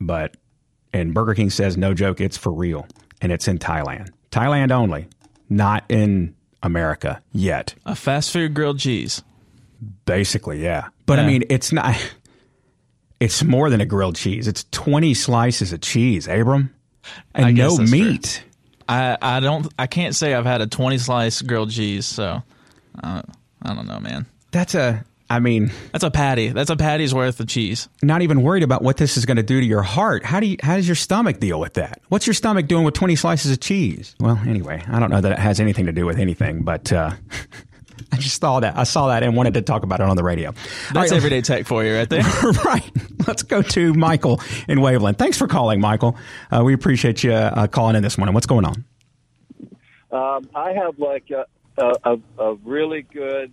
but 0.00 0.36
and 0.92 1.12
Burger 1.12 1.34
King 1.34 1.50
says 1.50 1.76
no 1.76 1.92
joke, 1.92 2.20
it's 2.20 2.36
for 2.36 2.52
real, 2.52 2.86
and 3.20 3.30
it's 3.32 3.46
in 3.48 3.58
Thailand, 3.58 4.10
Thailand 4.30 4.70
only, 4.72 5.08
not 5.48 5.84
in 5.88 6.34
America 6.62 7.22
yet. 7.32 7.74
A 7.86 7.94
fast 7.94 8.32
food 8.32 8.54
grilled 8.54 8.78
cheese. 8.78 9.22
Basically, 10.04 10.62
yeah. 10.62 10.88
But 11.06 11.18
I 11.18 11.26
mean, 11.26 11.44
it's 11.48 11.72
not. 11.72 11.96
It's 13.20 13.42
more 13.42 13.68
than 13.68 13.80
a 13.80 13.84
grilled 13.84 14.14
cheese. 14.14 14.46
It's 14.46 14.62
twenty 14.70 15.12
slices 15.12 15.72
of 15.72 15.80
cheese, 15.80 16.28
Abram, 16.28 16.72
and 17.34 17.56
no 17.56 17.76
meat. 17.78 18.44
I 18.88 19.18
I 19.20 19.40
don't 19.40 19.66
I 19.76 19.88
can't 19.88 20.14
say 20.14 20.34
I've 20.34 20.46
had 20.46 20.60
a 20.60 20.68
twenty 20.68 20.98
slice 20.98 21.42
grilled 21.42 21.72
cheese, 21.72 22.06
so 22.06 22.44
uh, 23.02 23.22
I 23.62 23.74
don't 23.74 23.88
know, 23.88 23.98
man. 23.98 24.26
That's 24.52 24.76
a. 24.76 25.04
I 25.30 25.40
mean, 25.40 25.70
That's 25.92 26.04
a 26.04 26.10
patty. 26.10 26.48
That's 26.48 26.70
a 26.70 26.76
patty's 26.76 27.14
worth 27.14 27.38
of 27.38 27.48
cheese. 27.48 27.88
not 28.02 28.22
even 28.22 28.42
worried 28.42 28.62
about 28.62 28.82
what 28.82 28.96
this 28.96 29.16
is 29.16 29.26
going 29.26 29.36
to 29.36 29.42
do 29.42 29.60
to 29.60 29.66
your 29.66 29.82
heart. 29.82 30.24
How 30.24 30.40
do 30.40 30.46
you? 30.46 30.56
How 30.62 30.76
does 30.76 30.88
your 30.88 30.94
stomach 30.94 31.38
deal 31.38 31.60
with 31.60 31.74
that? 31.74 32.00
What's 32.08 32.26
your 32.26 32.34
stomach 32.34 32.66
doing 32.66 32.84
with 32.84 32.94
twenty 32.94 33.14
slices 33.14 33.52
of 33.52 33.60
cheese? 33.60 34.16
Well, 34.20 34.40
anyway, 34.46 34.82
I 34.88 34.98
don't 34.98 35.10
know 35.10 35.20
that 35.20 35.32
it 35.32 35.38
has 35.38 35.60
anything 35.60 35.86
to 35.86 35.92
do 35.92 36.06
with 36.06 36.18
anything, 36.18 36.62
but 36.62 36.90
uh, 36.92 37.10
I 38.12 38.16
just 38.16 38.40
saw 38.40 38.60
that. 38.60 38.78
I 38.78 38.84
saw 38.84 39.08
that 39.08 39.22
and 39.22 39.36
wanted 39.36 39.54
to 39.54 39.62
talk 39.62 39.82
about 39.82 40.00
it 40.00 40.04
on 40.08 40.16
the 40.16 40.24
radio. 40.24 40.48
All 40.48 40.54
That's 40.94 41.10
right, 41.10 41.12
everyday 41.12 41.42
tech 41.42 41.66
for 41.66 41.84
you 41.84 41.94
right 41.94 42.08
there. 42.08 42.22
right. 42.64 42.90
Let's 43.26 43.42
go 43.42 43.60
to 43.60 43.92
Michael 43.92 44.40
in 44.66 44.78
Waveland. 44.78 45.18
Thanks 45.18 45.36
for 45.36 45.46
calling, 45.46 45.80
Michael. 45.80 46.16
Uh, 46.50 46.62
we 46.64 46.72
appreciate 46.72 47.22
you 47.22 47.32
uh, 47.32 47.66
calling 47.66 47.96
in 47.96 48.02
this 48.02 48.16
morning. 48.16 48.32
What's 48.32 48.46
going 48.46 48.64
on? 48.64 48.84
Um, 50.10 50.48
I 50.54 50.72
have 50.72 50.98
like 50.98 51.30
a, 51.30 51.44
a, 51.76 52.14
a, 52.14 52.18
a 52.42 52.54
really 52.64 53.02
good 53.02 53.52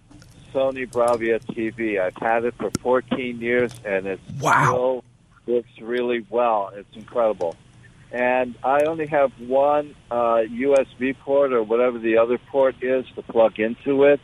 Sony 0.53 0.87
Bravia 0.89 1.39
TV. 1.45 1.99
I've 1.99 2.15
had 2.17 2.45
it 2.45 2.55
for 2.55 2.71
14 2.81 3.39
years, 3.39 3.73
and 3.85 4.05
it 4.05 4.19
Wow. 4.39 4.63
still 4.65 5.03
works 5.55 5.69
really 5.81 6.25
well. 6.29 6.71
It's 6.75 6.95
incredible. 6.95 7.55
And 8.11 8.55
I 8.63 8.83
only 8.85 9.07
have 9.07 9.31
one 9.39 9.95
uh, 10.09 10.43
USB 10.49 11.17
port 11.19 11.51
or 11.53 11.63
whatever 11.63 11.99
the 11.99 12.17
other 12.17 12.37
port 12.37 12.75
is 12.81 13.05
to 13.15 13.21
plug 13.23 13.59
into 13.59 14.03
it. 14.05 14.21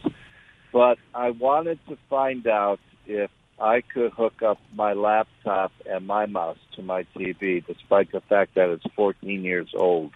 But 0.72 0.98
I 1.14 1.32
wanted 1.32 1.80
to 1.90 1.98
find 2.10 2.48
out 2.48 2.80
if 3.06 3.30
I 3.60 3.82
could 3.82 4.12
hook 4.14 4.42
up 4.42 4.60
my 4.74 4.94
laptop 4.94 5.72
and 5.86 6.08
my 6.08 6.26
mouse 6.26 6.58
to 6.76 6.82
my 6.82 7.04
TV, 7.16 7.64
despite 7.66 8.12
the 8.12 8.22
fact 8.22 8.56
that 8.56 8.70
it's 8.70 8.86
14 8.96 9.44
years 9.44 9.70
old. 9.76 10.12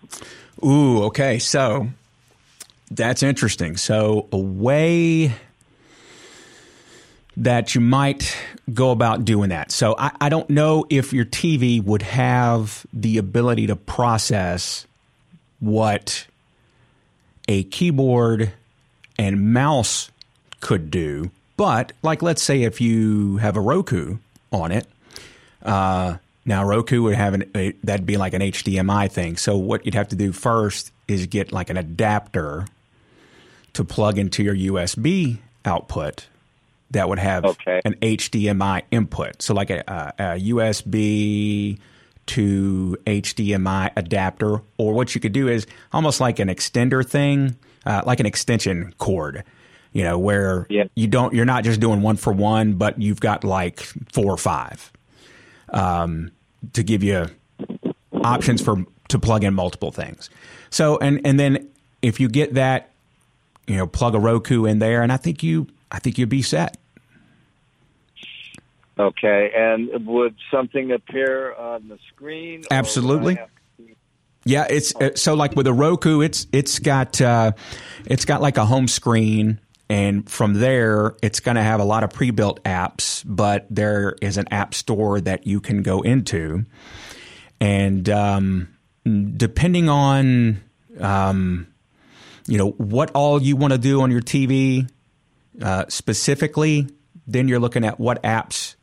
Ooh, 0.63 1.03
okay. 1.03 1.37
So 1.39 1.89
that's 2.89 3.21
interesting. 3.21 3.75
So 3.77 4.27
a 4.31 4.37
way 4.37 5.33
that 7.37 7.75
you 7.75 7.81
might 7.81 8.35
go 8.73 8.91
about 8.91 9.25
doing 9.25 9.49
that. 9.49 9.71
So 9.71 9.95
I, 9.97 10.11
I 10.21 10.29
don't 10.29 10.49
know 10.49 10.85
if 10.89 11.11
your 11.13 11.25
TV 11.25 11.83
would 11.83 12.01
have 12.01 12.85
the 12.93 13.17
ability 13.17 13.67
to 13.67 13.75
process 13.75 14.87
what 15.59 16.27
a 17.47 17.63
keyboard 17.63 18.53
and 19.17 19.53
mouse 19.53 20.11
could 20.61 20.89
do. 20.89 21.31
But 21.57 21.93
like, 22.01 22.21
let's 22.21 22.41
say 22.41 22.63
if 22.63 22.81
you 22.81 23.37
have 23.37 23.57
a 23.57 23.61
Roku 23.61 24.17
on 24.51 24.71
it, 24.71 24.87
uh, 25.61 26.17
now 26.45 26.63
Roku 26.63 27.01
would 27.03 27.15
have 27.15 27.33
an 27.33 27.51
a, 27.55 27.71
that'd 27.83 28.05
be 28.05 28.17
like 28.17 28.33
an 28.33 28.41
HDMI 28.41 29.11
thing. 29.11 29.37
So 29.37 29.57
what 29.57 29.85
you'd 29.85 29.95
have 29.95 30.09
to 30.09 30.15
do 30.15 30.31
first 30.31 30.91
is 31.07 31.25
get 31.27 31.51
like 31.51 31.69
an 31.69 31.77
adapter 31.77 32.67
to 33.73 33.83
plug 33.83 34.17
into 34.17 34.43
your 34.43 34.55
USB 34.55 35.37
output 35.65 36.27
that 36.95 37.07
would 37.07 37.19
have 37.19 37.45
Okay. 37.45 37.81
an 37.85 37.93
HDMI 38.01 38.81
input. 38.91 39.41
So 39.41 39.53
like 39.53 39.69
a, 39.69 39.83
a, 40.17 40.23
a 40.35 40.39
USB 40.51 41.77
to 42.27 42.97
HDMI 43.05 43.91
adapter, 43.95 44.61
or 44.77 44.93
what 44.93 45.13
you 45.13 45.21
could 45.21 45.31
do 45.33 45.47
is 45.47 45.67
almost 45.93 46.19
like 46.19 46.39
an 46.39 46.47
extender 46.47 47.07
thing, 47.07 47.55
uh, 47.85 48.01
like 48.05 48.19
an 48.19 48.25
extension 48.25 48.93
cord. 48.97 49.43
You 49.93 50.03
know, 50.03 50.17
where 50.19 50.65
Yeah. 50.69 50.85
you 50.95 51.07
don't, 51.07 51.33
you're 51.33 51.45
not 51.45 51.63
just 51.63 51.79
doing 51.79 52.01
one 52.01 52.17
for 52.17 52.33
one, 52.33 52.73
but 52.73 52.99
you've 53.01 53.21
got 53.21 53.43
like 53.45 53.79
four 54.11 54.25
or 54.33 54.37
five 54.37 54.91
um, 55.69 56.31
to 56.73 56.83
give 56.83 57.01
you 57.01 57.27
options 58.13 58.61
for 58.61 58.83
to 59.07 59.19
plug 59.19 59.43
in 59.45 59.53
multiple 59.53 59.91
things. 59.91 60.29
So 60.69 60.97
and 60.97 61.21
and 61.25 61.39
then 61.39 61.69
if 62.01 62.19
you 62.19 62.27
get 62.27 62.55
that, 62.55 62.89
you 63.67 63.77
know, 63.77 63.87
plug 63.87 64.15
a 64.15 64.19
Roku 64.19 64.65
in 64.65 64.79
there, 64.79 65.01
and 65.01 65.11
I 65.13 65.17
think 65.17 65.43
you 65.43 65.67
I 65.91 65.99
think 65.99 66.17
you'd 66.17 66.27
be 66.27 66.41
set. 66.41 66.75
Okay, 68.97 69.51
and 69.55 70.07
would 70.07 70.35
something 70.49 70.91
appear 70.91 71.53
on 71.53 71.89
the 71.89 71.99
screen? 72.13 72.59
or 72.59 72.61
would 72.61 72.71
I 72.71 72.75
Absolutely. 72.77 73.39
Yeah, 74.45 74.67
it's 74.69 74.95
uh, 74.95 75.15
so 75.15 75.33
like 75.33 75.55
with 75.55 75.65
a 75.65 75.73
Roku, 75.73 76.21
it's 76.21 76.45
it's 76.53 76.79
got 76.79 77.19
uh, 77.19 77.53
it's 78.05 78.25
got 78.25 78.41
like 78.41 78.57
a 78.57 78.65
home 78.65 78.87
screen, 78.87 79.59
and 79.89 80.29
from 80.29 80.53
there, 80.53 81.15
it's 81.23 81.39
going 81.39 81.55
to 81.55 81.63
have 81.63 81.79
a 81.79 81.83
lot 81.83 82.03
of 82.03 82.11
pre-built 82.11 82.63
apps. 82.63 83.23
But 83.25 83.65
there 83.71 84.15
is 84.21 84.37
an 84.37 84.47
app 84.51 84.75
store 84.75 85.19
that 85.19 85.47
you 85.47 85.59
can 85.59 85.81
go 85.81 86.01
into, 86.01 86.63
and 87.59 88.07
um, 88.07 88.77
depending 89.03 89.89
on 89.89 90.61
um, 90.99 91.67
you 92.45 92.59
know 92.59 92.69
what 92.71 93.09
all 93.15 93.41
you 93.41 93.55
want 93.55 93.73
to 93.73 93.79
do 93.79 94.01
on 94.01 94.11
your 94.11 94.21
TV 94.21 94.87
uh, 95.59 95.85
specifically, 95.89 96.87
then 97.25 97.47
you're 97.47 97.59
looking 97.59 97.83
at 97.83 97.99
what 97.99 98.21
apps 98.21 98.74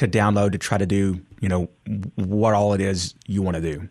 to 0.00 0.08
download 0.08 0.52
to 0.52 0.58
try 0.58 0.76
to 0.78 0.86
do 0.86 1.20
you 1.40 1.48
know 1.48 1.68
what 2.16 2.54
all 2.54 2.72
it 2.74 2.80
is 2.80 3.14
you 3.26 3.40
want 3.42 3.56
to 3.56 3.62
do. 3.62 3.88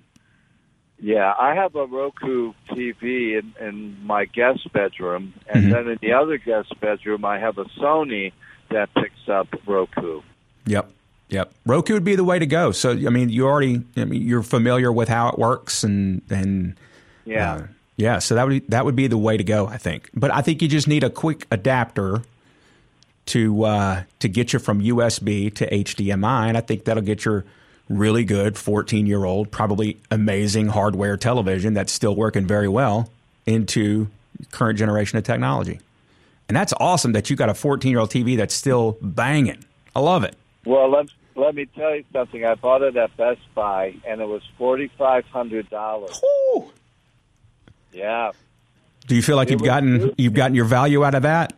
Yeah, 1.01 1.34
I 1.39 1.55
have 1.55 1.76
a 1.76 1.86
Roku 1.86 2.51
TV 2.70 3.39
in, 3.39 3.53
in 3.66 3.97
my 4.05 4.26
guest 4.26 4.72
bedroom, 4.74 5.34
and 5.47 5.66
Mhm. 5.66 5.72
then 5.72 5.88
in 5.88 5.97
the 6.01 6.12
other 6.14 6.38
guest 6.38 6.78
bedroom, 6.82 7.24
I 7.24 7.39
have 7.39 7.57
a 7.57 7.64
Sony 7.80 8.34
that 8.70 8.93
picks 8.95 9.30
up 9.30 9.47
Roku. 9.66 10.22
Yep. 10.66 10.91
Yep. 11.30 11.53
Roku 11.66 11.93
would 11.93 12.03
be 12.03 12.16
the 12.16 12.24
way 12.24 12.38
to 12.39 12.45
go. 12.45 12.72
So 12.72 12.91
I 12.91 13.10
mean, 13.10 13.30
you 13.30 13.45
already 13.47 13.82
I 13.95 14.05
mean, 14.05 14.22
you're 14.28 14.43
familiar 14.43 14.91
with 14.91 15.07
how 15.10 15.30
it 15.30 15.39
works 15.39 15.84
and 15.84 16.22
and 16.30 16.76
Yeah. 17.26 17.53
uh, 17.53 17.62
yeah, 17.95 18.20
so 18.20 18.36
that 18.36 18.47
would 18.47 18.64
that 18.70 18.84
would 18.86 18.95
be 18.95 19.07
the 19.07 19.18
way 19.18 19.38
to 19.38 19.43
go, 19.43 19.68
I 19.68 19.78
think. 19.78 20.10
But 20.14 20.32
I 20.34 20.41
think 20.41 20.62
you 20.62 20.68
just 20.68 20.88
need 20.88 21.03
a 21.03 21.10
quick 21.10 21.45
adapter 21.51 22.24
to 23.30 23.63
uh, 23.63 24.03
to 24.19 24.27
get 24.30 24.53
you 24.53 24.59
from 24.59 24.82
USB 24.82 25.53
to 25.55 25.69
HDMI, 25.69 26.47
and 26.47 26.57
I 26.57 26.61
think 26.61 26.86
that'll 26.86 27.03
get 27.03 27.25
your 27.25 27.45
really 27.89 28.23
good 28.23 28.57
14 28.57 29.05
year 29.07 29.25
old, 29.25 29.49
probably 29.51 29.97
amazing 30.11 30.67
hardware 30.67 31.17
television 31.17 31.73
that's 31.73 31.91
still 31.91 32.15
working 32.15 32.45
very 32.45 32.67
well 32.67 33.09
into 33.45 34.07
current 34.51 34.77
generation 34.77 35.17
of 35.17 35.23
technology. 35.23 35.80
And 36.47 36.55
that's 36.55 36.73
awesome 36.80 37.13
that 37.13 37.30
you 37.30 37.36
got 37.36 37.49
a 37.49 37.53
14 37.53 37.89
year 37.91 37.99
old 37.99 38.09
TV 38.11 38.38
that's 38.38 38.53
still 38.53 38.97
banging. 39.01 39.63
I 39.95 39.99
love 40.01 40.23
it. 40.23 40.36
Well, 40.65 40.89
let 40.91 41.07
let 41.36 41.55
me 41.55 41.65
tell 41.65 41.95
you 41.95 42.03
something. 42.13 42.43
I 42.45 42.55
bought 42.55 42.82
it 42.82 42.95
at 42.97 43.15
Best 43.17 43.41
Buy, 43.55 43.95
and 44.07 44.21
it 44.21 44.27
was 44.27 44.41
forty 44.57 44.91
five 44.97 45.25
hundred 45.27 45.69
dollars. 45.69 46.19
Yeah, 47.91 48.32
Do 49.07 49.15
you 49.15 49.21
feel 49.23 49.36
like 49.36 49.47
It 49.47 49.53
you've 49.53 49.63
gotten 49.63 49.97
good. 49.97 50.15
you've 50.17 50.34
gotten 50.36 50.53
your 50.55 50.65
value 50.65 51.03
out 51.03 51.15
of 51.15 51.23
that? 51.23 51.53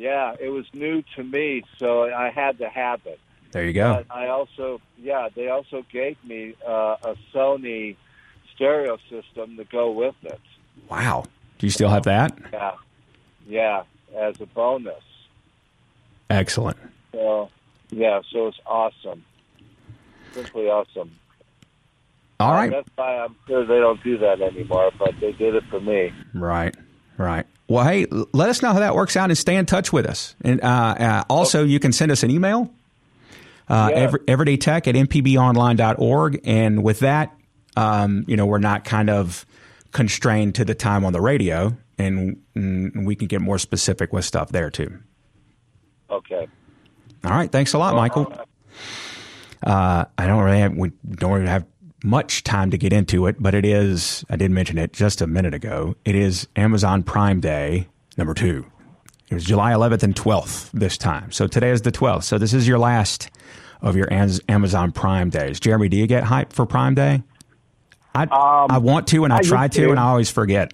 Yeah, 0.00 0.34
it 0.40 0.48
was 0.48 0.64
new 0.72 1.02
to 1.14 1.22
me, 1.22 1.62
so 1.78 2.04
I 2.10 2.30
had 2.30 2.56
to 2.58 2.68
have 2.70 3.02
it. 3.04 3.20
There 3.52 3.66
you 3.66 3.74
go. 3.74 4.02
But 4.08 4.16
I 4.16 4.28
also, 4.28 4.80
yeah, 4.96 5.28
they 5.34 5.48
also 5.48 5.84
gave 5.92 6.16
me 6.24 6.54
uh, 6.66 6.96
a 7.02 7.16
Sony 7.34 7.96
stereo 8.54 8.96
system 9.10 9.58
to 9.58 9.64
go 9.64 9.90
with 9.90 10.14
it. 10.22 10.40
Wow. 10.88 11.24
Do 11.58 11.66
you 11.66 11.70
still 11.70 11.90
have 11.90 12.04
that? 12.04 12.32
Yeah, 12.50 12.72
yeah, 13.46 13.82
as 14.16 14.40
a 14.40 14.46
bonus. 14.46 15.04
Excellent. 16.30 16.78
So, 17.12 17.50
yeah, 17.90 18.22
so 18.32 18.46
it's 18.46 18.60
awesome, 18.66 19.22
simply 20.32 20.68
awesome. 20.70 21.10
All 22.38 22.54
right. 22.54 22.70
That's 22.70 22.88
why 22.94 23.18
I'm 23.18 23.36
sure 23.46 23.66
they 23.66 23.80
don't 23.80 24.02
do 24.02 24.16
that 24.16 24.40
anymore, 24.40 24.92
but 24.98 25.12
they 25.20 25.32
did 25.32 25.56
it 25.56 25.64
for 25.68 25.80
me. 25.80 26.10
Right. 26.32 26.74
Right. 27.18 27.44
Well, 27.70 27.84
hey, 27.84 28.06
let 28.32 28.48
us 28.48 28.62
know 28.62 28.72
how 28.72 28.80
that 28.80 28.96
works 28.96 29.16
out 29.16 29.30
and 29.30 29.38
stay 29.38 29.54
in 29.54 29.64
touch 29.64 29.92
with 29.92 30.04
us. 30.04 30.34
And 30.42 30.60
uh, 30.60 30.66
uh, 30.66 31.24
also, 31.30 31.62
you 31.62 31.78
can 31.78 31.92
send 31.92 32.10
us 32.10 32.24
an 32.24 32.30
email, 32.32 32.68
uh, 33.68 33.90
Yeah. 33.92 33.96
every, 33.96 34.18
everydaytech 34.20 34.88
at 34.88 34.96
mpbonline.org. 34.96 36.40
And 36.42 36.82
with 36.82 36.98
that, 36.98 37.32
um, 37.76 38.24
you 38.26 38.36
know, 38.36 38.44
we're 38.44 38.58
not 38.58 38.84
kind 38.84 39.08
of 39.08 39.46
constrained 39.92 40.56
to 40.56 40.64
the 40.64 40.74
time 40.74 41.04
on 41.04 41.12
the 41.12 41.20
radio, 41.20 41.76
and, 41.96 42.42
and 42.56 43.06
we 43.06 43.14
can 43.14 43.28
get 43.28 43.40
more 43.40 43.56
specific 43.58 44.12
with 44.12 44.24
stuff 44.24 44.50
there 44.50 44.70
too. 44.70 44.98
Okay. 46.10 46.48
All 47.24 47.30
right. 47.30 47.52
Thanks 47.52 47.72
a 47.72 47.78
lot, 47.78 47.94
Michael. 47.94 48.32
Uh, 49.62 50.06
I 50.18 50.26
don't 50.26 50.42
really 50.42 50.58
have, 50.58 50.76
we 50.76 50.90
don't 51.08 51.30
really 51.32 51.46
have 51.46 51.66
much 52.02 52.42
time 52.44 52.70
to 52.70 52.78
get 52.78 52.92
into 52.92 53.26
it, 53.26 53.36
but 53.38 53.54
it 53.54 53.64
is, 53.64 54.24
I 54.30 54.36
did 54.36 54.50
mention 54.50 54.78
it 54.78 54.92
just 54.92 55.20
a 55.20 55.26
minute 55.26 55.54
ago. 55.54 55.96
It 56.04 56.14
is 56.14 56.46
Amazon 56.56 57.02
Prime 57.02 57.40
Day 57.40 57.88
number 58.16 58.34
two. 58.34 58.66
It 59.30 59.34
was 59.34 59.44
July 59.44 59.72
11th 59.72 60.02
and 60.02 60.14
12th 60.14 60.70
this 60.72 60.98
time. 60.98 61.30
So 61.30 61.46
today 61.46 61.70
is 61.70 61.82
the 61.82 61.92
12th. 61.92 62.24
So 62.24 62.36
this 62.38 62.52
is 62.52 62.66
your 62.66 62.78
last 62.78 63.30
of 63.80 63.96
your 63.96 64.08
Amazon 64.12 64.92
Prime 64.92 65.30
days. 65.30 65.60
Jeremy, 65.60 65.88
do 65.88 65.96
you 65.96 66.06
get 66.06 66.24
hyped 66.24 66.52
for 66.52 66.66
Prime 66.66 66.94
Day? 66.94 67.22
I 68.14 68.26
I 68.30 68.78
want 68.78 69.06
to, 69.08 69.22
and 69.24 69.32
I, 69.32 69.36
Um, 69.36 69.40
I 69.44 69.48
try 69.48 69.68
to, 69.68 69.80
to. 69.82 69.90
and 69.90 70.00
I 70.00 70.04
always 70.08 70.30
forget. 70.30 70.72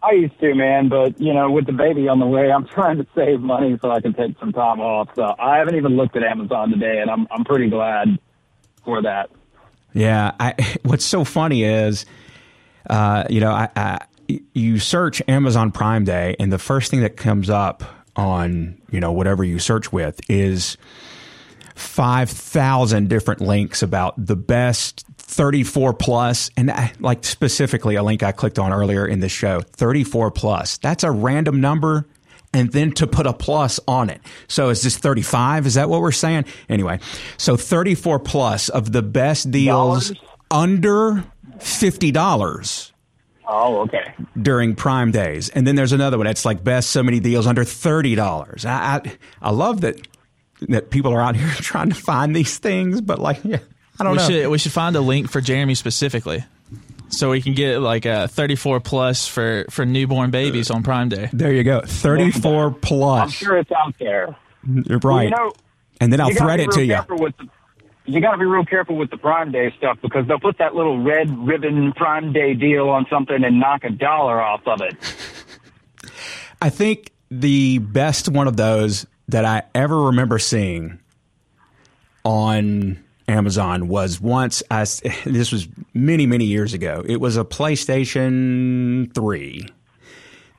I 0.00 0.12
used 0.12 0.38
to, 0.38 0.54
man, 0.54 0.88
but 0.88 1.20
you 1.20 1.34
know, 1.34 1.50
with 1.50 1.66
the 1.66 1.72
baby 1.72 2.06
on 2.06 2.20
the 2.20 2.26
way, 2.26 2.52
I'm 2.52 2.66
trying 2.74 2.98
to 2.98 3.06
save 3.16 3.40
money 3.40 3.76
so 3.82 3.90
I 3.90 4.00
can 4.00 4.14
take 4.14 4.38
some 4.38 4.52
time 4.52 4.78
off. 4.80 5.08
So 5.16 5.34
I 5.40 5.58
haven't 5.58 5.74
even 5.74 5.96
looked 5.96 6.14
at 6.16 6.22
Amazon 6.22 6.70
today, 6.70 7.00
and 7.00 7.10
I'm 7.10 7.26
I'm 7.32 7.44
pretty 7.44 7.68
glad 7.68 8.16
for 8.84 9.02
that. 9.02 9.28
Yeah, 9.96 10.32
I, 10.38 10.76
what's 10.82 11.04
so 11.04 11.24
funny 11.24 11.64
is, 11.64 12.06
uh, 12.88 13.24
you 13.30 13.40
know, 13.40 13.50
I, 13.50 13.68
I, 13.74 13.98
you 14.52 14.78
search 14.78 15.22
Amazon 15.26 15.72
Prime 15.72 16.04
Day, 16.04 16.36
and 16.38 16.52
the 16.52 16.58
first 16.58 16.90
thing 16.90 17.00
that 17.00 17.16
comes 17.16 17.48
up 17.48 17.82
on 18.16 18.80
you 18.90 18.98
know 18.98 19.12
whatever 19.12 19.44
you 19.44 19.58
search 19.58 19.92
with 19.92 20.18
is 20.28 20.76
five 21.74 22.30
thousand 22.30 23.08
different 23.08 23.40
links 23.40 23.82
about 23.82 24.14
the 24.16 24.36
best 24.36 25.04
34 25.18 25.92
plus 25.92 26.50
and 26.56 26.70
I, 26.70 26.92
like 26.98 27.24
specifically 27.24 27.96
a 27.96 28.02
link 28.02 28.22
I 28.22 28.32
clicked 28.32 28.58
on 28.58 28.72
earlier 28.72 29.06
in 29.06 29.20
the 29.20 29.28
show 29.28 29.60
34 29.60 30.30
plus. 30.30 30.78
That's 30.78 31.04
a 31.04 31.10
random 31.10 31.60
number 31.60 32.06
and 32.56 32.72
then 32.72 32.90
to 32.92 33.06
put 33.06 33.26
a 33.26 33.32
plus 33.32 33.78
on 33.86 34.10
it. 34.10 34.20
So 34.48 34.70
is 34.70 34.82
this 34.82 34.96
35 34.96 35.66
is 35.66 35.74
that 35.74 35.88
what 35.88 36.00
we're 36.00 36.10
saying? 36.12 36.44
Anyway 36.68 36.98
so 37.36 37.56
34 37.56 38.18
plus 38.20 38.68
of 38.68 38.90
the 38.92 39.02
best 39.02 39.50
deals 39.50 40.08
Dollars? 40.10 40.20
under 40.50 41.24
$50 41.58 42.92
Oh, 43.48 43.82
okay. 43.82 44.12
during 44.40 44.74
prime 44.74 45.12
days. 45.12 45.48
And 45.50 45.64
then 45.66 45.76
there's 45.76 45.92
another 45.92 46.18
one. 46.18 46.26
That's 46.26 46.44
like 46.44 46.64
best 46.64 46.90
so 46.90 47.02
many 47.04 47.20
deals 47.20 47.46
under 47.46 47.62
$30 47.64 48.64
I, 48.66 48.70
I, 48.70 49.12
I 49.40 49.50
love 49.50 49.82
that 49.82 50.00
that 50.68 50.88
people 50.90 51.12
are 51.12 51.20
out 51.20 51.36
here 51.36 51.48
trying 51.56 51.90
to 51.90 51.94
find 51.94 52.34
these 52.34 52.58
things 52.58 53.00
but 53.02 53.18
like 53.18 53.38
yeah, 53.44 53.58
I 54.00 54.04
don't 54.04 54.12
we 54.12 54.18
know. 54.18 54.28
should 54.28 54.48
we 54.48 54.58
should 54.58 54.72
find 54.72 54.96
a 54.96 55.00
link 55.00 55.30
for 55.30 55.40
Jeremy 55.40 55.74
specifically, 55.74 56.44
so 57.08 57.30
we 57.30 57.40
can 57.40 57.54
get 57.54 57.78
like 57.78 58.04
a 58.04 58.28
34 58.28 58.80
plus 58.80 59.26
for 59.26 59.64
for 59.70 59.84
newborn 59.86 60.30
babies 60.30 60.70
on 60.70 60.82
Prime 60.82 61.08
Day. 61.08 61.28
There 61.32 61.52
you 61.52 61.64
go. 61.64 61.80
34 61.80 62.72
plus. 62.72 63.22
I'm 63.22 63.28
sure 63.30 63.56
it's 63.56 63.72
out 63.72 63.94
there. 63.98 64.36
You're 64.64 64.98
right. 64.98 65.24
You 65.24 65.30
know, 65.30 65.52
and 66.00 66.12
then 66.12 66.20
I'll 66.20 66.32
thread 66.32 66.60
it 66.60 66.70
to 66.72 66.84
you. 66.84 66.96
the, 66.96 67.48
you 68.04 68.20
got 68.20 68.32
to 68.32 68.38
be 68.38 68.44
real 68.44 68.64
careful 68.64 68.96
with 68.96 69.10
the 69.10 69.16
Prime 69.16 69.50
Day 69.52 69.72
stuff 69.78 69.98
because 70.02 70.26
they'll 70.26 70.40
put 70.40 70.58
that 70.58 70.74
little 70.74 71.02
red 71.02 71.28
ribbon 71.46 71.92
Prime 71.92 72.32
Day 72.32 72.54
deal 72.54 72.88
on 72.88 73.06
something 73.10 73.42
and 73.42 73.58
knock 73.58 73.84
a 73.84 73.90
dollar 73.90 74.40
off 74.40 74.66
of 74.66 74.80
it. 74.80 74.94
I 76.60 76.70
think 76.70 77.12
the 77.30 77.78
best 77.78 78.28
one 78.28 78.48
of 78.48 78.56
those 78.56 79.06
that 79.28 79.44
I 79.44 79.64
ever 79.74 80.02
remember 80.02 80.38
seeing 80.38 81.00
on 82.24 83.02
Amazon 83.28 83.88
was 83.88 84.20
once 84.20 84.62
I 84.70 84.84
this 85.24 85.50
was 85.52 85.68
many 85.94 86.26
many 86.26 86.44
years 86.44 86.74
ago. 86.74 87.02
It 87.06 87.20
was 87.20 87.36
a 87.36 87.44
PlayStation 87.44 89.14
3 89.14 89.68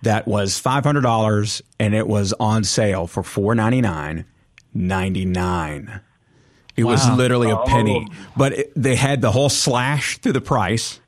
that 0.03 0.27
was 0.27 0.61
$500 0.61 1.61
and 1.79 1.95
it 1.95 2.07
was 2.07 2.33
on 2.39 2.63
sale 2.63 3.07
for 3.07 3.23
499.99. 3.23 6.01
It 6.75 6.83
was 6.83 7.09
literally 7.09 7.49
a 7.49 7.57
oh. 7.57 7.65
penny, 7.65 8.07
but 8.35 8.53
it, 8.53 8.71
they 8.75 8.95
had 8.95 9.21
the 9.21 9.31
whole 9.31 9.49
slash 9.49 10.19
through 10.19 10.33
the 10.33 10.41
price 10.41 10.99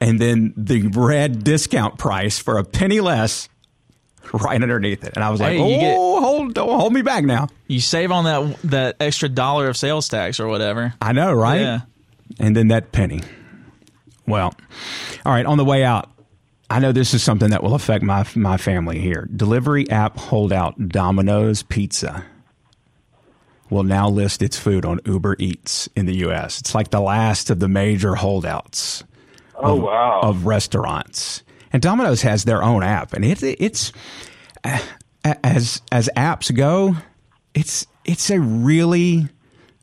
and 0.00 0.20
then 0.20 0.54
the 0.56 0.88
red 0.88 1.42
discount 1.42 1.98
price 1.98 2.38
for 2.38 2.58
a 2.58 2.64
penny 2.64 3.00
less 3.00 3.48
right 4.32 4.60
underneath 4.62 5.04
it. 5.04 5.12
And 5.14 5.24
I 5.24 5.30
was 5.30 5.40
like, 5.40 5.52
Hey, 5.52 5.60
"Oh, 5.60 5.80
get- 5.80 5.96
hold 5.96 6.54
don't 6.54 6.78
hold 6.80 6.92
me 6.92 7.02
back 7.02 7.24
now." 7.24 7.48
You 7.66 7.80
save 7.80 8.10
on 8.12 8.24
that 8.24 8.56
that 8.64 8.96
extra 9.00 9.28
dollar 9.28 9.68
of 9.68 9.76
sales 9.76 10.08
tax 10.08 10.38
or 10.40 10.48
whatever. 10.48 10.94
I 11.00 11.12
know, 11.12 11.32
right? 11.32 11.60
Yeah. 11.60 11.80
And 12.38 12.54
then 12.56 12.68
that 12.68 12.92
penny. 12.92 13.22
Well, 14.26 14.54
all 15.24 15.32
right, 15.32 15.46
on 15.46 15.56
the 15.56 15.64
way 15.64 15.82
out, 15.84 16.10
I 16.68 16.80
know 16.80 16.92
this 16.92 17.14
is 17.14 17.22
something 17.22 17.50
that 17.50 17.62
will 17.62 17.74
affect 17.74 18.04
my 18.04 18.26
my 18.34 18.58
family 18.58 18.98
here. 18.98 19.26
Delivery 19.34 19.88
app 19.90 20.18
holdout 20.18 20.88
Domino's 20.88 21.62
Pizza 21.62 22.24
will 23.70 23.84
now 23.84 24.08
list 24.08 24.42
its 24.42 24.58
food 24.58 24.84
on 24.84 25.00
Uber 25.06 25.36
Eats 25.38 25.88
in 25.96 26.06
the 26.06 26.16
US. 26.26 26.60
It's 26.60 26.74
like 26.74 26.90
the 26.90 27.00
last 27.00 27.50
of 27.50 27.60
the 27.60 27.68
major 27.68 28.14
holdouts 28.14 29.04
Oh 29.56 29.76
wow! 29.76 30.20
of 30.22 30.46
restaurants. 30.46 31.42
And 31.72 31.82
Domino's 31.82 32.22
has 32.22 32.44
their 32.44 32.62
own 32.62 32.82
app, 32.82 33.12
and 33.12 33.24
it, 33.24 33.42
it's 33.42 33.92
uh, 34.64 34.78
as 35.24 35.82
as 35.92 36.08
apps 36.16 36.54
go, 36.54 36.96
it's 37.54 37.86
it's 38.04 38.30
a 38.30 38.40
really 38.40 39.28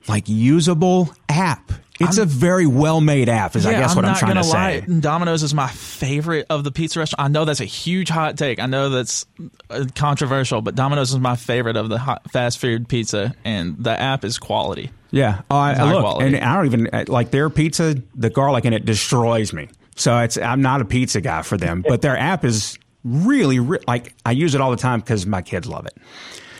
like 0.08 0.28
usable 0.28 1.10
app. 1.30 1.72
It's 1.98 2.18
a 2.18 2.26
very 2.26 2.66
well 2.66 3.00
made 3.00 3.30
app, 3.30 3.56
is 3.56 3.66
I 3.66 3.72
guess 3.72 3.92
I'm 3.92 3.96
what 3.96 4.06
I'm 4.06 4.12
not 4.12 4.20
trying 4.20 4.30
gonna 4.34 4.44
to 4.44 4.50
lie. 4.50 4.80
say. 4.82 5.00
Domino's 5.00 5.44
is 5.44 5.54
my 5.54 5.70
favorite 5.70 6.46
of 6.50 6.66
the 6.66 6.72
pizza 6.72 7.00
restaurant. 7.00 7.24
I 7.24 7.28
know 7.30 7.46
that's 7.46 7.62
a 7.62 7.66
huge 7.66 8.10
hot 8.10 8.38
take. 8.38 8.60
I 8.60 8.66
know 8.66 8.90
that's 8.90 9.26
uh, 9.70 9.86
controversial, 9.96 10.62
but 10.62 10.76
Domino's 10.76 11.14
is 11.14 11.20
my 11.20 11.38
favorite 11.38 11.78
of 11.78 11.88
the 11.88 11.98
hot, 11.98 12.30
fast 12.32 12.60
food 12.60 12.90
pizza, 12.90 13.34
and 13.46 13.78
the 13.82 13.98
app 13.98 14.26
is 14.26 14.38
quality. 14.38 14.92
Yeah, 15.12 15.44
oh, 15.50 15.56
I, 15.56 15.72
It's 15.72 15.80
I 15.80 15.86
high 15.86 15.94
look, 15.94 16.02
quality. 16.02 16.36
and 16.36 16.44
I 16.44 16.56
don't 16.58 16.66
even 16.66 16.88
uh, 16.92 17.06
like 17.08 17.32
their 17.32 17.50
pizza. 17.50 17.96
The 18.14 18.30
garlic 18.30 18.66
in 18.66 18.74
it 18.74 18.84
destroys 18.84 19.54
me. 19.54 19.70
So 19.96 20.20
it's 20.20 20.38
I'm 20.38 20.62
not 20.62 20.82
a 20.82 20.86
pizza 20.86 21.22
guy 21.22 21.42
for 21.42 21.58
them, 21.58 21.84
but 21.88 22.02
their 22.02 22.18
app 22.18 22.44
is 22.44 22.78
really 23.04 23.60
re- 23.60 23.80
like 23.88 24.14
I 24.26 24.32
use 24.32 24.56
it 24.56 24.62
all 24.62 24.72
the 24.72 24.78
time 24.78 25.00
because 25.00 25.26
my 25.26 25.42
kids 25.42 25.68
love 25.68 25.86
it. 25.86 25.98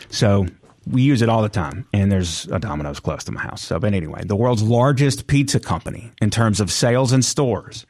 So 0.08 0.46
we 0.90 1.02
use 1.02 1.20
it 1.20 1.28
all 1.28 1.42
the 1.42 1.48
time, 1.48 1.86
and 1.92 2.10
there's 2.10 2.46
a 2.46 2.58
Domino's 2.58 3.00
close 3.00 3.24
to 3.24 3.32
my 3.32 3.40
house. 3.40 3.62
So, 3.62 3.78
but 3.78 3.92
anyway, 3.92 4.22
the 4.24 4.36
world's 4.36 4.62
largest 4.62 5.26
pizza 5.26 5.60
company 5.60 6.12
in 6.22 6.30
terms 6.30 6.60
of 6.60 6.70
sales 6.70 7.12
and 7.12 7.24
stores, 7.24 7.86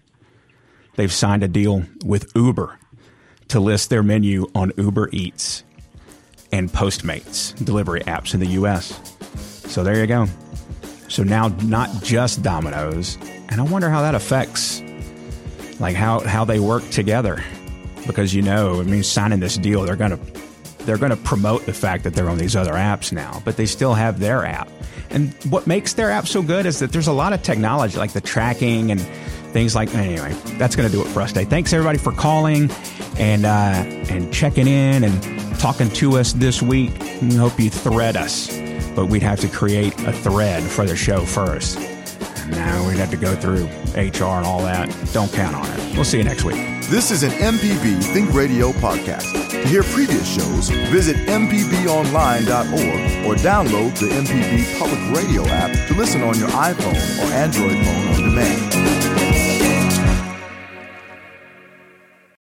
they've 0.97 1.13
signed 1.13 1.43
a 1.43 1.49
deal 1.49 1.85
with 2.05 2.33
Uber 2.35 2.79
to 3.49 3.61
list 3.61 3.91
their 3.91 4.03
menu 4.03 4.47
on 4.55 4.73
Uber 4.77 5.11
Eats 5.13 5.63
and 6.53 6.71
Postmates 6.71 7.53
delivery 7.65 8.01
apps 8.03 8.35
in 8.35 8.41
the 8.41 8.47
U.S. 8.49 8.99
So 9.71 9.85
there 9.85 10.01
you 10.01 10.07
go. 10.07 10.27
So 11.09 11.23
now 11.23 11.49
not 11.63 12.03
just 12.03 12.43
Domino's, 12.43 13.17
and 13.51 13.61
I 13.61 13.65
wonder 13.65 13.91
how 13.91 14.03
that 14.03 14.15
affects 14.15 14.81
like 15.79 15.97
how 15.97 16.21
how 16.21 16.45
they 16.45 16.59
work 16.59 16.89
together 16.91 17.43
because 18.07 18.35
you 18.35 18.43
know, 18.43 18.81
I 18.81 18.85
mean 18.85 19.03
signing 19.03 19.41
this 19.41 19.59
deal 19.59 19.83
they're 19.83 19.97
going 19.97 20.13
to 20.13 20.37
they're 20.87 20.99
going 20.99 21.11
to 21.11 21.17
promote 21.17 21.67
the 21.67 21.73
fact 21.73 22.05
that 22.05 22.15
they're 22.15 22.31
on 22.31 22.39
these 22.39 22.55
other 22.55 22.75
apps 22.75 23.13
now, 23.13 23.43
but 23.45 23.57
they 23.57 23.67
still 23.67 23.93
have 23.93 24.21
their 24.21 24.47
app. 24.47 24.71
And 25.11 25.35
what 25.51 25.67
makes 25.67 25.95
their 25.95 26.11
app 26.11 26.27
so 26.27 26.43
good 26.43 26.65
is 26.65 26.79
that 26.79 26.93
there's 26.93 27.09
a 27.09 27.13
lot 27.13 27.33
of 27.33 27.43
technology 27.43 27.99
like 27.99 28.13
the 28.13 28.21
tracking 28.21 28.93
and 28.93 29.01
things 29.53 29.75
like 29.75 29.95
anyway. 29.95 30.33
That's 30.59 30.77
going 30.77 30.89
to 30.89 30.95
do 30.95 31.03
it 31.03 31.09
for 31.09 31.23
us 31.23 31.33
today. 31.33 31.45
Thanks 31.45 31.73
everybody 31.73 31.99
for 31.99 32.13
calling 32.13 32.71
and 33.19 33.45
uh, 33.45 33.85
and 34.11 34.33
checking 34.33 34.69
in 34.69 35.05
and 35.05 35.59
talking 35.59 35.91
to 35.91 36.19
us 36.19 36.33
this 36.33 36.63
week. 36.63 36.93
We 37.21 37.35
hope 37.35 37.59
you 37.59 37.71
thread 37.71 38.17
us, 38.17 38.57
but 38.95 39.07
we'd 39.07 39.23
have 39.23 39.41
to 39.41 39.49
create 39.49 39.95
a 40.01 40.13
thread 40.13 40.63
for 40.63 40.87
the 40.87 40.97
show 40.97 41.21
first. 41.21 41.96
Now 42.51 42.87
we'd 42.87 42.99
have 42.99 43.11
to 43.11 43.17
go 43.17 43.35
through 43.35 43.65
HR 43.95 44.37
and 44.39 44.47
all 44.47 44.61
that. 44.63 44.89
Don't 45.13 45.33
count 45.33 45.57
on 45.57 45.67
it. 45.67 45.95
We'll 45.95 46.05
see 46.05 46.19
you 46.19 46.25
next 46.25 46.45
week. 46.45 46.57
This 46.89 47.11
is 47.11 47.23
an 47.25 47.31
MPB 47.33 48.03
Think 48.13 48.33
Radio 48.33 48.71
podcast. 48.73 49.33
To 49.51 49.69
hear 49.69 49.83
previous 49.83 50.27
shows, 50.27 50.69
visit 50.91 51.17
MPBOnline.org 51.27 53.27
or 53.27 53.35
download 53.43 53.99
the 53.99 54.07
MPB 54.09 54.79
Public 54.79 55.17
Radio 55.19 55.45
app 55.47 55.89
to 55.89 55.95
listen 55.95 56.23
on 56.23 56.39
your 56.39 56.49
iPhone 56.51 56.95
or 57.19 57.33
Android 57.33 57.85
phone 57.85 58.09
on 58.15 58.23
demand. 58.23 59.16